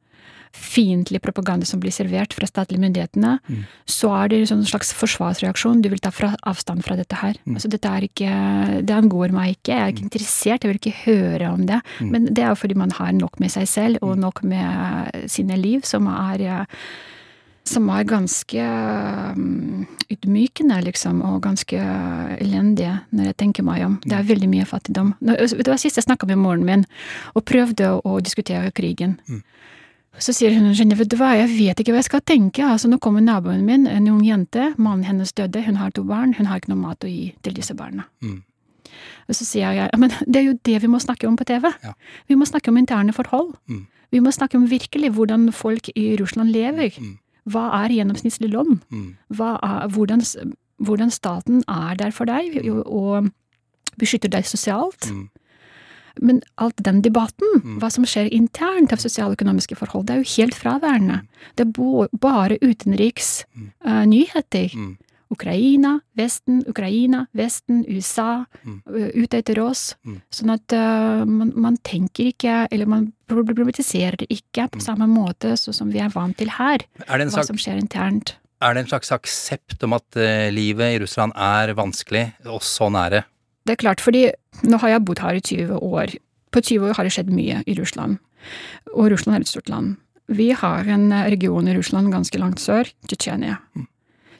fiendtlig 0.53 1.17
propaganda 1.23 1.65
som 1.65 1.79
blir 1.81 1.89
servert 1.95 2.33
fra 2.37 2.45
statlige 2.45 2.77
myndighetene, 2.83 3.39
Mm. 3.49 3.63
så 3.89 4.11
er 4.23 4.27
det 4.29 4.51
en 4.51 4.61
slags 4.63 4.93
forsvarsreaksjon. 4.93 5.81
Du 5.81 5.89
vil 5.89 5.97
ta 5.99 6.11
fra, 6.11 6.35
avstand 6.45 6.83
fra 6.85 6.95
dette 6.95 7.15
her. 7.15 7.33
Mm. 7.47 7.55
Altså, 7.55 7.67
dette 7.73 7.87
er 7.89 8.01
ikke, 8.05 8.29
det 8.85 8.93
angår 8.93 9.31
meg 9.33 9.49
ikke. 9.57 9.73
Jeg 9.73 9.81
er 9.81 9.87
ikke 9.95 10.03
interessert, 10.05 10.63
jeg 10.63 10.69
vil 10.69 10.79
ikke 10.83 11.05
høre 11.07 11.49
om 11.53 11.65
det. 11.65 11.81
Mm. 11.99 12.09
Men 12.11 12.25
det 12.25 12.43
er 12.43 12.53
fordi 12.55 12.75
man 12.77 12.91
har 12.91 13.11
nok 13.13 13.39
med 13.39 13.49
seg 13.49 13.67
selv, 13.67 13.97
og 14.03 14.17
nok 14.19 14.43
med 14.43 15.09
sine 15.27 15.57
liv, 15.57 15.81
som 15.89 16.07
er 16.07 16.41
eh, 16.41 16.65
som 17.67 17.87
er 17.95 18.03
ganske 18.03 18.63
um, 19.37 19.85
ydmykende, 20.11 20.81
liksom, 20.83 21.21
og 21.23 21.41
ganske 21.45 21.79
elendige, 22.43 22.97
når 23.15 23.29
jeg 23.29 23.37
tenker 23.39 23.63
meg 23.63 23.85
om. 23.85 23.95
Det 24.03 24.17
er 24.17 24.27
veldig 24.27 24.49
mye 24.51 24.67
fattigdom. 24.67 25.13
Det 25.23 25.69
var 25.69 25.79
sist 25.79 25.99
jeg 25.99 26.07
snakka 26.07 26.27
med 26.27 26.41
moren 26.43 26.65
min, 26.67 26.85
og 27.33 27.45
prøvde 27.47 27.95
å 28.03 28.17
diskutere 28.23 28.73
krigen. 28.75 29.15
Mm. 29.29 29.41
Så 30.21 30.35
sier 30.35 30.53
hun 30.53 30.73
Jenny, 30.77 30.93
vet 30.99 31.09
du 31.09 31.15
hva, 31.17 31.31
jeg 31.39 31.49
vet 31.55 31.79
ikke 31.79 31.93
hva 31.95 32.03
jeg 32.03 32.11
skal 32.11 32.21
tenke. 32.27 32.65
Altså, 32.67 32.89
nå 32.91 32.99
kommer 33.01 33.23
naboen 33.23 33.63
min, 33.65 33.87
en 33.89 34.11
ung 34.11 34.21
jente, 34.27 34.73
mannen 34.77 35.07
hennes 35.07 35.33
døde, 35.33 35.63
hun 35.65 35.79
har 35.79 35.95
to 35.95 36.03
barn, 36.05 36.35
hun 36.37 36.51
har 36.51 36.61
ikke 36.61 36.73
noe 36.73 36.83
mat 36.83 37.07
å 37.07 37.09
gi 37.09 37.31
til 37.45 37.55
disse 37.57 37.73
barna. 37.77 38.05
Mm. 38.21 38.43
Og 39.31 39.39
så 39.39 39.47
sier 39.47 39.73
jeg, 39.73 39.89
men 39.97 40.13
det 40.27 40.41
er 40.41 40.47
jo 40.51 40.59
det 40.67 40.77
vi 40.83 40.91
må 40.91 40.99
snakke 41.01 41.25
om 41.29 41.39
på 41.39 41.47
TV. 41.49 41.71
Ja. 41.81 41.95
Vi 42.29 42.37
må 42.37 42.45
snakke 42.45 42.69
om 42.69 42.77
interne 42.77 43.15
forhold. 43.15 43.55
Mm. 43.71 43.85
Vi 44.13 44.21
må 44.21 44.29
snakke 44.35 44.59
om 44.59 44.67
virkelig 44.69 45.09
hvordan 45.15 45.47
folk 45.55 45.89
i 45.95 46.11
Russland 46.19 46.53
lever. 46.53 46.93
Mm. 47.01 47.15
Hva 47.49 47.65
er 47.83 47.89
gjennomsnittlig 47.91 48.49
lønn? 48.53 48.81
Mm. 48.91 49.15
Hvordan, 49.35 50.21
hvordan 50.79 51.11
staten 51.11 51.63
er 51.67 51.95
der 51.99 52.11
for 52.11 52.25
deg 52.25 52.55
og, 52.69 52.83
og 52.87 53.31
beskytter 53.99 54.29
deg 54.31 54.45
sosialt. 54.47 55.09
Mm. 55.11 55.29
Men 56.21 56.41
alt 56.61 56.77
den 56.85 57.01
debatten, 57.01 57.47
Mm. 57.63 57.79
hva 57.81 57.89
som 57.91 58.05
skjer 58.05 58.29
internt 58.31 58.93
av 58.93 58.99
sosialøkonomiske 59.01 59.75
forhold, 59.75 60.05
det 60.07 60.13
er 60.15 60.21
jo 60.23 60.31
helt 60.37 60.53
fraværende. 60.55 61.21
Det 61.57 61.67
er 61.67 62.07
bare 62.21 62.57
utenriks 62.61 63.45
Mm. 63.55 63.71
eh, 63.85 64.05
nyheter. 64.05 64.69
Mm. 64.77 64.97
Ukraina, 65.31 65.99
Vesten, 66.15 66.63
Ukraina, 66.67 67.27
Vesten, 67.33 67.85
USA, 67.87 68.45
Mm. 68.65 68.81
uh, 68.87 69.09
ute 69.23 69.37
etter 69.37 69.59
oss. 69.59 69.95
Mm. 70.05 70.21
Sånn 70.31 70.53
at 70.53 70.73
uh, 70.73 71.25
man, 71.25 71.51
man 71.55 71.77
tenker 71.77 72.29
ikke, 72.31 72.67
eller 72.71 72.85
man 72.85 73.13
problematiserer 73.27 74.17
det 74.17 74.27
ikke 74.29 74.69
på 74.69 74.79
Mm. 74.79 74.85
samme 74.85 75.07
måte 75.07 75.53
så 75.57 75.73
som 75.73 75.89
vi 75.91 75.99
er 75.99 76.09
vant 76.09 76.37
til 76.37 76.49
her, 76.49 76.79
Er, 77.07 77.17
hva 77.19 77.29
slags, 77.31 77.47
som 77.47 77.57
skjer 77.57 77.79
internt. 77.81 78.35
er 78.61 78.73
det 78.73 78.83
en 78.85 78.87
slags 78.91 79.11
aksept 79.11 79.83
om 79.83 79.93
at 79.93 80.05
uh, 80.15 80.49
livet 80.51 80.95
i 80.95 80.99
Russland 80.99 81.33
er 81.35 81.73
vanskelig, 81.73 82.33
og 82.45 82.61
sånn 82.61 82.95
er 82.95 83.09
det? 83.09 83.23
Det 83.65 83.73
er 83.73 83.81
klart, 83.83 84.01
fordi 84.01 84.31
nå 84.63 84.77
har 84.79 84.89
jeg 84.89 85.05
bodd 85.05 85.19
her 85.19 85.35
i 85.35 85.41
20 85.41 85.79
år. 85.81 86.15
På 86.51 86.61
20 86.61 86.89
år 86.89 86.95
har 86.95 87.03
det 87.05 87.13
skjedd 87.15 87.29
mye 87.31 87.63
i 87.65 87.73
Russland. 87.79 88.19
Og 88.93 89.09
Russland 89.11 89.37
er 89.37 89.41
et 89.41 89.47
stort 89.47 89.69
land. 89.69 89.95
Vi 90.27 90.51
har 90.51 90.83
en 90.87 91.11
eh, 91.11 91.29
region 91.31 91.67
i 91.67 91.73
Russland 91.75 92.11
ganske 92.11 92.37
langt 92.39 92.59
sør, 92.59 92.87
Tsjetsjenia. 93.07 93.57
Mm. 93.75 93.87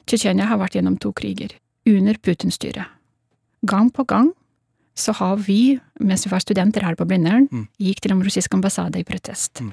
Tsjetsjenia 0.06 0.46
har 0.50 0.58
vært 0.58 0.76
gjennom 0.76 0.98
to 1.00 1.12
kriger, 1.12 1.50
under 1.86 2.14
Putin-styret. 2.14 2.86
Gang 3.66 3.90
på 3.92 4.04
gang 4.06 4.32
så 4.94 5.12
har 5.18 5.36
vi, 5.36 5.80
mens 6.00 6.24
vi 6.26 6.30
var 6.30 6.40
studenter 6.44 6.82
her 6.82 6.94
på 6.94 7.06
Blindern, 7.08 7.48
Mm. 7.50 7.68
gikk 7.80 8.00
til 8.00 8.10
den 8.10 8.22
russiske 8.22 8.54
ambassade 8.54 8.96
i 9.00 9.04
protest. 9.04 9.60
Mm. 9.60 9.72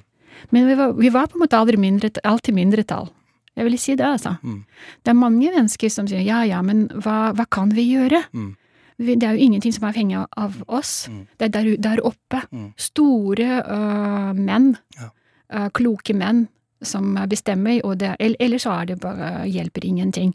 Men 0.51 0.67
vi 0.67 0.75
var, 0.75 0.93
vi 0.93 1.09
var 1.09 1.27
på 1.27 1.35
en 1.35 1.41
måte 1.45 1.57
aldri 1.59 1.77
mindre, 1.77 2.09
alltid 2.23 2.53
mindretall. 2.55 3.09
Jeg 3.55 3.65
vil 3.65 3.77
si 3.77 3.95
det, 3.95 4.05
altså. 4.05 4.37
Mm. 4.43 4.63
Det 5.03 5.09
er 5.11 5.13
mange 5.13 5.51
mennesker 5.51 5.89
som 5.91 6.07
sier 6.07 6.23
ja 6.23 6.43
ja, 6.43 6.61
men 6.61 6.87
hva, 6.87 7.33
hva 7.35 7.45
kan 7.49 7.69
vi 7.69 7.83
gjøre? 7.93 8.23
Mm. 8.33 8.55
Vi- 8.97 9.15
Det 9.15 9.23
er 9.23 9.33
jo 9.35 9.43
ingenting 9.45 9.73
som 9.73 9.83
er 9.83 9.91
avhengig 9.93 10.27
av- 10.37 10.63
oss. 10.69 11.09
Det 11.37 11.45
er 11.55 11.63
der, 11.63 11.75
der 11.77 11.97
oppe. 12.05 12.41
Store 12.77 13.63
øh, 13.67 14.33
menn. 14.35 14.77
Ja. 14.99 15.09
øh, 15.53 15.69
kloke 15.71 16.13
menn 16.15 16.47
som 16.83 17.15
bestemmer, 17.29 17.81
og 17.85 17.97
det, 17.99 18.15
el- 18.19 18.35
ellers 18.39 18.63
så 18.63 18.71
er 18.81 18.85
det 18.85 18.99
bare 19.01 19.45
hjelper 19.47 19.85
ingenting. 19.85 20.33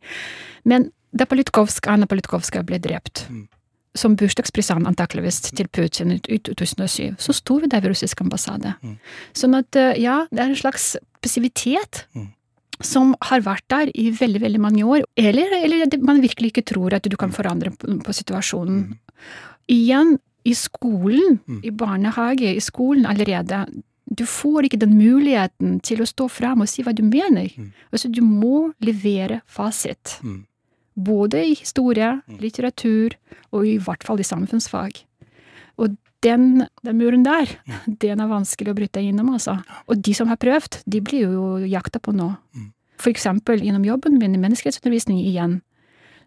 Men 0.65 0.91
da 1.17 1.25
Politkovsk, 1.25 1.87
Anna 1.89 2.07
Politkovskaja 2.07 2.63
ble 2.65 2.79
drept, 2.79 3.27
Mm. 3.31 3.49
som 3.97 4.15
bursdagspresang 4.17 4.85
antakeligvis 4.87 5.41
til 5.57 5.67
Putin 5.69 6.13
i 6.13 6.21
i 6.29 6.39
2007, 6.39 7.17
så 7.19 7.33
sto 7.33 7.57
vi 7.59 7.67
der 7.67 7.81
ved 7.81 7.91
russisk 7.91 8.21
ambassade. 8.21 8.75
Mm. 8.83 8.99
Sånn 9.35 9.55
at 9.59 9.75
øh, 9.77 9.95
ja, 9.99 10.27
det 10.31 10.39
er 10.41 10.49
en 10.51 10.55
slags 10.57 10.97
passivitet 11.23 12.05
Mm. 12.15 12.29
som 12.83 13.15
har 13.23 13.41
vært 13.41 13.65
der 13.71 13.91
i 13.95 14.11
veldig, 14.11 14.41
veldig 14.41 14.61
mange 14.61 14.85
år. 14.85 15.03
Eller, 15.17 15.47
eller 15.65 15.99
man 15.99 16.21
virkelig 16.21 16.53
ikke 16.53 16.65
tror 16.75 16.93
at 16.95 17.03
du 17.09 17.17
kan 17.17 17.33
forandre 17.33 17.71
på, 17.71 17.99
på 18.05 18.13
situasjonen. 18.13 18.83
Mm. 18.87 18.99
Igjen, 19.69 20.19
i 20.45 20.53
skolen, 20.55 21.41
Mm. 21.49 21.61
i 21.65 21.71
barnehage, 21.71 22.55
i 22.55 22.61
skolen 22.61 23.07
allerede, 23.07 23.67
du 24.15 24.25
får 24.27 24.65
ikke 24.69 24.79
den 24.79 24.95
muligheten 24.99 25.81
til 25.83 25.99
å 26.03 26.07
stå 26.07 26.29
frem 26.31 26.61
og 26.63 26.69
si 26.69 26.83
hva 26.83 26.95
du 26.95 27.03
mener. 27.03 27.49
Mm. 27.57 27.73
Altså, 27.93 28.09
du 28.13 28.21
må 28.23 28.73
levere 28.81 29.41
fasit. 29.47 30.19
Mm. 30.23 30.45
Både 30.97 31.43
i 31.45 31.55
historie, 31.55 32.23
Mm. 32.29 32.39
litteratur, 32.41 33.17
og 33.53 33.67
i 33.67 33.77
hvert 33.79 34.03
fall 34.05 34.21
i 34.21 34.23
samfunnsfag. 34.23 35.03
Og 35.79 35.97
den, 36.23 36.67
den 36.85 36.97
muren 36.99 37.23
der, 37.25 37.47
Mm. 37.67 37.99
den 38.01 38.21
er 38.21 38.29
vanskelig 38.29 38.73
å 38.73 38.75
bryte 38.79 39.03
innom, 39.03 39.31
altså. 39.35 39.59
Og 39.89 40.01
de 40.03 40.15
som 40.15 40.29
har 40.29 40.37
prøvd, 40.37 40.83
de 40.89 41.01
blir 41.01 41.27
jo 41.27 41.59
jakta 41.67 41.99
på 42.01 42.15
nå. 42.15 42.37
Mm. 42.57 42.73
For 42.99 43.11
eksempel 43.11 43.61
gjennom 43.61 43.85
jobben 43.85 44.19
min 44.19 44.35
i 44.35 44.39
menneskerettsundervisning 44.39 45.19
igjen, 45.21 45.61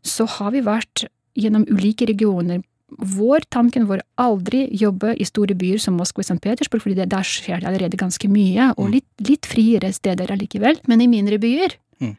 så 0.03 0.27
har 0.27 0.51
vi 0.51 0.61
vært 0.61 1.07
gjennom 1.35 1.65
ulike 1.67 2.05
regioner. 2.07 2.61
Vår 2.97 3.39
tanken 3.51 3.85
var 3.87 4.01
aldri 4.17 4.67
jobbe 4.75 5.15
i 5.19 5.23
store 5.23 5.53
byer 5.55 5.77
som 5.79 5.97
Moskva 5.97 6.19
og 6.23 6.25
St. 6.25 6.39
Petersburg, 6.41 6.81
fordi 6.81 6.95
det, 6.95 7.09
der 7.09 7.21
skjer 7.23 7.59
det 7.61 7.67
allerede 7.69 7.97
ganske 7.97 8.27
mye, 8.27 8.73
og 8.77 8.87
Mm. 8.87 8.91
litt, 8.91 9.05
litt 9.29 9.45
friere 9.45 9.93
steder 9.93 10.27
allikevel. 10.31 10.79
Men 10.87 11.01
i 11.01 11.07
mindre 11.07 11.37
byer 11.39 11.75
Mm. 12.01 12.15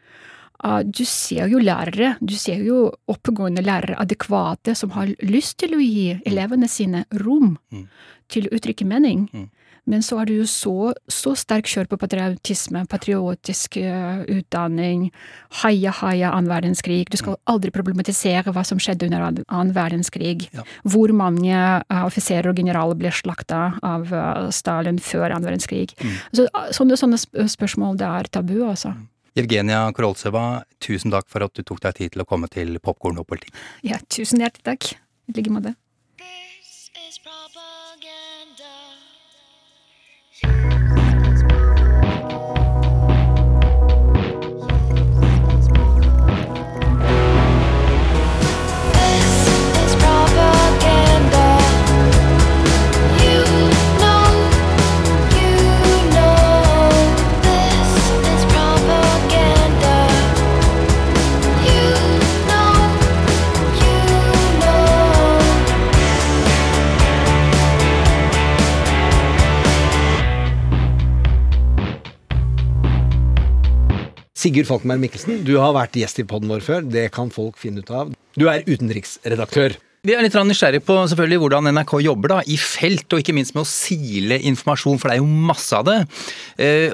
Ah, 0.65 0.83
du 0.83 1.05
ser 1.09 1.51
jo 1.53 1.61
lærere, 1.63 2.17
du 2.21 2.35
ser 2.39 2.63
jo 2.65 2.91
oppegående 3.11 3.65
lærere, 3.65 3.99
adekvate, 4.01 4.77
som 4.77 4.93
har 4.97 5.13
lyst 5.23 5.59
til 5.63 5.77
å 5.77 5.81
gi 5.83 6.21
elevene 6.27 6.69
sine 6.69 7.05
rom 7.25 7.57
Mm. 7.73 7.89
til 8.29 8.47
å 8.47 8.55
uttrykke 8.55 8.87
mening. 8.87 9.29
Mm. 9.33 9.49
Men 9.91 10.03
så 10.05 10.21
er 10.21 10.29
det 10.29 10.37
jo 10.37 10.47
så, 10.47 10.93
så 11.11 11.33
sterk 11.39 11.69
kjør 11.71 11.89
på 11.91 11.99
patriotisme, 11.99 12.85
patriotisk 12.91 13.79
uh, 13.81 14.23
utdanning, 14.31 15.09
heia, 15.63 15.93
heia 16.03 16.33
annen 16.37 16.51
verdenskrig. 16.53 17.09
Du 17.11 17.17
skal 17.19 17.39
aldri 17.51 17.73
problematisere 17.75 18.53
hva 18.55 18.65
som 18.67 18.79
skjedde 18.83 19.09
under 19.09 19.27
annen 19.27 19.73
verdenskrig. 19.75 20.47
Ja. 20.55 20.67
Hvor 20.85 21.15
mange 21.17 21.57
uh, 21.57 22.03
offiserer 22.05 22.53
og 22.53 22.61
generaler 22.61 22.99
ble 23.01 23.13
slakta 23.15 23.63
av 23.87 24.13
uh, 24.13 24.51
Stalin 24.55 25.01
før 25.03 25.31
annen 25.31 25.49
verdenskrig. 25.49 25.97
Mm. 25.99 26.19
Så, 26.37 26.47
sånne, 26.77 27.01
sånne, 27.01 27.49
spørsmål 27.51 27.99
det 28.01 28.11
er 28.11 28.31
tabu, 28.31 28.59
altså. 28.69 28.95
Mm. 28.95 29.09
Evgenia 29.39 29.85
Korolseva, 29.95 30.65
tusen 30.83 31.13
takk 31.15 31.29
for 31.31 31.47
at 31.47 31.55
du 31.55 31.63
tok 31.63 31.83
deg 31.85 32.01
tid 32.01 32.17
til 32.17 32.25
å 32.25 32.29
komme 32.29 32.51
til 32.51 32.81
Popkorn 32.83 33.21
og 33.23 33.29
politikk. 33.31 33.55
Ja, 33.87 34.01
tusen 34.11 34.43
hjertelig 34.43 34.67
takk. 34.67 34.91
I 35.31 35.39
like 35.39 35.55
måte. 35.55 35.77
Sigurd 74.41 74.71
Falkenberg 74.71 75.03
Mikkelsen, 75.03 75.43
du 75.45 75.59
har 75.61 75.75
vært 75.77 75.99
gjest 76.01 76.23
i 76.23 76.25
poden 76.29 76.49
vår 76.49 76.65
før. 76.65 76.87
Det 76.89 77.11
kan 77.13 77.29
folk 77.35 77.61
finne 77.61 77.85
ut 77.85 77.93
av. 77.93 78.15
Du 78.39 78.47
er 78.49 78.65
utenriksredaktør. 78.65 79.77
Vi 80.01 80.15
er 80.17 80.25
litt 80.25 80.33
nysgjerrig 80.33 80.79
på 80.81 80.95
selvfølgelig 81.11 81.39
hvordan 81.43 81.67
NRK 81.77 81.91
jobber 82.07 82.33
da, 82.33 82.37
i 82.49 82.55
felt, 82.57 83.05
og 83.13 83.21
ikke 83.21 83.35
minst 83.37 83.53
med 83.53 83.67
å 83.67 83.69
sile 83.69 84.39
informasjon, 84.49 84.97
for 84.97 85.11
det 85.11 85.19
er 85.19 85.21
jo 85.21 85.43
masse 85.51 85.77
av 85.77 85.85
det. 85.85 85.97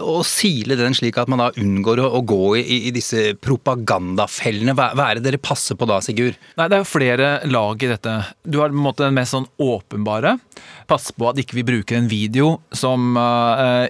Å 0.02 0.16
og 0.16 0.24
sile 0.26 0.74
den 0.80 0.96
slik 0.96 1.20
at 1.22 1.30
man 1.30 1.38
da 1.44 1.52
unngår 1.62 2.02
å, 2.02 2.08
å 2.18 2.24
gå 2.26 2.56
i, 2.58 2.64
i, 2.88 2.90
disse 2.96 3.36
propagandafellene. 3.38 4.74
Hva, 4.74 4.88
hva, 4.98 5.06
er 5.06 5.20
det 5.20 5.28
dere 5.28 5.42
passer 5.42 5.78
på 5.78 5.86
da, 5.86 6.00
Sigurd? 6.02 6.34
Nei, 6.58 6.66
Det 6.66 6.80
er 6.80 6.82
jo 6.82 6.90
flere 6.96 7.30
lag 7.46 7.86
i 7.86 7.92
dette. 7.92 8.16
Du 8.42 8.58
har 8.58 8.74
på 8.74 8.80
en 8.80 8.86
måte 8.88 9.06
den 9.06 9.14
mest 9.20 9.36
sånn 9.36 9.46
åpenbare. 9.62 10.40
Pass 10.90 11.12
på 11.14 11.30
at 11.30 11.38
ikke 11.38 11.60
vi 11.60 11.66
bruker 11.70 12.00
en 12.00 12.10
video 12.10 12.56
som 12.74 13.14
uh, 13.14 13.86
Eh, 13.86 13.88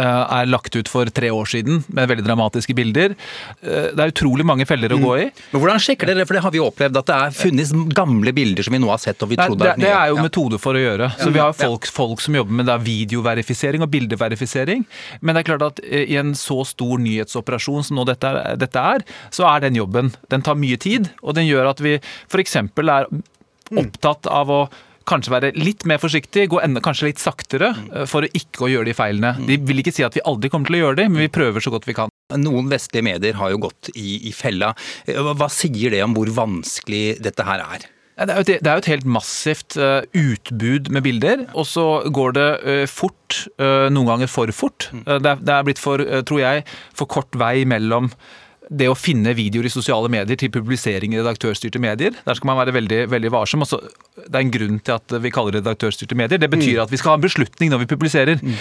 er 0.00 0.48
lagt 0.50 0.76
ut 0.76 0.88
for 0.90 1.08
tre 1.12 1.30
år 1.34 1.48
siden 1.48 1.82
med 1.92 2.08
veldig 2.10 2.24
dramatiske 2.26 2.74
bilder. 2.76 3.14
Eh, 3.62 3.90
det 3.92 4.00
er 4.00 4.12
utrolig 4.12 4.46
mange 4.48 4.66
feller 4.68 4.94
å 4.94 5.00
gå 5.02 5.12
i. 5.20 5.26
Men 5.52 5.62
Hvordan 5.62 5.82
sjekker 5.82 6.10
dere 6.12 6.26
for 6.28 6.38
det 6.38 6.44
har 6.44 6.54
vi 6.54 6.62
opplevd 6.62 7.00
at 7.02 7.10
det 7.10 7.18
er 7.18 7.36
funnes 7.36 7.72
gamle 7.96 8.34
bilder 8.36 8.66
som 8.66 8.76
vi 8.76 8.82
nå 8.82 8.90
har 8.92 9.02
sett 9.02 9.22
og 9.24 9.32
vi 9.32 9.40
trodde 9.40 9.68
er 9.68 9.80
nye? 9.80 9.86
Det 9.86 9.92
er 9.94 10.12
jo 10.12 10.18
ja. 10.20 10.26
metode 10.28 10.60
for 10.62 10.78
å 10.78 10.82
gjøre. 10.82 11.10
Så 11.20 11.30
Vi 11.32 11.42
har 11.42 11.56
folk, 11.56 11.88
folk 11.92 12.24
som 12.24 12.38
jobber 12.38 12.62
med 12.62 12.72
videoverifisering 12.86 13.84
og 13.84 13.92
bildeverifisering. 13.92 14.86
Men 15.20 15.36
det 15.36 15.44
er 15.44 15.50
klart 15.52 15.66
at 15.68 15.82
eh, 15.84 16.06
i 16.12 16.18
en 16.20 16.34
så 16.38 16.62
stor 16.68 17.02
nyhetsoperasjon 17.02 17.88
som 17.88 18.00
nå 18.00 18.06
dette 18.08 18.30
er, 18.30 18.56
dette 18.60 18.86
er 18.94 19.04
så 19.32 19.46
er 19.50 19.62
den 19.64 19.76
jobben 19.78 20.12
Den 20.30 20.44
tar 20.44 20.56
mye 20.58 20.78
tid, 20.80 21.10
og 21.22 21.36
den 21.36 21.46
gjør 21.48 21.72
at 21.72 21.82
vi 21.82 21.98
f.eks. 21.98 22.56
er 22.56 23.06
opptatt 23.72 24.28
av 24.30 24.50
å 24.52 24.62
kanskje 25.08 25.34
være 25.34 25.52
litt 25.58 25.86
mer 25.88 26.00
forsiktig, 26.02 26.48
gå 26.52 26.60
enda 26.62 26.82
kanskje 26.84 27.10
litt 27.10 27.22
saktere 27.22 27.72
mm. 27.76 27.86
eh, 27.92 28.08
for 28.10 28.26
å 28.26 28.32
ikke 28.38 28.66
å 28.66 28.72
gjøre 28.72 28.90
de 28.90 28.96
feilene. 28.98 29.34
Mm. 29.38 29.46
De 29.48 29.58
vil 29.70 29.82
ikke 29.82 29.94
si 29.94 30.06
at 30.06 30.18
vi 30.18 30.24
aldri 30.28 30.52
kommer 30.52 30.70
til 30.70 30.80
å 30.80 30.84
gjøre 30.84 31.00
de, 31.02 31.08
men 31.12 31.24
vi 31.24 31.32
prøver 31.32 31.64
så 31.64 31.72
godt 31.74 31.88
vi 31.88 31.96
kan. 31.98 32.12
Noen 32.38 32.70
vestlige 32.72 33.06
medier 33.06 33.36
har 33.40 33.52
jo 33.52 33.62
gått 33.66 33.92
i, 33.94 34.22
i 34.28 34.34
fella. 34.36 34.72
Eh, 35.06 35.18
hva 35.18 35.50
sier 35.52 35.94
det 35.94 36.04
om 36.04 36.14
hvor 36.16 36.30
vanskelig 36.34 37.18
dette 37.24 37.48
her 37.48 37.64
er? 37.64 37.88
Det 38.22 38.28
er, 38.28 38.42
et, 38.42 38.50
det 38.60 38.68
er 38.68 38.76
jo 38.76 38.82
et 38.82 38.90
helt 38.90 39.06
massivt 39.08 39.74
uh, 39.80 40.04
utbud 40.14 40.90
med 40.92 41.02
bilder, 41.02 41.46
og 41.58 41.64
så 41.66 41.86
går 42.12 42.34
det 42.36 42.48
fort, 42.92 43.38
noen 43.56 44.10
ganger 44.10 44.28
for 44.30 44.52
fort. 44.54 44.90
Mm. 44.92 45.00
Det 45.08 45.30
er, 45.30 45.40
det, 45.40 45.54
er, 45.54 45.64
blitt 45.66 45.80
for, 45.80 46.04
tror 46.28 46.42
jeg, 46.42 46.66
for 46.94 47.10
kort 47.10 47.40
vei 47.40 47.64
mellom 47.66 48.12
det 48.72 48.88
å 48.90 48.96
finne 48.96 49.34
videoer 49.36 49.68
i 49.68 49.72
sosiale 49.72 50.08
medier 50.12 50.38
til 50.40 50.52
publisering 50.52 51.14
i 51.14 51.20
redaktørstyrte 51.20 51.80
medier. 51.82 52.16
Der 52.24 52.38
skal 52.38 52.52
man 52.52 52.60
være 52.62 52.74
veldig, 52.78 53.00
veldig 53.12 53.32
varsom. 53.34 53.64
Også, 53.66 53.80
det 54.22 54.32
er 54.32 54.44
en 54.44 54.54
grunn 54.54 54.78
til 54.84 54.96
at 54.96 55.16
vi 55.24 55.32
kaller 55.34 55.56
det 55.56 55.62
redaktørstyrte 55.62 56.18
medier. 56.18 56.40
Det 56.40 56.50
betyr 56.52 56.78
mm. 56.78 56.84
at 56.86 56.94
vi 56.94 57.00
skal 57.00 57.14
ha 57.14 57.18
en 57.20 57.26
beslutning 57.26 57.72
når 57.72 57.84
vi 57.84 57.90
publiserer. 57.92 58.40
Mm. 58.40 58.56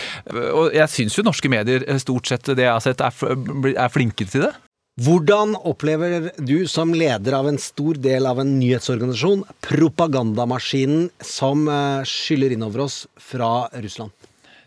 Og 0.59 0.75
jeg 0.75 0.93
syns 0.95 1.17
jo 1.17 1.25
norske 1.27 1.51
medier 1.51 1.87
eh, 1.87 2.01
stort 2.01 2.31
sett 2.31 2.51
det 2.51 2.67
jeg 2.67 2.73
har 2.73 2.83
sett, 2.83 3.01
er, 3.01 3.71
er 3.71 3.93
flinke 3.93 4.27
til 4.27 4.47
det. 4.47 4.53
Hvordan 5.01 5.55
opplever 5.55 6.33
du 6.37 6.67
som 6.67 6.91
leder 6.93 7.37
av 7.37 7.47
en 7.47 7.57
stor 7.61 7.95
del 8.03 8.27
av 8.27 8.41
en 8.43 8.49
nyhetsorganisasjon 8.59 9.45
propagandamaskinen 9.63 11.07
som 11.23 11.63
eh, 11.71 12.03
skyller 12.05 12.57
innover 12.57 12.85
oss 12.89 13.05
fra 13.15 13.69
Russland? 13.79 14.11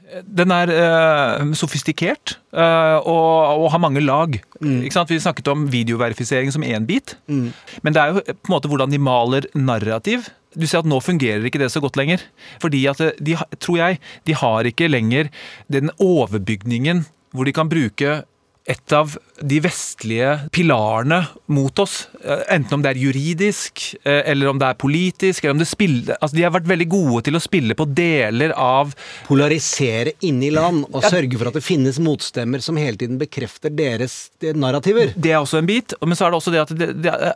Den 0.04 0.52
er 0.52 0.68
uh, 0.68 1.52
sofistikert 1.56 2.36
uh, 2.52 3.00
og, 3.00 3.62
og, 3.64 3.70
har 3.72 3.80
mange 3.80 4.02
lag. 4.04 4.36
Mm. 4.60 4.82
Vi 4.84 5.18
snakket 5.18 5.48
om 5.48 5.64
videoverifisering 5.72 6.52
som 6.52 6.66
én 6.66 6.86
bit. 6.86 7.16
Mm. 7.26 7.52
Men 7.82 7.96
det 7.96 8.02
er 8.02 8.12
jo 8.12 8.24
på 8.28 8.50
en 8.50 8.54
måte 8.54 8.70
hvordan 8.70 8.92
de 8.92 9.00
maler 9.00 9.48
narrativ. 9.56 10.28
Du 10.54 10.66
ser 10.68 10.84
at 10.84 10.88
nå 10.88 11.00
fungerer 11.02 11.46
ikke 11.48 11.62
det 11.62 11.72
så 11.72 11.82
godt 11.82 11.96
lenger. 11.98 12.22
Fordi 12.62 12.84
at 12.90 13.00
eh, 13.02 13.16
de, 13.18 13.34
tror 13.58 13.80
jeg, 13.80 13.98
de 14.28 14.36
har 14.38 14.68
ikke 14.70 14.90
lenger 14.92 15.32
den 15.72 15.90
overbygningen 15.98 17.06
hvor 17.34 17.48
de 17.48 17.54
kan 17.56 17.70
bruke 17.70 18.20
et 18.64 18.92
av 18.96 19.12
de 19.44 19.58
vestlige 19.60 20.28
pilarene 20.54 21.18
mot 21.52 21.78
oss. 21.82 22.06
Enten 22.48 22.78
om 22.78 22.84
det 22.84 22.94
er 22.94 23.00
juridisk, 23.02 23.82
eh, 24.02 24.22
eller 24.30 24.48
om 24.48 24.58
det 24.58 24.70
er 24.70 24.78
politisk. 24.80 25.44
eller 25.44 25.52
om 25.52 25.58
det 25.58 25.68
spiller, 25.68 26.16
altså 26.20 26.36
De 26.36 26.42
har 26.42 26.50
vært 26.50 26.70
veldig 26.70 26.88
gode 26.88 27.24
til 27.24 27.36
å 27.36 27.42
spille 27.42 27.74
på 27.74 27.84
deler 27.92 28.54
av 28.56 28.94
Polarisere 29.26 30.14
inni 30.22 30.50
land, 30.50 30.86
og 30.92 31.02
sørge 31.04 31.36
for 31.36 31.48
at 31.48 31.54
det 31.54 31.64
finnes 31.64 31.98
motstemmer 31.98 32.62
som 32.62 32.76
hele 32.76 32.96
tiden 32.96 33.18
bekrefter 33.18 33.68
deres 33.68 34.30
narrativer. 34.40 35.12
Det 35.16 35.32
er 35.32 35.42
også 35.42 35.58
en 35.58 35.66
bit. 35.66 35.92
Men 36.00 36.16
så 36.16 36.26
er 36.26 36.30
det 36.30 36.40
også 36.40 36.52
det 36.52 36.64
at 36.64 36.78
det, 36.78 37.02
det, 37.02 37.34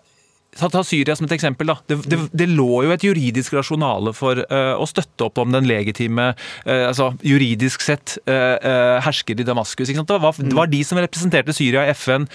Ta 0.59 0.83
Syria 0.85 1.17
som 1.17 1.29
et 1.29 1.35
eksempel. 1.37 1.71
da. 1.71 1.79
Det, 1.87 2.01
det, 2.11 2.21
det 2.37 2.49
lå 2.51 2.85
jo 2.87 2.95
et 2.95 3.05
juridisk 3.07 3.55
rasjonale 3.57 4.15
for 4.17 4.41
uh, 4.51 4.75
å 4.79 4.87
støtte 4.89 5.29
opp 5.29 5.39
om 5.43 5.53
den 5.55 5.69
legitime, 5.69 6.33
uh, 6.67 6.85
altså 6.91 7.13
juridisk 7.23 7.85
sett, 7.85 8.19
uh, 8.29 8.99
hersker 9.05 9.39
i 9.39 9.47
Damaskus. 9.47 9.93
Det 9.93 10.23
var, 10.23 10.35
det, 10.39 10.57
var, 10.57 10.71
de 10.71 10.83
som 10.85 10.99
representerte 11.01 11.55
Syria 11.57 11.87
i 11.87 11.95
FN 11.95 12.27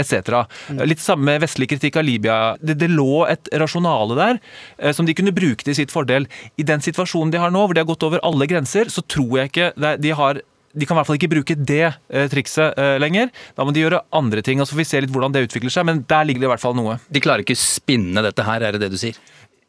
etc. 0.00 0.44
Mm. 0.70 0.82
Litt 0.88 1.02
samme 1.02 1.36
vestlig 1.42 1.70
kritikk 1.72 1.98
av 2.00 2.06
Libya. 2.06 2.36
Det, 2.60 2.76
det 2.80 2.90
lå 2.92 3.24
et 3.28 3.50
rasjonale 3.60 4.16
der 4.18 4.38
eh, 4.78 4.94
som 4.96 5.08
de 5.08 5.16
kunne 5.16 5.34
bruke 5.36 5.66
til 5.66 5.76
sitt 5.76 5.92
fordel. 5.94 6.28
I 6.60 6.66
den 6.66 6.82
situasjonen 6.84 7.32
de 7.34 7.42
har 7.42 7.52
nå, 7.54 7.66
hvor 7.66 7.76
de 7.76 7.82
har 7.82 7.90
gått 7.90 8.06
over 8.06 8.22
alle 8.26 8.48
grenser, 8.50 8.90
så 8.92 9.04
tror 9.04 9.40
jeg 9.40 9.52
ikke 9.52 9.96
de 10.00 10.14
har 10.16 10.42
de 10.70 10.86
kan 10.86 10.94
i 10.94 11.00
hvert 11.00 11.08
fall 11.08 11.18
ikke 11.18 11.32
bruke 11.32 11.56
det 11.56 11.82
eh, 11.88 12.28
trikset 12.30 12.78
eh, 12.78 12.96
lenger. 13.02 13.30
Da 13.58 13.66
må 13.66 13.74
de 13.74 13.82
gjøre 13.82 14.04
andre 14.14 14.42
ting. 14.46 14.60
og 14.62 14.68
Så 14.68 14.76
får 14.76 14.82
vi 14.84 14.88
se 14.92 15.02
litt 15.02 15.12
hvordan 15.14 15.34
det 15.34 15.44
utvikler 15.48 15.72
seg, 15.74 15.86
men 15.88 16.04
der 16.10 16.26
ligger 16.28 16.44
det 16.44 16.50
i 16.50 16.52
hvert 16.52 16.62
fall 16.62 16.76
noe. 16.78 17.00
De 17.10 17.22
klarer 17.22 17.42
ikke 17.42 17.58
spinne 17.58 18.22
dette 18.22 18.46
her, 18.46 18.62
er 18.62 18.76
det 18.76 18.84
det 18.84 18.92
du 18.94 18.98
sier? 19.00 19.18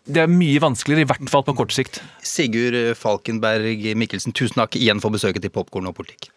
Det 0.02 0.24
er 0.24 0.30
mye 0.30 0.62
vanskeligere, 0.62 1.06
i 1.06 1.10
hvert 1.10 1.30
fall 1.30 1.46
på 1.46 1.56
kort 1.58 1.74
sikt. 1.74 2.02
Sigurd 2.26 2.76
Falkenberg 2.98 3.86
Mikkelsen, 3.98 4.34
tusen 4.34 4.62
takk 4.62 4.78
igjen 4.78 5.02
for 5.02 5.14
besøket 5.14 5.46
til 5.46 5.54
Popkorn 5.54 5.90
og 5.90 5.98
politikk. 5.98 6.30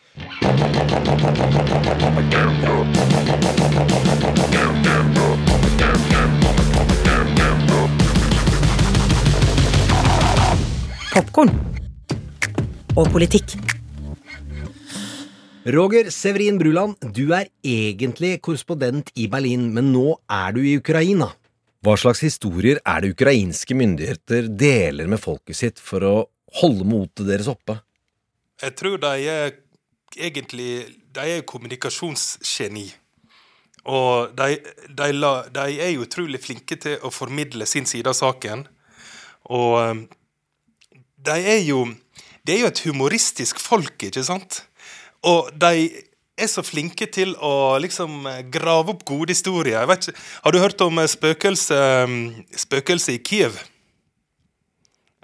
Popkorn 11.14 11.54
og 12.94 13.08
politikk. 13.12 13.73
Roger 15.66 16.10
Severin 16.10 16.58
Bruland, 16.60 16.98
du 17.00 17.30
er 17.32 17.46
egentlig 17.64 18.36
korrespondent 18.44 19.08
i 19.16 19.24
Berlin, 19.32 19.70
men 19.72 19.86
nå 19.94 20.10
er 20.28 20.52
du 20.52 20.58
i 20.60 20.74
Ukraina. 20.76 21.30
Hva 21.80 21.94
slags 21.96 22.20
historier 22.20 22.82
er 22.84 23.00
det 23.00 23.14
ukrainske 23.14 23.72
myndigheter 23.76 24.50
deler 24.52 25.08
med 25.08 25.22
folket 25.22 25.56
sitt 25.56 25.80
for 25.80 26.04
å 26.04 26.12
holde 26.60 26.84
motet 26.84 27.24
deres 27.30 27.48
oppe? 27.48 27.78
Jeg 28.60 28.76
tror 28.76 29.00
de 29.00 29.14
er 29.24 29.56
egentlig 30.14 30.84
De 31.14 31.24
er 31.38 31.46
kommunikasjonsgeni. 31.48 32.84
Og 33.88 34.36
de, 34.36 34.60
de, 34.88 35.08
de, 35.48 35.64
er 35.80 35.96
utrolig 36.02 36.42
flinke 36.44 36.76
til 36.76 37.00
å 37.00 37.12
formidle 37.12 37.64
sin 37.66 37.88
side 37.88 38.12
av 38.12 38.18
saken. 38.18 38.66
Og 39.48 39.74
eh, 39.80 40.04
de 41.24 41.40
er 41.40 41.64
jo 41.64 41.86
Det 42.44 42.58
er 42.58 42.64
jo 42.66 42.72
et 42.72 42.84
humoristisk 42.84 43.60
folk, 43.64 43.96
ikke 44.04 44.24
sant? 44.28 44.66
Og 45.24 45.50
de 45.56 45.88
er 46.34 46.50
så 46.50 46.64
flinke 46.66 47.06
til 47.14 47.34
å 47.38 47.78
liksom 47.82 48.26
grave 48.52 48.94
opp 48.94 49.04
gode 49.06 49.32
historier. 49.32 49.86
Ikke, 49.94 50.14
har 50.44 50.54
du 50.54 50.60
hørt 50.60 50.82
om 50.84 51.00
spøkelset 51.08 52.58
spøkelse 52.64 53.14
i 53.14 53.22
Kiev? 53.22 53.60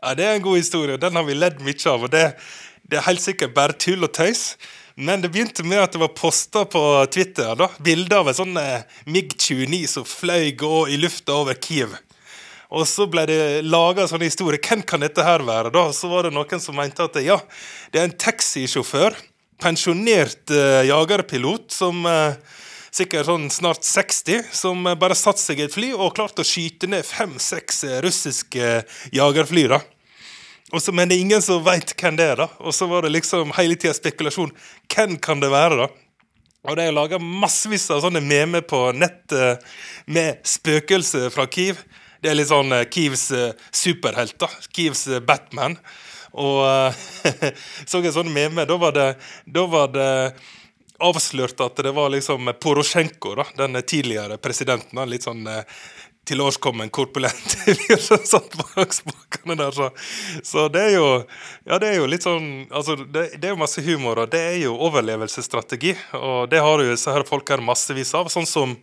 Ja, 0.00 0.14
Det 0.14 0.24
er 0.24 0.34
en 0.34 0.42
god 0.42 0.56
historie, 0.56 0.96
den 0.96 1.16
har 1.16 1.24
vi 1.24 1.34
ledd 1.34 1.60
mye 1.60 1.90
av. 1.90 2.04
og 2.04 2.10
det, 2.10 2.36
det 2.82 2.98
er 2.98 3.08
helt 3.08 3.22
sikkert 3.22 3.54
bare 3.54 3.76
tull 3.76 4.04
og 4.04 4.12
tøys. 4.12 4.56
Men 4.96 5.20
det 5.22 5.30
begynte 5.32 5.64
med 5.64 5.80
at 5.80 5.92
det 5.92 6.00
var 6.00 6.12
posta 6.16 6.64
på 6.68 6.80
Twitter 7.12 7.54
da, 7.56 7.68
bilder 7.80 8.20
av 8.20 8.28
en 8.28 8.36
sånn 8.36 8.56
eh, 8.60 8.82
MiG-29 9.08 9.86
som 9.88 10.04
fløy 10.04 10.50
i 10.52 10.96
lufta 11.00 11.36
over 11.40 11.56
Kiev. 11.56 11.94
Og 12.70 12.86
så 12.86 13.06
ble 13.10 13.24
det 13.26 13.40
laga 13.66 14.06
sånne 14.06 14.28
historier. 14.28 14.60
Hvem 14.62 14.82
kan 14.86 15.02
dette 15.02 15.24
her 15.24 15.42
være? 15.46 15.72
da? 15.74 15.88
Så 15.96 16.10
var 16.10 16.26
det 16.26 16.34
noen 16.34 16.62
som 16.62 16.76
mente 16.76 17.06
at 17.06 17.16
ja, 17.24 17.38
det 17.90 18.00
er 18.00 18.08
en 18.08 18.18
taxisjåfør, 18.26 19.16
pensjonert 19.60 20.50
uh, 20.50 20.82
jagerpilot, 20.86 21.70
som 21.72 22.04
uh, 22.08 22.34
sikkert 22.90 23.28
sånn 23.28 23.46
snart 23.52 23.86
60, 23.86 24.50
som 24.56 24.84
uh, 24.88 24.96
bare 24.98 25.16
satte 25.18 25.42
seg 25.42 25.60
i 25.60 25.66
et 25.68 25.74
fly 25.74 25.92
og 25.94 26.14
klarte 26.16 26.44
å 26.44 26.48
skyte 26.48 26.90
ned 26.90 27.06
fem-seks 27.06 27.84
russiske 28.04 28.82
jagerfly. 29.16 29.66
da. 29.72 29.80
Også, 30.70 30.94
men 30.94 31.10
det 31.10 31.18
er 31.18 31.24
ingen 31.24 31.42
som 31.42 31.64
veit 31.66 31.94
hvem 31.94 32.18
det 32.18 32.28
er. 32.32 32.44
da. 32.44 32.50
Og 32.64 32.74
så 32.76 32.88
var 32.90 33.04
det 33.04 33.14
liksom 33.14 33.54
hele 33.58 33.78
tida 33.78 33.94
spekulasjon. 33.96 34.52
Hvem 34.90 35.16
kan 35.22 35.42
det 35.42 35.50
være, 35.52 35.84
da? 35.84 35.90
Og 36.68 36.76
det 36.76 36.84
er 36.84 36.92
laga 36.92 37.16
massevis 37.20 37.86
av 37.90 38.02
sånne 38.04 38.20
memer 38.20 38.60
på 38.68 38.90
nettet 38.92 39.64
med 40.04 40.42
spøkelser 40.44 41.30
fra 41.32 41.46
Kiev. 41.48 41.80
Det 42.20 42.28
er 42.28 42.36
litt 42.36 42.50
sånn 42.50 42.74
Kievs 42.92 43.30
superhelt. 43.72 44.36
da. 44.42 44.50
Kievs 44.68 45.06
Batman. 45.24 45.78
Og 46.32 46.94
så 47.86 48.02
en 48.02 48.16
sånn 48.20 48.32
meme. 48.32 48.66
Da 48.68 48.78
var 48.80 48.96
det, 48.96 49.08
da 49.46 49.66
var 49.70 49.92
det 49.94 50.10
avslørt 51.00 51.60
at 51.64 51.80
det 51.80 51.94
var 51.96 52.12
liksom 52.12 52.52
Porosjenko, 52.60 53.34
da, 53.38 53.46
den 53.62 53.80
tidligere 53.82 54.36
presidenten. 54.36 55.00
litt 55.08 55.24
sånn 55.24 55.46
tilårskommen, 56.30 56.90
korpulent 56.90 57.56
som 57.98 58.18
satt 58.24 58.56
bak 58.56 58.92
der. 59.44 59.70
Så, 59.70 59.90
så, 60.42 60.68
det 60.68 60.80
er 60.80 60.92
jo 60.94 61.06
ja, 61.64 61.78
det 61.78 61.88
er 61.88 61.96
jo 61.98 62.08
litt 62.10 62.26
sånn 62.26 62.50
altså, 62.68 62.96
det, 63.00 63.30
det, 63.38 63.48
er 63.48 63.54
jo 63.54 63.62
masse 63.62 63.82
humor, 63.82 64.22
og 64.22 64.30
det 64.32 64.42
er 64.52 64.58
jo 64.62 64.76
overlevelsesstrategi. 64.88 65.96
Og 66.20 66.50
det 66.52 66.62
har 66.62 66.84
jo 66.84 66.92
disse 66.92 67.14
her 67.14 67.26
folk 67.28 67.50
her 67.50 67.64
massevis 67.64 68.12
av. 68.14 68.30
Sånn 68.32 68.48
som 68.48 68.76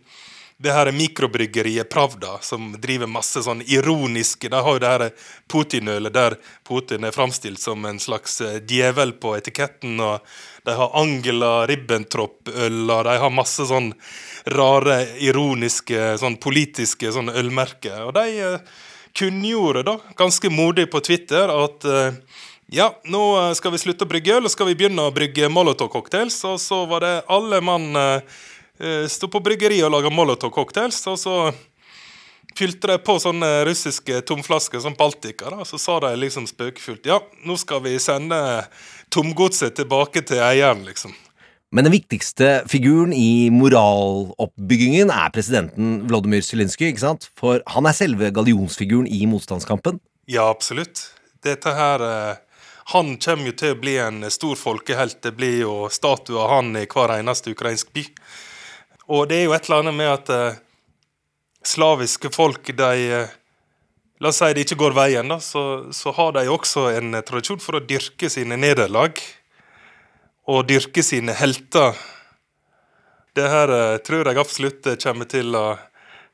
det 0.60 0.72
her 0.72 0.92
mikrobryggeriet 0.92 1.88
Pravda, 1.90 2.38
som 2.42 2.72
driver 2.80 3.06
masse 3.06 3.42
sånn 3.46 3.60
ironiske 3.62 4.48
De 4.50 4.58
har 4.58 4.74
jo 4.74 4.80
det 4.82 4.90
her 4.90 5.04
Putin-ølet 5.46 6.14
der 6.14 6.34
Putin 6.66 7.06
er 7.06 7.14
framstilt 7.14 7.62
som 7.62 7.86
en 7.86 8.00
slags 8.02 8.40
eh, 8.40 8.58
djevel 8.66 9.14
på 9.22 9.36
etiketten. 9.38 10.00
og 10.02 10.26
De 10.66 10.74
har 10.74 10.98
Angela 10.98 11.52
Ribbentrop-øl, 11.70 12.90
og 12.90 13.06
de 13.06 13.16
har 13.22 13.30
masse 13.30 13.68
sånn 13.70 13.92
rare, 14.50 14.98
ironiske, 15.22 16.16
sånn 16.18 16.40
politiske 16.42 17.14
sånn 17.14 17.30
ølmerker. 17.30 18.08
Og 18.08 18.16
de 18.18 18.26
uh, 18.42 18.84
kunngjorde 19.14 19.86
da, 19.86 19.98
ganske 20.18 20.50
modig 20.50 20.88
på 20.90 21.04
Twitter 21.06 21.54
at 21.54 21.86
uh, 21.86 22.10
ja, 22.74 22.90
nå 23.06 23.54
skal 23.56 23.72
vi 23.72 23.80
slutte 23.80 24.04
å 24.04 24.10
brygge 24.10 24.34
øl, 24.40 24.50
og 24.50 24.52
skal 24.52 24.68
vi 24.68 24.76
begynne 24.76 25.06
å 25.06 25.14
brygge 25.14 25.48
Molotov-cocktails. 25.54 26.42
Og 26.50 26.58
så 26.60 26.82
var 26.90 27.06
det 27.06 27.14
alle 27.30 27.62
mann 27.64 27.94
Eh, 27.96 28.22
sto 29.10 29.26
på 29.32 29.40
bryggeriet 29.42 29.86
og 29.86 29.94
laga 29.96 30.10
Molotov-cocktails. 30.14 31.00
Og 31.10 31.18
så 31.18 31.36
fylte 32.58 32.90
de 32.90 32.98
på 33.02 33.16
sånne 33.22 33.48
russiske 33.68 34.20
tomflasker, 34.28 34.82
som 34.82 34.96
Baltica. 34.98 35.50
Da. 35.52 35.66
Så 35.68 35.80
sa 35.82 35.98
de 36.04 36.12
liksom 36.18 36.48
spøkefullt 36.50 37.08
ja, 37.08 37.20
nå 37.46 37.56
skal 37.60 37.82
vi 37.86 37.96
sende 38.02 38.38
tomgodset 39.14 39.78
tilbake 39.78 40.24
til 40.26 40.42
eieren, 40.44 40.84
liksom. 40.88 41.14
Men 41.68 41.84
den 41.84 41.92
viktigste 41.92 42.62
figuren 42.70 43.10
i 43.12 43.50
moraloppbyggingen 43.52 45.10
er 45.12 45.32
presidenten 45.34 45.98
Vladimir 46.08 46.40
Zelinskyj, 46.40 46.94
ikke 46.94 47.02
sant? 47.02 47.28
For 47.36 47.60
han 47.74 47.88
er 47.88 47.96
selve 47.96 48.30
gallionsfiguren 48.32 49.08
i 49.12 49.26
motstandskampen? 49.28 50.00
Ja, 50.32 50.46
absolutt. 50.48 51.10
Dette 51.44 51.74
her 51.76 52.02
eh, 52.02 52.36
Han 52.94 53.18
kommer 53.20 53.50
jo 53.50 53.56
til 53.60 53.74
å 53.74 53.80
bli 53.82 53.98
en 54.00 54.24
stor 54.32 54.56
folkehelt. 54.56 55.20
Det 55.20 55.34
blir 55.36 55.58
jo 55.60 55.74
statue 55.92 56.40
av 56.40 56.54
han 56.54 56.72
i 56.80 56.86
hver 56.88 57.18
eneste 57.18 57.52
ukrainsk 57.52 57.92
by. 57.92 58.06
Og 59.08 59.24
det 59.30 59.38
er 59.38 59.46
jo 59.46 59.54
et 59.56 59.64
eller 59.64 59.82
annet 59.82 59.96
med 59.96 60.10
at 60.12 60.30
uh, 60.30 60.56
slaviske 61.64 62.28
folk, 62.34 62.74
de 62.76 62.94
uh, 63.16 63.36
La 64.18 64.32
oss 64.32 64.40
si 64.42 64.48
det 64.50 64.64
ikke 64.64 64.80
går 64.80 64.96
veien, 64.96 65.28
da, 65.30 65.36
så, 65.38 65.60
så 65.94 66.10
har 66.16 66.32
de 66.34 66.42
også 66.50 66.88
en 66.98 67.14
uh, 67.14 67.22
tradisjon 67.22 67.60
for 67.62 67.78
å 67.78 67.84
dyrke 67.86 68.26
sine 68.32 68.58
nederlag. 68.58 69.20
Og 70.50 70.66
dyrke 70.66 71.04
sine 71.06 71.36
helter. 71.38 71.94
Det 73.36 73.46
her 73.46 73.70
tror 74.02 74.26
jeg 74.26 74.40
absolutt 74.40 74.88
kommer 75.04 75.28
til 75.30 75.54
å, 75.54 75.76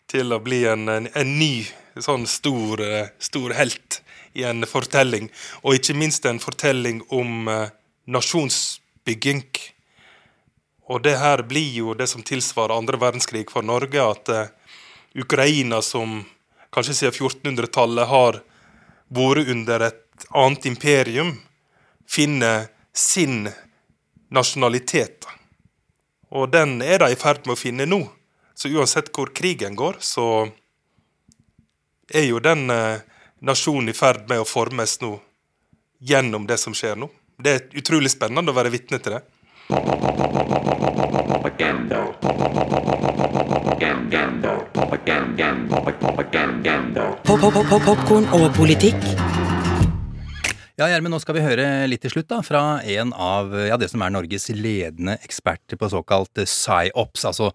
til 0.09 0.33
å 0.33 0.39
bli 0.41 0.63
en, 0.71 0.87
en, 0.89 1.09
en, 1.11 1.33
ny 1.37 1.67
sånn 2.01 2.25
stor, 2.31 2.81
stor 3.19 3.57
helt 3.59 3.99
i 4.39 4.47
en 4.47 4.65
fortelling. 4.71 5.27
Og 5.67 5.77
ikke 5.77 5.99
minst 5.99 6.31
en 6.31 6.39
fortelling 6.41 7.03
om 7.13 7.51
nasjonsbygging. 8.07 9.43
Og 10.89 11.01
det 11.03 11.17
her 11.17 11.43
blir 11.49 11.71
jo 11.73 11.95
det 11.97 12.07
som 12.11 12.23
tilsvarer 12.23 12.77
andre 12.77 13.01
verdenskrig 13.01 13.47
for 13.53 13.65
Norge, 13.65 14.01
at 14.03 14.29
uh, 14.29 14.47
Ukraina, 15.17 15.81
som 15.83 16.21
kanskje 16.75 16.97
siden 16.99 17.15
1400-tallet 17.15 18.11
har 18.11 18.41
vært 19.15 19.49
under 19.55 19.87
et 19.89 20.27
annet 20.35 20.67
imperium, 20.69 21.33
finner 22.09 22.69
sin 22.93 23.49
nasjonalitet. 24.29 25.25
Og 26.35 26.51
den 26.53 26.83
er 26.83 27.01
de 27.01 27.15
i 27.15 27.19
ferd 27.19 27.47
med 27.47 27.55
å 27.55 27.61
finne 27.61 27.87
nå. 27.89 28.03
Så 28.55 28.69
uansett 28.69 29.11
hvor 29.15 29.33
krigen 29.35 29.77
går, 29.79 29.97
så 30.01 30.49
er 32.13 32.29
jo 32.29 32.43
den 32.43 32.69
uh, 32.71 33.01
nasjonen 33.41 33.89
i 33.89 33.97
ferd 33.97 34.29
med 34.29 34.43
å 34.43 34.49
formes 34.49 34.99
nå 35.01 35.17
gjennom 36.05 36.45
det 36.47 36.59
som 36.61 36.77
skjer 36.77 36.99
nå. 37.01 37.09
Det 37.41 37.55
er 37.55 37.81
utrolig 37.81 38.13
spennende 38.13 38.53
å 38.53 38.57
være 38.57 38.73
vitne 38.75 39.01
til 39.03 39.17
det. 39.17 39.23
Popkorn 47.85 48.27
og 48.33 48.55
politikk. 48.55 49.44
Ja, 50.75 50.89
Gjermund, 50.91 51.15
nå 51.15 51.21
skal 51.23 51.37
vi 51.37 51.43
høre 51.45 51.65
litt 51.87 52.03
til 52.03 52.11
slutt 52.11 52.27
da, 52.33 52.41
fra 52.43 52.61
en 52.83 53.13
av 53.15 53.53
ja, 53.55 53.77
det 53.79 53.87
som 53.93 54.03
er 54.03 54.11
Norges 54.11 54.49
ledende 54.51 55.15
eksperter 55.23 55.79
på 55.79 55.87
såkalt 55.93 56.41
psyops, 56.41 57.23
altså 57.31 57.53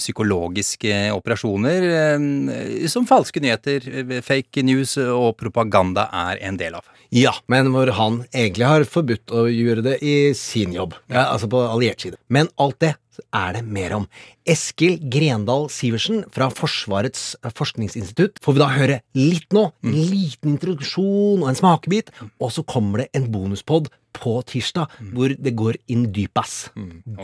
psykologiske 0.00 1.02
operasjoner 1.12 1.84
eh, 1.90 2.88
som 2.88 3.04
falske 3.04 3.42
nyheter, 3.44 3.84
fake 4.24 4.64
news 4.64 4.96
og 5.02 5.34
propaganda 5.42 6.06
er 6.24 6.40
en 6.48 6.56
del 6.56 6.80
av. 6.80 6.88
Ja, 7.12 7.34
men 7.52 7.68
hvor 7.74 7.92
han 7.92 8.22
egentlig 8.32 8.70
har 8.70 8.88
forbudt 8.88 9.36
å 9.36 9.44
gjøre 9.52 9.84
det 9.90 9.98
i 10.00 10.16
sin 10.32 10.72
jobb. 10.72 10.96
Ja, 11.12 11.26
altså 11.26 11.52
på 11.52 11.60
alliert 11.66 12.00
side. 12.00 12.16
Men 12.32 12.48
alt 12.56 12.80
det 12.80 12.94
er 13.20 13.56
det 13.58 13.62
mer 13.66 13.96
om. 13.98 14.06
Eskil 14.48 14.98
Grendal 15.12 15.68
Sivertsen 15.72 16.22
fra 16.32 16.48
Forsvarets 16.52 17.32
forskningsinstitutt 17.58 18.40
får 18.42 18.56
vi 18.56 18.62
da 18.62 18.70
høre 18.72 19.00
litt 19.18 19.52
nå. 19.54 19.68
En 19.84 19.94
mm. 19.94 19.98
liten 20.12 20.54
introduksjon 20.54 21.42
og 21.42 21.50
en 21.50 21.58
smakebit. 21.58 22.12
Og 22.42 22.54
så 22.54 22.64
kommer 22.66 23.04
det 23.04 23.10
en 23.18 23.28
bonuspod 23.32 23.90
på 24.16 24.34
tirsdag 24.48 24.92
mm. 24.98 25.12
hvor 25.16 25.36
det 25.46 25.54
går 25.58 25.78
inn 25.92 26.08
dypas. 26.14 26.56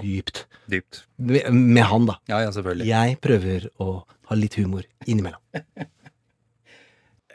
Dypt. 0.01 0.47
Dypt. 0.71 1.05
Med, 1.17 1.51
med 1.53 1.85
han, 1.91 2.09
da. 2.09 2.19
Ja, 2.31 2.43
ja, 2.47 2.55
selvfølgelig. 2.55 2.89
Jeg 2.89 3.21
prøver 3.25 3.69
å 3.83 4.01
ha 4.29 4.37
litt 4.39 4.59
humor 4.61 4.85
innimellom. 5.07 5.41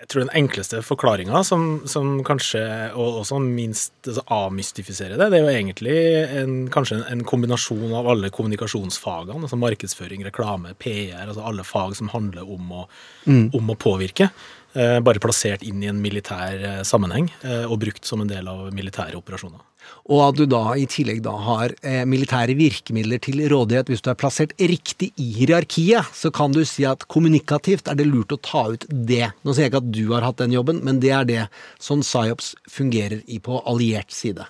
jeg 0.04 0.10
tror 0.12 0.26
den 0.26 0.34
enkleste 0.36 0.82
forklaringa, 0.84 1.42
som, 1.48 1.62
som, 1.88 2.18
kanskje 2.28 2.60
og 2.92 3.22
også 3.22 3.38
minst 3.40 3.94
altså, 4.04 4.24
avmystifiserer 4.36 5.16
det, 5.16 5.30
det 5.32 5.40
er 5.40 5.46
jo 5.46 5.54
egentlig 5.54 5.96
en, 6.42 6.58
kanskje 6.74 6.98
en, 6.98 7.06
en, 7.14 7.22
kombinasjon 7.28 7.94
av 7.96 8.10
alle 8.12 8.32
kommunikasjonsfagene, 8.36 9.40
altså 9.48 9.60
markedsføring, 9.62 10.26
reklame, 10.28 10.76
PR, 10.84 11.24
altså 11.24 11.46
alle 11.48 11.64
fag 11.68 11.96
som 11.96 12.12
handler 12.12 12.44
om 12.44 12.76
å, 12.82 12.84
mm. 13.24 13.46
om 13.56 13.72
å 13.72 13.80
påvirke. 13.80 14.28
Eh, 14.74 15.00
bare 15.06 15.22
plassert 15.22 15.62
inn 15.62 15.84
i 15.84 15.90
en 15.90 16.00
militær 16.02 16.58
eh, 16.58 16.80
sammenheng 16.88 17.28
eh, 17.46 17.62
og 17.68 17.78
brukt 17.84 18.08
som 18.10 18.24
en 18.24 18.30
del 18.30 18.48
av 18.50 18.72
militære 18.74 19.20
operasjoner. 19.20 19.62
Og 20.10 20.22
at 20.26 20.40
du 20.40 20.48
da 20.50 20.62
i 20.80 20.88
tillegg 20.90 21.20
da 21.26 21.34
har 21.46 21.76
eh, 21.86 22.02
militære 22.10 22.56
virkemidler 22.58 23.22
til 23.22 23.44
rådighet 23.52 23.92
hvis 23.92 24.02
du 24.02 24.10
er 24.10 24.18
plassert 24.18 24.56
riktig 24.58 25.12
i 25.22 25.28
hierarkiet, 25.36 26.10
så 26.18 26.32
kan 26.34 26.56
du 26.56 26.64
si 26.66 26.88
at 26.90 27.06
kommunikativt 27.06 27.92
er 27.92 28.00
det 28.00 28.08
lurt 28.10 28.34
å 28.34 28.40
ta 28.42 28.66
ut 28.74 28.88
det. 28.90 29.28
Nå 29.46 29.54
sier 29.54 29.68
jeg 29.68 29.76
ikke 29.76 29.84
at 29.84 29.94
du 29.94 30.04
har 30.16 30.26
hatt 30.26 30.42
den 30.42 30.56
jobben, 30.58 30.82
men 30.82 31.04
det 31.04 31.14
er 31.14 31.30
det 31.30 31.44
som 31.78 32.02
PSYOPS 32.02 32.56
fungerer 32.74 33.22
i 33.30 33.38
på 33.44 33.62
alliert 33.70 34.10
side. 34.16 34.48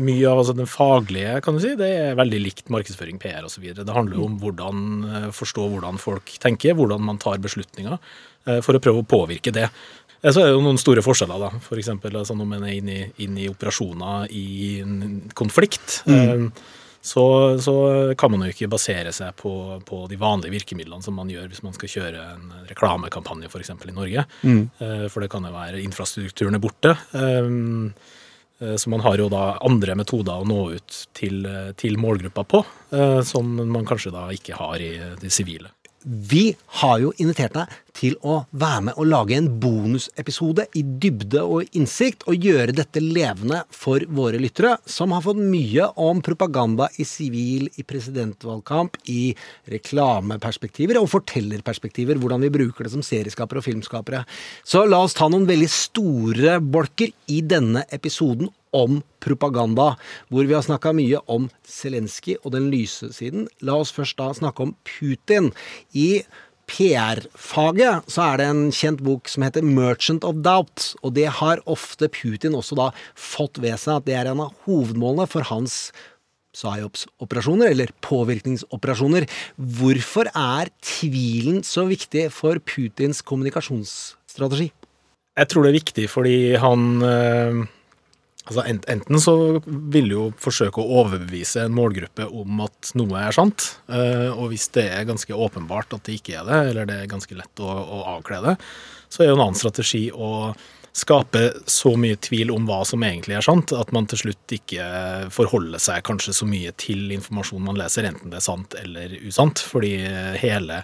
Mye 0.00 0.24
av 0.26 0.40
altså, 0.40 0.56
den 0.56 0.68
faglige 0.70 1.36
kan 1.44 1.54
du 1.54 1.62
si, 1.62 1.76
det 1.78 1.92
er 1.92 2.18
veldig 2.18 2.42
likt 2.42 2.70
markedsføring, 2.72 3.20
PR 3.22 3.46
osv. 3.46 3.68
Det 3.76 3.94
handler 3.94 4.18
jo 4.18 4.26
om 4.26 4.38
hvordan 4.40 5.30
forstå 5.36 5.66
hvordan 5.74 6.00
folk 6.00 6.34
tenker, 6.42 6.74
hvordan 6.78 7.04
man 7.04 7.20
tar 7.22 7.38
beslutninger. 7.44 8.00
Eh, 8.48 8.60
for 8.64 8.76
å 8.76 8.82
prøve 8.82 9.02
å 9.02 9.08
påvirke 9.08 9.52
det. 9.54 9.68
Eh, 10.20 10.32
så 10.32 10.42
er 10.42 10.50
det 10.50 10.56
jo 10.56 10.64
noen 10.64 10.80
store 10.80 11.04
forskjeller, 11.04 11.40
da. 11.42 11.52
F.eks. 11.60 11.92
Altså 12.10 12.36
når 12.36 12.52
man 12.54 12.66
er 12.66 12.76
inne 12.78 12.98
i, 12.98 13.08
inn 13.26 13.40
i 13.40 13.48
operasjoner 13.50 14.30
i 14.32 14.46
konflikt. 15.36 16.02
Mm. 16.08 16.20
Eh, 16.20 16.78
så, 17.00 17.24
så 17.64 17.74
kan 18.20 18.32
man 18.32 18.44
jo 18.44 18.52
ikke 18.52 18.68
basere 18.68 19.12
seg 19.16 19.32
på, 19.40 19.50
på, 19.88 20.02
de 20.10 20.18
vanlige 20.20 20.52
virkemidlene 20.52 21.00
som 21.00 21.14
man 21.16 21.30
gjør 21.32 21.46
hvis 21.48 21.62
man 21.64 21.72
skal 21.72 21.88
kjøre 21.88 22.24
en 22.34 22.50
reklamekampanje 22.68 23.48
f.eks. 23.48 23.72
i 23.72 23.94
Norge. 23.96 24.26
Mm. 24.44 24.66
For 25.08 25.24
det 25.24 25.30
kan 25.32 25.48
jo 25.48 25.54
være 25.54 25.80
infrastrukturen 25.80 26.58
er 26.58 26.60
borte. 26.60 26.92
Så 28.60 28.92
man 28.92 29.00
har 29.06 29.16
jo 29.16 29.30
da 29.32 29.46
andre 29.64 29.96
metoder 29.96 30.44
å 30.44 30.44
nå 30.44 30.60
ut 30.76 31.00
til, 31.16 31.40
til 31.80 31.96
målgruppa 31.96 32.44
på, 32.44 32.60
som 33.24 33.56
man 33.62 33.88
kanskje 33.88 34.12
da 34.12 34.28
ikke 34.36 34.60
har 34.60 34.84
i 34.84 34.92
det 35.24 35.32
sivile. 35.32 35.72
Vi 36.04 36.50
har 36.84 37.00
jo 37.00 37.16
invitert 37.16 37.56
deg 37.56 37.80
til 37.96 38.16
å 38.26 38.40
være 38.50 38.84
med 38.88 38.98
og 39.00 39.08
lage 39.10 39.36
en 39.36 39.48
bonusepisode 39.62 40.66
i 40.78 40.82
dybde 41.02 41.42
og 41.42 41.76
innsikt, 41.76 42.26
og 42.30 42.46
gjøre 42.46 42.74
dette 42.76 43.02
levende 43.02 43.62
for 43.74 44.04
våre 44.10 44.40
lyttere, 44.40 44.76
som 44.86 45.14
har 45.14 45.24
fått 45.24 45.40
mye 45.40 45.90
om 46.00 46.22
propaganda 46.24 46.90
i 47.00 47.06
sivil, 47.08 47.68
i 47.80 47.86
presidentvalgkamp, 47.86 49.00
i 49.12 49.32
reklameperspektiver 49.70 51.00
og 51.00 51.10
fortellerperspektiver, 51.12 52.20
hvordan 52.20 52.46
vi 52.46 52.54
bruker 52.54 52.86
det 52.86 52.94
som 52.94 53.04
serieskapere 53.04 53.62
og 53.62 53.66
filmskapere. 53.66 54.24
Så 54.64 54.84
la 54.88 55.02
oss 55.04 55.16
ta 55.18 55.28
noen 55.30 55.48
veldig 55.48 55.70
store 55.70 56.58
bolker 56.60 57.12
i 57.30 57.40
denne 57.46 57.84
episoden 57.94 58.50
om 58.76 59.00
propaganda, 59.22 59.94
hvor 60.30 60.46
vi 60.46 60.54
har 60.54 60.62
snakka 60.64 60.92
mye 60.96 61.20
om 61.30 61.48
Zelenskyj 61.66 62.38
og 62.44 62.54
den 62.54 62.70
lyse 62.72 63.10
siden. 63.14 63.48
La 63.66 63.76
oss 63.80 63.92
først 63.94 64.18
da 64.20 64.30
snakke 64.36 64.68
om 64.68 64.76
Putin. 64.86 65.50
I 65.92 66.22
PR-faget 66.70 68.06
så 68.10 68.22
er 68.28 68.40
det 68.40 68.46
en 68.46 68.62
kjent 68.74 69.02
bok 69.02 69.28
som 69.28 69.42
heter 69.42 69.64
'Merchant 69.66 70.24
of 70.24 70.38
Doubt', 70.44 70.94
og 71.02 71.14
det 71.14 71.26
har 71.40 71.62
ofte 71.66 72.08
Putin 72.08 72.54
også 72.54 72.78
da 72.78 72.90
fått 73.14 73.58
ved 73.58 73.76
seg 73.78 73.96
at 73.96 74.06
det 74.06 74.14
er 74.14 74.30
en 74.30 74.44
av 74.46 74.54
hovedmålene 74.66 75.26
for 75.28 75.42
hans 75.50 75.90
psyops-operasjoner, 76.54 77.70
eller 77.70 77.90
påvirkningsoperasjoner. 78.02 79.26
Hvorfor 79.56 80.30
er 80.34 80.70
tvilen 80.82 81.62
så 81.62 81.86
viktig 81.86 82.30
for 82.32 82.58
Putins 82.58 83.22
kommunikasjonsstrategi? 83.22 84.72
Jeg 85.38 85.48
tror 85.48 85.62
det 85.62 85.70
er 85.70 85.80
viktig 85.80 86.08
fordi 86.10 86.54
han 86.58 87.02
øh 87.02 87.66
Altså 88.48 88.64
Enten 88.64 89.20
så 89.20 89.34
vil 89.66 90.08
du 90.08 90.14
jo 90.14 90.24
forsøke 90.40 90.80
å 90.80 91.02
overbevise 91.02 91.66
en 91.66 91.76
målgruppe 91.76 92.24
om 92.24 92.64
at 92.64 92.92
noe 92.98 93.20
er 93.20 93.36
sant, 93.36 93.66
eh, 93.92 94.30
og 94.32 94.50
hvis 94.54 94.70
det 94.74 94.86
er 94.88 95.06
ganske 95.08 95.36
åpenbart 95.36 95.92
at 95.94 96.08
det 96.08 96.18
ikke 96.18 96.40
er 96.40 96.48
det, 96.48 96.60
eller 96.72 96.88
det 96.88 96.96
er 97.02 97.12
ganske 97.12 97.36
lett 97.36 97.62
å, 97.62 97.68
å 97.68 98.02
avkle 98.16 98.40
det, 98.48 98.56
så 99.12 99.22
er 99.22 99.30
jo 99.30 99.36
en 99.36 99.44
annen 99.44 99.60
strategi 99.60 100.06
å 100.10 100.50
skape 100.96 101.44
så 101.70 101.92
mye 102.00 102.16
tvil 102.18 102.50
om 102.50 102.64
hva 102.66 102.80
som 102.88 103.04
egentlig 103.06 103.36
er 103.38 103.46
sant, 103.46 103.74
at 103.76 103.92
man 103.94 104.08
til 104.10 104.24
slutt 104.24 104.56
ikke 104.56 104.86
forholder 105.30 105.82
seg 105.82 106.02
kanskje 106.08 106.34
så 106.40 106.48
mye 106.48 106.72
til 106.80 107.12
informasjonen 107.14 107.68
man 107.68 107.78
leser, 107.78 108.08
enten 108.08 108.32
det 108.32 108.40
er 108.40 108.48
sant 108.48 108.74
eller 108.80 109.14
usant, 109.22 109.62
fordi 109.62 109.94
hele 110.40 110.80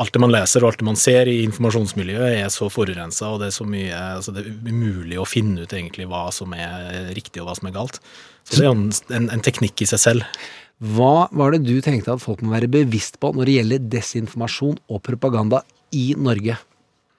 alt 0.00 0.14
det 0.14 0.22
man 0.22 0.32
leser 0.32 0.62
og 0.62 0.72
alt 0.72 0.80
det 0.80 0.88
man 0.88 0.98
ser 0.98 1.28
i 1.28 1.42
informasjonsmiljøet 1.44 2.38
er 2.38 2.50
så 2.52 2.68
forurensa, 2.72 3.28
og 3.28 3.42
det 3.42 3.50
er 3.50 3.56
så 3.58 3.66
mye 3.68 4.00
altså 4.16 4.32
Det 4.34 4.46
er 4.46 4.72
umulig 4.72 5.20
å 5.20 5.28
finne 5.28 5.66
ut 5.66 5.74
egentlig 5.76 6.08
hva 6.10 6.24
som 6.34 6.54
er 6.56 7.12
riktig 7.16 7.42
og 7.42 7.50
hva 7.50 7.56
som 7.58 7.68
er 7.68 7.76
galt. 7.76 8.00
Så 8.48 8.58
det 8.58 8.66
er 8.66 8.72
en, 8.72 8.88
en, 9.18 9.30
en 9.36 9.44
teknikk 9.44 9.84
i 9.84 9.88
seg 9.90 10.02
selv. 10.02 10.42
Hva 10.82 11.28
var 11.30 11.54
det 11.54 11.62
du 11.68 11.76
tenkte 11.84 12.16
at 12.16 12.24
folk 12.24 12.40
må 12.42 12.56
være 12.56 12.70
bevisst 12.72 13.20
på 13.22 13.30
når 13.36 13.48
det 13.48 13.56
gjelder 13.58 13.88
desinformasjon 13.92 14.80
og 14.90 15.02
propaganda 15.06 15.62
i 15.94 16.12
Norge? 16.18 16.56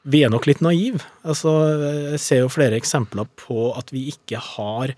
Vi 0.03 0.19
er 0.25 0.31
nok 0.33 0.49
litt 0.49 0.59
naive. 0.65 0.99
Altså, 1.23 1.51
jeg 2.11 2.19
ser 2.19 2.41
jo 2.41 2.51
flere 2.51 2.75
eksempler 2.75 3.29
på 3.39 3.69
at 3.77 3.93
vi 3.93 4.09
ikke 4.11 4.41
har 4.41 4.91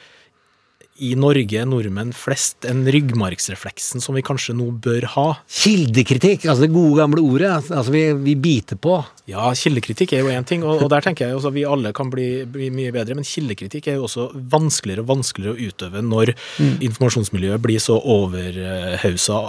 i 1.04 1.12
Norge, 1.20 1.66
nordmenn 1.68 2.14
flest, 2.16 2.64
en 2.70 2.86
ryggmargsrefleksen 2.88 4.00
som 4.04 4.16
vi 4.16 4.24
kanskje 4.24 4.54
nå 4.56 4.70
bør 4.84 5.10
ha. 5.16 5.26
Kildekritikk, 5.52 6.46
altså 6.48 6.64
det 6.64 6.72
gode 6.72 7.02
gamle 7.02 7.24
ordet. 7.24 7.50
Altså 7.52 7.92
vi, 7.92 8.04
vi 8.24 8.36
biter 8.40 8.80
på. 8.80 9.02
Ja, 9.28 9.50
kildekritikk 9.58 10.14
er 10.16 10.24
jo 10.24 10.32
én 10.32 10.48
ting, 10.48 10.64
og, 10.64 10.86
og, 10.86 10.88
der 10.94 11.04
tenker 11.04 11.28
jeg 11.28 11.36
også 11.36 11.52
at 11.52 11.58
vi 11.58 11.66
alle 11.68 11.92
kan 11.96 12.12
bli, 12.14 12.30
bli, 12.48 12.70
mye 12.72 12.94
bedre. 12.96 13.18
Men 13.18 13.28
kildekritikk 13.28 13.90
er 13.92 13.98
jo 14.00 14.06
også 14.08 14.30
vanskeligere 14.54 15.04
og 15.04 15.12
vanskeligere 15.12 15.58
å 15.58 15.68
utøve 15.68 16.06
når 16.06 16.32
mm. 16.36 16.72
informasjonsmiljøet 16.88 17.66
blir 17.66 17.84
så 17.84 17.98
overhausa, 18.00 19.42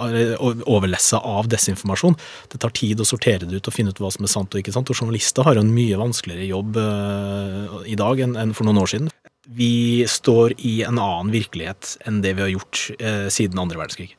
overlessa 0.67 1.23
av 1.23 1.47
desinformasjon. 1.53 2.19
Det 2.51 2.59
tar 2.65 2.75
tid 2.75 2.99
å 2.99 3.07
sortere 3.07 3.47
det 3.47 3.61
ut 3.61 3.71
og 3.71 3.77
finne 3.77 3.95
ut 3.95 4.03
hva 4.03 4.11
som 4.11 4.27
er 4.27 4.33
sant 4.35 4.51
og 4.51 4.65
ikke 4.65 4.75
sant. 4.75 4.91
Og 4.91 4.99
journalister 4.99 5.47
har 5.47 5.55
jo 5.55 5.63
en 5.63 5.71
mye 5.71 6.03
vanskeligere 6.03 6.51
jobb 6.51 6.81
uh, 6.81 7.79
i 7.87 7.95
dag 7.99 8.27
enn, 8.27 8.35
enn 8.43 8.55
for 8.57 8.67
noen 8.67 8.83
år 8.83 8.95
siden 8.97 9.11
vi 9.55 10.05
står 10.07 10.53
i 10.57 10.81
en 10.83 10.99
annen 10.99 11.31
virkelighet 11.31 11.95
enn 12.05 12.21
det 12.21 12.35
vi 12.37 12.43
har 12.43 12.51
gjort 12.51 12.89
eh, 12.99 13.27
siden 13.31 13.59
andre 13.59 13.79
verdenskrig. 13.79 14.15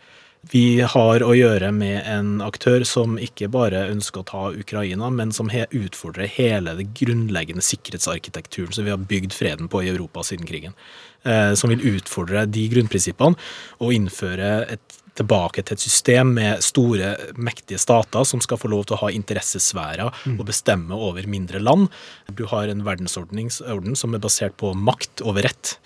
Vi 0.48 0.80
har 0.80 1.22
å 1.26 1.32
gjøre 1.34 1.72
med 1.74 2.06
en 2.08 2.38
aktør 2.40 2.84
som 2.86 3.16
ikke 3.20 3.50
bare 3.52 3.88
ønsker 3.90 4.22
å 4.22 4.28
ta 4.28 4.42
Ukraina, 4.54 5.10
men 5.10 5.32
som 5.34 5.50
he 5.52 5.66
utfordrer 5.74 6.30
hele 6.30 6.76
det 6.78 6.86
grunnleggende 6.96 7.64
sikkerhetsarkitekturen 7.66 8.72
som 8.72 8.86
vi 8.86 8.94
har 8.94 9.02
bygd 9.10 9.34
freden 9.34 9.68
på 9.68 9.82
i 9.82 9.90
Europa 9.90 10.22
siden 10.24 10.48
krigen. 10.48 10.78
Eh, 11.26 11.52
som 11.58 11.74
vil 11.74 11.84
utfordre 11.96 12.46
de 12.46 12.68
grunnprinsippene 12.72 13.36
og 13.82 13.92
innføre 13.92 14.52
et 14.76 14.98
tilbake 15.18 15.64
til 15.64 15.76
et 15.76 15.84
system 15.84 16.34
med 16.38 16.64
store, 16.64 17.14
mektige 17.36 17.80
stater 17.82 18.26
som 18.28 18.42
skal 18.44 18.60
få 18.60 18.70
lov 18.72 18.86
til 18.88 18.98
å 18.98 19.02
ha 19.04 19.12
interessesfærer 19.14 20.12
mm. 20.12 20.36
og 20.38 20.46
bestemme 20.48 20.96
over 20.96 21.28
mindre 21.30 21.62
land. 21.62 21.88
Du 22.32 22.46
har 22.50 22.70
en 22.70 22.84
verdensorden 22.86 23.96
som 23.98 24.14
er 24.14 24.22
basert 24.22 24.58
på 24.60 24.74
makt 24.74 25.24
over 25.26 25.48
rett. 25.48 25.76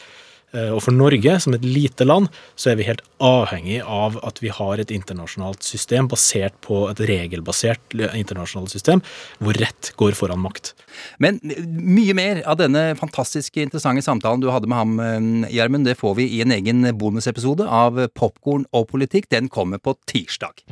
Eh, 0.53 0.70
og 0.72 0.82
for 0.84 0.94
Norge, 0.94 1.38
som 1.40 1.57
et 1.57 1.64
lite 1.64 2.05
land, 2.07 2.28
så 2.57 2.72
er 2.72 2.78
vi 2.78 2.86
helt 2.88 3.05
avhengig 3.22 3.80
av 3.82 4.18
at 4.26 4.40
vi 4.42 4.53
har 4.53 4.80
et 4.82 4.92
internasjonalt 4.92 5.64
system 5.64 6.11
basert 6.12 6.57
på 6.64 6.84
et 6.90 7.00
regelbasert 7.09 7.96
internasjonalt 7.96 8.72
system, 8.72 9.03
hvor 9.40 9.57
rett 9.62 9.92
går 10.00 10.16
foran 10.18 10.42
makt. 10.42 10.74
Men 11.22 11.40
mye 11.42 12.16
mer 12.16 12.42
av 12.48 12.61
denne 12.61 12.92
fantastiske, 13.00 13.62
interessante 13.62 14.05
samtalen 14.05 14.42
du 14.42 14.50
hadde 14.53 14.68
med 14.68 14.78
ham, 14.78 15.00
eh, 15.00 15.50
Gjermund, 15.57 15.88
det 15.88 15.98
får 16.00 16.16
vi 16.20 16.28
i 16.36 16.42
en 16.44 16.53
egen 16.53 16.84
bonusepisode 16.98 17.66
av 17.66 17.98
Popkorn 18.14 18.66
og 18.72 18.88
politikk. 18.92 19.30
Den 19.32 19.48
kommer 19.48 19.78
på 19.78 19.96
tirsdag. 20.07 20.64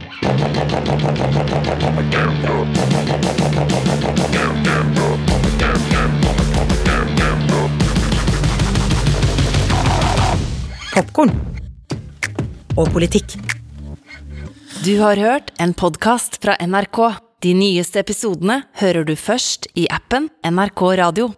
Popkorn 11.00 11.32
og 12.76 12.90
politikk. 12.92 13.38
Du 14.84 14.94
har 15.00 15.20
hørt 15.20 15.52
en 15.60 15.72
podkast 15.76 16.40
fra 16.42 16.58
NRK. 16.60 17.00
De 17.40 17.54
nyeste 17.56 18.02
episodene 18.02 18.62
hører 18.82 19.06
du 19.08 19.14
først 19.16 19.70
i 19.80 19.86
appen 19.92 20.28
NRK 20.44 20.82
Radio. 21.00 21.30